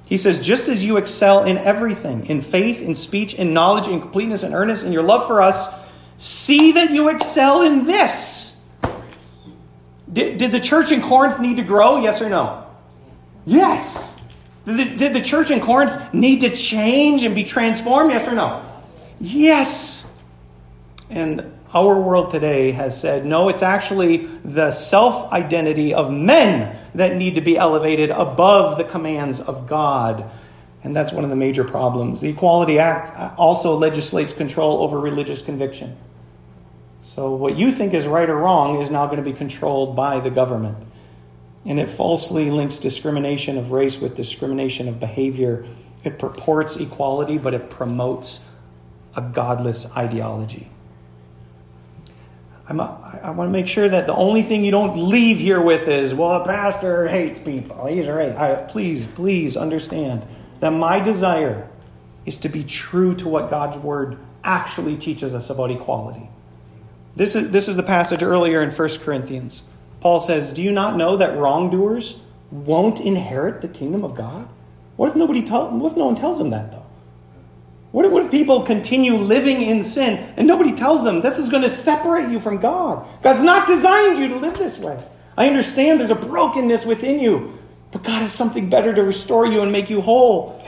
He 0.06 0.18
says, 0.18 0.38
Just 0.40 0.68
as 0.68 0.84
you 0.84 0.96
excel 0.96 1.44
in 1.44 1.58
everything, 1.58 2.26
in 2.26 2.42
faith, 2.42 2.80
in 2.80 2.94
speech, 2.94 3.34
in 3.34 3.52
knowledge, 3.52 3.88
in 3.88 4.00
completeness, 4.00 4.42
in 4.42 4.54
earnest, 4.54 4.84
in 4.84 4.92
your 4.92 5.02
love 5.02 5.26
for 5.26 5.42
us, 5.42 5.68
see 6.18 6.72
that 6.72 6.90
you 6.90 7.08
excel 7.08 7.62
in 7.62 7.86
this. 7.86 8.56
Did, 10.12 10.38
did 10.38 10.52
the 10.52 10.60
church 10.60 10.92
in 10.92 11.02
Corinth 11.02 11.40
need 11.40 11.56
to 11.56 11.62
grow? 11.62 12.00
Yes 12.00 12.22
or 12.22 12.28
no? 12.28 12.66
Yes. 13.44 14.14
Did 14.64 14.78
the, 14.78 14.96
did 14.96 15.12
the 15.12 15.20
church 15.20 15.50
in 15.50 15.60
Corinth 15.60 16.14
need 16.14 16.40
to 16.40 16.50
change 16.50 17.24
and 17.24 17.34
be 17.34 17.44
transformed? 17.44 18.12
Yes 18.12 18.26
or 18.28 18.32
no? 18.34 18.64
Yes. 19.20 20.04
And 21.10 21.52
our 21.76 22.00
world 22.00 22.30
today 22.30 22.72
has 22.72 22.98
said, 22.98 23.26
no, 23.26 23.50
it's 23.50 23.62
actually 23.62 24.26
the 24.44 24.70
self 24.70 25.30
identity 25.30 25.92
of 25.92 26.10
men 26.10 26.78
that 26.94 27.16
need 27.16 27.34
to 27.34 27.42
be 27.42 27.58
elevated 27.58 28.10
above 28.10 28.78
the 28.78 28.84
commands 28.84 29.40
of 29.40 29.68
God. 29.68 30.30
And 30.82 30.96
that's 30.96 31.12
one 31.12 31.22
of 31.22 31.30
the 31.30 31.36
major 31.36 31.64
problems. 31.64 32.20
The 32.22 32.30
Equality 32.30 32.78
Act 32.78 33.38
also 33.38 33.76
legislates 33.76 34.32
control 34.32 34.82
over 34.82 34.98
religious 34.98 35.42
conviction. 35.42 35.98
So, 37.02 37.34
what 37.34 37.58
you 37.58 37.70
think 37.70 37.92
is 37.92 38.06
right 38.06 38.28
or 38.28 38.36
wrong 38.36 38.80
is 38.80 38.88
now 38.88 39.04
going 39.04 39.18
to 39.18 39.22
be 39.22 39.34
controlled 39.34 39.94
by 39.94 40.20
the 40.20 40.30
government. 40.30 40.78
And 41.66 41.78
it 41.78 41.90
falsely 41.90 42.50
links 42.50 42.78
discrimination 42.78 43.58
of 43.58 43.70
race 43.70 43.98
with 43.98 44.16
discrimination 44.16 44.88
of 44.88 44.98
behavior. 44.98 45.66
It 46.04 46.18
purports 46.18 46.76
equality, 46.76 47.36
but 47.36 47.52
it 47.52 47.68
promotes 47.68 48.40
a 49.14 49.20
godless 49.20 49.86
ideology. 49.96 50.70
I'm 52.68 52.80
a, 52.80 53.20
I 53.22 53.30
want 53.30 53.48
to 53.48 53.52
make 53.52 53.68
sure 53.68 53.88
that 53.88 54.06
the 54.06 54.14
only 54.14 54.42
thing 54.42 54.64
you 54.64 54.72
don't 54.72 55.08
leave 55.08 55.38
here 55.38 55.60
with 55.60 55.86
is, 55.86 56.14
well, 56.14 56.42
a 56.42 56.44
pastor 56.44 57.06
hates 57.06 57.38
people. 57.38 57.86
He's 57.86 58.08
right. 58.08 58.34
I, 58.36 58.56
please, 58.62 59.06
please 59.06 59.56
understand 59.56 60.26
that 60.60 60.70
my 60.70 60.98
desire 60.98 61.68
is 62.24 62.38
to 62.38 62.48
be 62.48 62.64
true 62.64 63.14
to 63.14 63.28
what 63.28 63.50
God's 63.50 63.78
word 63.78 64.18
actually 64.42 64.96
teaches 64.96 65.34
us 65.34 65.48
about 65.48 65.70
equality. 65.70 66.28
This 67.14 67.36
is, 67.36 67.50
this 67.50 67.68
is 67.68 67.76
the 67.76 67.82
passage 67.82 68.22
earlier 68.22 68.60
in 68.62 68.70
1 68.70 68.88
Corinthians. 68.98 69.62
Paul 70.00 70.20
says, 70.20 70.52
Do 70.52 70.62
you 70.62 70.72
not 70.72 70.96
know 70.96 71.16
that 71.16 71.36
wrongdoers 71.36 72.16
won't 72.50 73.00
inherit 73.00 73.60
the 73.60 73.68
kingdom 73.68 74.04
of 74.04 74.14
God? 74.14 74.48
What 74.96 75.10
if 75.10 75.16
nobody 75.16 75.42
tell, 75.42 75.70
what 75.70 75.92
if 75.92 75.98
no 75.98 76.06
one 76.06 76.16
tells 76.16 76.38
them 76.38 76.50
that 76.50 76.72
though? 76.72 76.85
What 77.96 78.04
if, 78.04 78.12
what 78.12 78.26
if 78.26 78.30
people 78.30 78.60
continue 78.60 79.14
living 79.14 79.62
in 79.62 79.82
sin 79.82 80.18
and 80.36 80.46
nobody 80.46 80.74
tells 80.74 81.02
them 81.02 81.22
this 81.22 81.38
is 81.38 81.48
going 81.48 81.62
to 81.62 81.70
separate 81.70 82.28
you 82.28 82.40
from 82.40 82.58
God? 82.58 83.08
God's 83.22 83.42
not 83.42 83.66
designed 83.66 84.18
you 84.18 84.28
to 84.28 84.36
live 84.36 84.58
this 84.58 84.76
way. 84.76 85.02
I 85.34 85.46
understand 85.46 85.98
there's 85.98 86.10
a 86.10 86.14
brokenness 86.14 86.84
within 86.84 87.20
you, 87.20 87.58
but 87.92 88.02
God 88.02 88.20
has 88.20 88.34
something 88.34 88.68
better 88.68 88.92
to 88.92 89.02
restore 89.02 89.46
you 89.46 89.62
and 89.62 89.72
make 89.72 89.88
you 89.88 90.02
whole. 90.02 90.62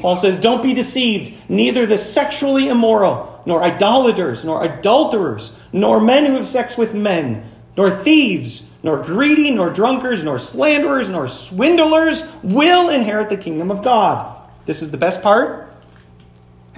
Paul 0.00 0.16
says, 0.16 0.36
Don't 0.36 0.60
be 0.60 0.74
deceived. 0.74 1.32
Neither 1.48 1.86
the 1.86 1.96
sexually 1.96 2.66
immoral, 2.66 3.40
nor 3.46 3.62
idolaters, 3.62 4.44
nor 4.44 4.64
adulterers, 4.64 5.52
nor 5.72 6.00
men 6.00 6.26
who 6.26 6.34
have 6.34 6.48
sex 6.48 6.76
with 6.76 6.92
men, 6.92 7.48
nor 7.76 7.88
thieves, 7.88 8.64
nor 8.82 9.00
greedy, 9.00 9.52
nor 9.52 9.70
drunkards, 9.70 10.24
nor 10.24 10.40
slanderers, 10.40 11.08
nor 11.08 11.28
swindlers 11.28 12.24
will 12.42 12.88
inherit 12.88 13.28
the 13.28 13.36
kingdom 13.36 13.70
of 13.70 13.84
God. 13.84 14.36
This 14.66 14.82
is 14.82 14.90
the 14.90 14.98
best 14.98 15.22
part. 15.22 15.67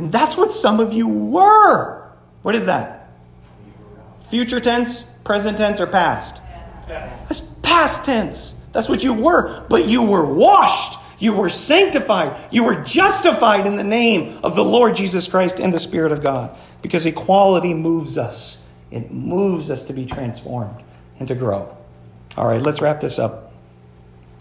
And 0.00 0.10
that's 0.10 0.34
what 0.34 0.50
some 0.50 0.80
of 0.80 0.94
you 0.94 1.06
were. 1.06 2.10
What 2.40 2.56
is 2.56 2.64
that? 2.64 3.10
Future 4.30 4.58
tense, 4.58 5.02
present 5.24 5.58
tense, 5.58 5.78
or 5.78 5.86
past? 5.86 6.40
That's 6.88 7.40
past 7.40 8.04
tense. 8.04 8.54
That's 8.72 8.88
what 8.88 9.04
you 9.04 9.12
were. 9.12 9.62
But 9.68 9.88
you 9.88 10.00
were 10.00 10.24
washed. 10.24 10.98
You 11.18 11.34
were 11.34 11.50
sanctified. 11.50 12.48
You 12.50 12.64
were 12.64 12.76
justified 12.76 13.66
in 13.66 13.74
the 13.74 13.84
name 13.84 14.38
of 14.42 14.56
the 14.56 14.64
Lord 14.64 14.96
Jesus 14.96 15.28
Christ 15.28 15.60
and 15.60 15.70
the 15.70 15.78
Spirit 15.78 16.12
of 16.12 16.22
God. 16.22 16.56
Because 16.80 17.04
equality 17.04 17.74
moves 17.74 18.16
us. 18.16 18.64
It 18.90 19.10
moves 19.12 19.70
us 19.70 19.82
to 19.82 19.92
be 19.92 20.06
transformed 20.06 20.82
and 21.18 21.28
to 21.28 21.34
grow. 21.34 21.76
All 22.38 22.46
right, 22.46 22.62
let's 22.62 22.80
wrap 22.80 23.02
this 23.02 23.18
up. 23.18 23.52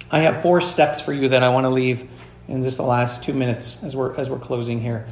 I 0.10 0.22
have 0.22 0.42
four 0.42 0.62
steps 0.62 1.02
for 1.02 1.12
you 1.12 1.28
that 1.28 1.44
I 1.44 1.50
want 1.50 1.66
to 1.66 1.70
leave 1.70 2.10
in 2.48 2.64
just 2.64 2.78
the 2.78 2.84
last 2.84 3.24
two 3.24 3.34
minutes 3.34 3.78
as 3.84 3.94
we're, 3.94 4.16
as 4.16 4.30
we're 4.30 4.40
closing 4.40 4.80
here. 4.80 5.06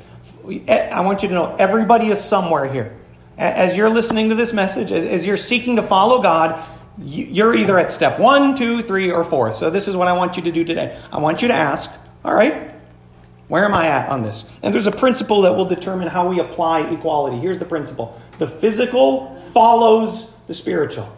I 0.47 1.01
want 1.01 1.23
you 1.23 1.29
to 1.29 1.33
know 1.33 1.55
everybody 1.57 2.07
is 2.07 2.23
somewhere 2.23 2.71
here. 2.71 2.95
As 3.37 3.75
you're 3.75 3.89
listening 3.89 4.29
to 4.29 4.35
this 4.35 4.53
message, 4.53 4.91
as 4.91 5.25
you're 5.25 5.37
seeking 5.37 5.75
to 5.75 5.83
follow 5.83 6.21
God, 6.21 6.63
you're 6.99 7.53
either 7.55 7.77
at 7.77 7.91
step 7.91 8.19
one, 8.19 8.55
two, 8.55 8.81
three, 8.81 9.11
or 9.11 9.23
four. 9.23 9.53
So 9.53 9.69
this 9.69 9.87
is 9.87 9.95
what 9.95 10.07
I 10.07 10.13
want 10.13 10.37
you 10.37 10.43
to 10.43 10.51
do 10.51 10.63
today. 10.63 10.99
I 11.11 11.19
want 11.19 11.41
you 11.41 11.49
to 11.49 11.53
ask, 11.53 11.91
all 12.25 12.33
right, 12.33 12.73
Where 13.47 13.63
am 13.63 13.73
I 13.73 13.87
at 13.87 14.09
on 14.09 14.23
this? 14.23 14.45
And 14.61 14.73
there's 14.73 14.87
a 14.87 14.91
principle 14.91 15.43
that 15.43 15.53
will 15.53 15.65
determine 15.65 16.07
how 16.09 16.27
we 16.27 16.39
apply 16.39 16.91
equality. 16.91 17.37
Here's 17.37 17.59
the 17.59 17.65
principle 17.65 18.19
the 18.39 18.47
physical 18.47 19.35
follows 19.53 20.31
the 20.47 20.53
spiritual. 20.53 21.13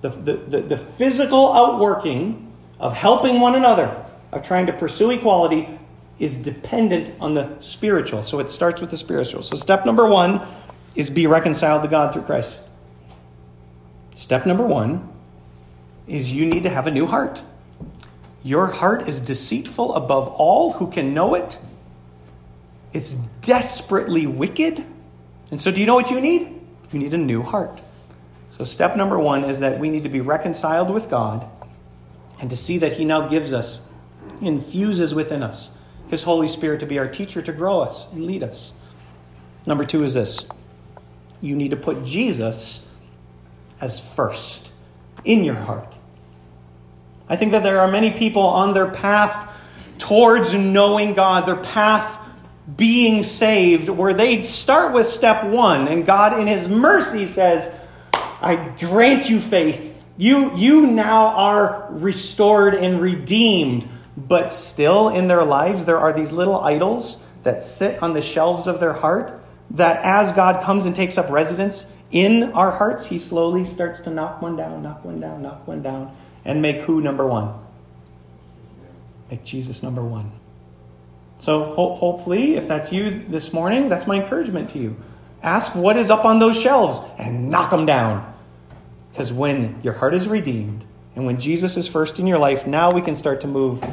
The, 0.00 0.08
the, 0.08 0.32
the, 0.34 0.60
the 0.62 0.76
physical 0.76 1.52
outworking 1.52 2.52
of 2.80 2.94
helping 2.94 3.40
one 3.40 3.54
another, 3.54 4.04
of 4.32 4.42
trying 4.42 4.66
to 4.66 4.72
pursue 4.72 5.10
equality, 5.10 5.78
is 6.18 6.36
dependent 6.36 7.14
on 7.20 7.34
the 7.34 7.58
spiritual. 7.60 8.22
So 8.22 8.38
it 8.38 8.50
starts 8.50 8.80
with 8.80 8.90
the 8.90 8.96
spiritual. 8.96 9.42
So 9.42 9.56
step 9.56 9.84
number 9.86 10.06
one 10.06 10.46
is 10.94 11.10
be 11.10 11.26
reconciled 11.26 11.82
to 11.82 11.88
God 11.88 12.12
through 12.12 12.22
Christ. 12.22 12.58
Step 14.14 14.46
number 14.46 14.64
one 14.64 15.08
is 16.06 16.30
you 16.30 16.46
need 16.46 16.64
to 16.64 16.70
have 16.70 16.86
a 16.86 16.90
new 16.90 17.06
heart. 17.06 17.42
Your 18.42 18.66
heart 18.66 19.08
is 19.08 19.20
deceitful 19.20 19.94
above 19.94 20.28
all 20.28 20.72
who 20.74 20.90
can 20.90 21.14
know 21.14 21.34
it. 21.34 21.58
It's 22.92 23.14
desperately 23.40 24.26
wicked. 24.26 24.84
And 25.50 25.60
so, 25.60 25.70
do 25.70 25.80
you 25.80 25.86
know 25.86 25.94
what 25.94 26.10
you 26.10 26.20
need? 26.20 26.60
You 26.90 26.98
need 26.98 27.14
a 27.14 27.18
new 27.18 27.42
heart. 27.42 27.80
So, 28.56 28.64
step 28.64 28.96
number 28.96 29.18
one 29.18 29.44
is 29.44 29.60
that 29.60 29.78
we 29.78 29.88
need 29.90 30.02
to 30.02 30.08
be 30.08 30.20
reconciled 30.20 30.90
with 30.90 31.08
God 31.08 31.46
and 32.40 32.50
to 32.50 32.56
see 32.56 32.78
that 32.78 32.94
He 32.94 33.04
now 33.04 33.28
gives 33.28 33.52
us, 33.52 33.80
infuses 34.40 35.14
within 35.14 35.42
us, 35.42 35.70
His 36.12 36.24
Holy 36.24 36.46
Spirit 36.46 36.80
to 36.80 36.86
be 36.86 36.98
our 36.98 37.08
teacher, 37.08 37.40
to 37.40 37.52
grow 37.54 37.80
us 37.80 38.06
and 38.12 38.26
lead 38.26 38.42
us. 38.42 38.70
Number 39.64 39.82
two 39.82 40.04
is 40.04 40.12
this 40.12 40.44
you 41.40 41.56
need 41.56 41.70
to 41.70 41.76
put 41.76 42.04
Jesus 42.04 42.86
as 43.80 43.98
first 43.98 44.70
in 45.24 45.42
your 45.42 45.54
heart. 45.54 45.94
I 47.30 47.36
think 47.36 47.52
that 47.52 47.62
there 47.62 47.80
are 47.80 47.90
many 47.90 48.10
people 48.10 48.42
on 48.42 48.74
their 48.74 48.90
path 48.90 49.50
towards 49.96 50.52
knowing 50.52 51.14
God, 51.14 51.46
their 51.46 51.56
path 51.56 52.18
being 52.76 53.24
saved, 53.24 53.88
where 53.88 54.12
they 54.12 54.42
start 54.42 54.92
with 54.92 55.06
step 55.06 55.44
one, 55.46 55.88
and 55.88 56.04
God, 56.04 56.38
in 56.38 56.46
His 56.46 56.68
mercy, 56.68 57.26
says, 57.26 57.74
I 58.12 58.56
grant 58.78 59.30
you 59.30 59.40
faith. 59.40 60.04
You, 60.18 60.54
you 60.56 60.88
now 60.88 61.28
are 61.28 61.86
restored 61.88 62.74
and 62.74 63.00
redeemed. 63.00 63.88
But 64.16 64.52
still, 64.52 65.08
in 65.08 65.28
their 65.28 65.44
lives, 65.44 65.84
there 65.84 65.98
are 65.98 66.12
these 66.12 66.32
little 66.32 66.60
idols 66.60 67.18
that 67.44 67.62
sit 67.62 68.02
on 68.02 68.12
the 68.12 68.22
shelves 68.22 68.66
of 68.66 68.78
their 68.78 68.92
heart 68.92 69.40
that 69.70 70.02
as 70.04 70.32
God 70.32 70.62
comes 70.62 70.84
and 70.84 70.94
takes 70.94 71.16
up 71.16 71.30
residence 71.30 71.86
in 72.10 72.52
our 72.52 72.70
hearts, 72.70 73.06
He 73.06 73.18
slowly 73.18 73.64
starts 73.64 74.00
to 74.00 74.10
knock 74.10 74.42
one 74.42 74.56
down, 74.56 74.82
knock 74.82 75.04
one 75.04 75.18
down, 75.18 75.42
knock 75.42 75.66
one 75.66 75.82
down 75.82 76.14
and 76.44 76.62
make 76.62 76.78
who 76.78 77.00
number 77.00 77.26
one? 77.26 77.54
Make 79.30 79.44
Jesus 79.44 79.82
number 79.82 80.02
one. 80.02 80.32
So 81.38 81.64
ho- 81.64 81.94
hopefully, 81.94 82.56
if 82.56 82.68
that's 82.68 82.92
you 82.92 83.24
this 83.28 83.52
morning, 83.52 83.88
that's 83.88 84.06
my 84.06 84.16
encouragement 84.16 84.70
to 84.70 84.78
you. 84.78 84.96
Ask 85.42 85.74
what 85.74 85.96
is 85.96 86.10
up 86.10 86.24
on 86.24 86.38
those 86.38 86.60
shelves 86.60 87.00
and 87.18 87.50
knock 87.50 87.70
them 87.70 87.86
down. 87.86 88.32
Because 89.10 89.32
when 89.32 89.80
your 89.82 89.94
heart 89.94 90.14
is 90.14 90.28
redeemed 90.28 90.84
and 91.14 91.26
when 91.26 91.38
Jesus 91.38 91.76
is 91.76 91.88
first 91.88 92.18
in 92.18 92.26
your 92.26 92.38
life, 92.38 92.66
now 92.66 92.90
we 92.90 93.02
can 93.02 93.14
start 93.14 93.42
to 93.42 93.46
move 93.46 93.84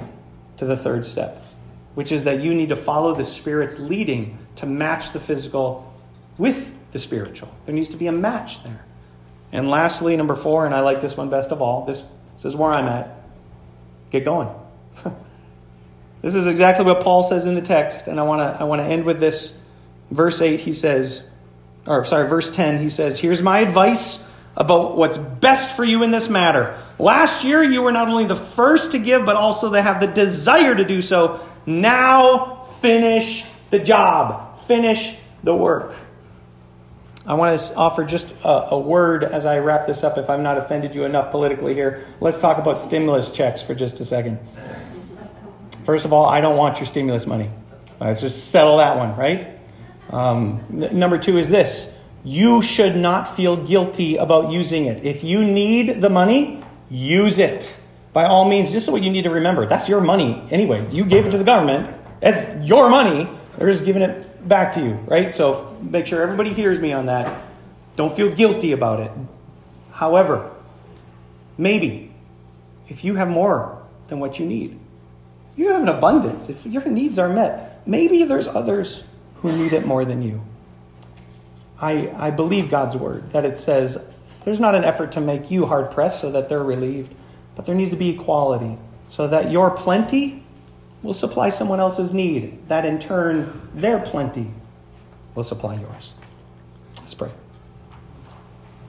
to 0.58 0.66
the 0.66 0.78
third 0.78 1.06
step, 1.06 1.44
which 1.96 2.12
is 2.12 2.24
that 2.24 2.42
you 2.42 2.54
need 2.54 2.70
to 2.70 2.76
follow 2.76 3.14
the 3.14 3.26
Spirit's 3.26 3.78
leading 3.78 4.38
to 4.56 4.66
match 4.66 5.12
the 5.12 5.20
physical 5.20 5.94
with 6.38 6.74
the 6.92 7.00
spiritual. 7.00 7.54
There 7.66 7.76
needs 7.76 7.90
to 7.90 7.98
be 7.98 8.08
a 8.08 8.12
match 8.12 8.64
there. 8.64 8.86
And 9.52 9.68
lastly, 9.68 10.16
number 10.16 10.36
four, 10.36 10.66
and 10.66 10.74
I 10.74 10.82
like 10.82 11.02
this 11.02 11.18
one 11.18 11.30
best 11.30 11.52
of 11.52 11.62
all, 11.62 11.86
this 11.86 12.04
this 12.36 12.46
is 12.46 12.56
where 12.56 12.72
I'm 12.72 12.88
at. 12.88 13.10
Get 14.12 14.24
going. 14.24 14.48
this 16.22 16.36
is 16.36 16.48
exactly 16.48 16.86
what 16.86 17.02
Paul 17.02 17.24
says 17.24 17.46
in 17.46 17.56
the 17.56 17.62
text, 17.62 18.08
and 18.08 18.18
I 18.18 18.24
want 18.24 18.40
to 18.40 18.62
I 18.62 18.66
want 18.66 18.82
to 18.82 18.86
end 18.86 19.04
with 19.04 19.20
this. 19.20 19.54
Verse 20.12 20.42
8, 20.42 20.62
he 20.62 20.74
says, 20.74 21.22
or 21.86 22.04
sorry, 22.04 22.28
verse 22.28 22.50
10, 22.50 22.80
he 22.80 22.90
says, 22.90 23.20
Here's 23.20 23.44
my 23.44 23.60
advice 23.60 24.24
about 24.56 24.98
what's 24.98 25.18
best 25.18 25.76
for 25.76 25.84
you 25.84 26.04
in 26.04 26.12
this 26.12 26.30
matter. 26.30 26.84
Last 26.98 27.44
year, 27.44 27.64
you 27.64 27.82
were 27.82 27.92
not 27.92 28.08
only 28.08 28.26
the 28.26 28.36
first 28.36 28.92
to 28.92 29.00
give, 29.00 29.26
but 29.26 29.36
also 29.36 29.72
to 29.72 29.82
have 29.82 30.00
the 30.00 30.08
desire 30.08 30.76
to 30.76 30.84
do 30.84 31.02
so. 31.02 31.42
Now, 31.66 32.68
finish 32.82 33.46
the 33.70 33.80
job, 33.80 34.60
finish 34.62 35.16
the 35.44 35.56
work. 35.56 35.96
I 37.26 37.36
want 37.36 37.60
to 37.60 37.76
offer 37.76 38.04
just 38.04 38.28
a, 38.44 38.72
a, 38.72 38.80
word 38.80 39.24
as 39.24 39.46
I 39.46 39.60
wrap 39.60 39.86
this 39.86 40.04
up, 40.04 40.18
if 40.18 40.30
I've 40.30 40.40
not 40.40 40.58
offended 40.58 40.96
you 40.96 41.04
enough 41.04 41.30
politically 41.30 41.76
here. 41.76 42.06
Let's 42.20 42.40
talk 42.40 42.58
about 42.58 42.82
stimulus 42.82 43.32
checks 43.32 43.62
for 43.62 43.76
just 43.76 44.00
a 44.00 44.06
second. 44.06 44.40
First 45.86 46.06
of 46.06 46.14
all, 46.14 46.26
I 46.26 46.42
don't 46.42 46.58
want 46.58 46.80
your 46.80 46.88
stimulus 46.88 47.28
money. 47.28 47.52
Let's 48.00 48.22
just 48.22 48.52
settle 48.52 48.78
that 48.78 48.98
one, 48.98 49.16
right? 49.16 49.60
Um, 50.10 50.64
number 50.70 51.20
two 51.20 51.38
is 51.38 51.50
this 51.50 51.94
you 52.24 52.62
should 52.62 52.96
not 52.96 53.36
feel 53.36 53.56
guilty 53.56 54.18
about 54.18 54.52
using 54.52 54.86
it. 54.86 55.06
If 55.06 55.24
you 55.24 55.44
need 55.44 56.02
the 56.02 56.10
money, 56.10 56.64
use 56.90 57.40
it. 57.40 57.76
By 58.12 58.26
all 58.26 58.50
means, 58.50 58.72
this 58.72 58.84
is 58.84 58.90
what 58.90 59.02
you 59.02 59.12
need 59.12 59.24
to 59.24 59.30
remember. 59.30 59.66
That's 59.66 59.88
your 59.88 60.02
money 60.02 60.44
anyway. 60.52 60.88
You 60.92 61.06
gave 61.06 61.28
it 61.28 61.32
to 61.32 61.38
the 61.38 61.44
government. 61.44 61.96
It's 62.22 62.68
your 62.68 62.90
money. 62.90 63.30
They're 63.58 63.72
just 63.72 63.86
giving 63.86 64.02
it 64.02 64.48
back 64.48 64.74
to 64.74 64.82
you, 64.82 64.94
right? 65.08 65.34
So 65.34 65.78
make 65.82 66.08
sure 66.08 66.22
everybody 66.22 66.54
hears 66.54 66.80
me 66.80 66.92
on 66.92 67.06
that. 67.06 67.42
Don't 67.96 68.12
feel 68.12 68.32
guilty 68.32 68.72
about 68.72 69.00
it. 69.00 69.12
However, 69.92 70.52
maybe 71.58 72.12
if 72.88 73.04
you 73.04 73.16
have 73.16 73.28
more 73.28 73.82
than 74.08 74.20
what 74.20 74.40
you 74.40 74.46
need, 74.46 74.80
you 75.56 75.70
have 75.70 75.82
an 75.82 75.90
abundance, 75.90 76.50
if 76.50 76.66
your 76.66 76.86
needs 76.86 77.20
are 77.20 77.30
met, 77.30 77.86
maybe 77.86 78.24
there's 78.24 78.48
others 78.48 79.04
who 79.36 79.52
need 79.52 79.74
it 79.74 79.86
more 79.86 80.06
than 80.06 80.22
you. 80.22 80.42
I, 81.82 82.14
I 82.18 82.32
believe 82.32 82.70
God's 82.70 82.96
word 82.96 83.32
that 83.32 83.46
it 83.46 83.60
says 83.60 83.98
there's 84.46 84.60
not 84.60 84.76
an 84.76 84.84
effort 84.84 85.14
to 85.14 85.22
make 85.22 85.52
you 85.52 85.66
hard 85.66 85.92
pressed 85.92 86.22
so 86.22 86.32
that 86.32 86.50
they're 86.50 86.64
relieved, 86.64 87.14
but 87.56 87.66
there 87.66 87.76
needs 87.76 87.92
to 87.92 87.98
be 87.98 88.10
equality 88.10 88.78
so 89.10 89.28
that 89.28 89.52
your 89.52 89.72
plenty 89.72 90.44
will 91.02 91.14
supply 91.14 91.50
someone 91.50 91.80
else's 91.80 92.14
need. 92.14 92.68
That 92.68 92.86
in 92.86 93.00
turn, 93.00 93.70
their 93.74 94.00
plenty 94.00 94.52
will 95.36 95.44
supply 95.44 95.76
yours. 95.76 96.14
Let's 96.98 97.14
pray. 97.14 97.32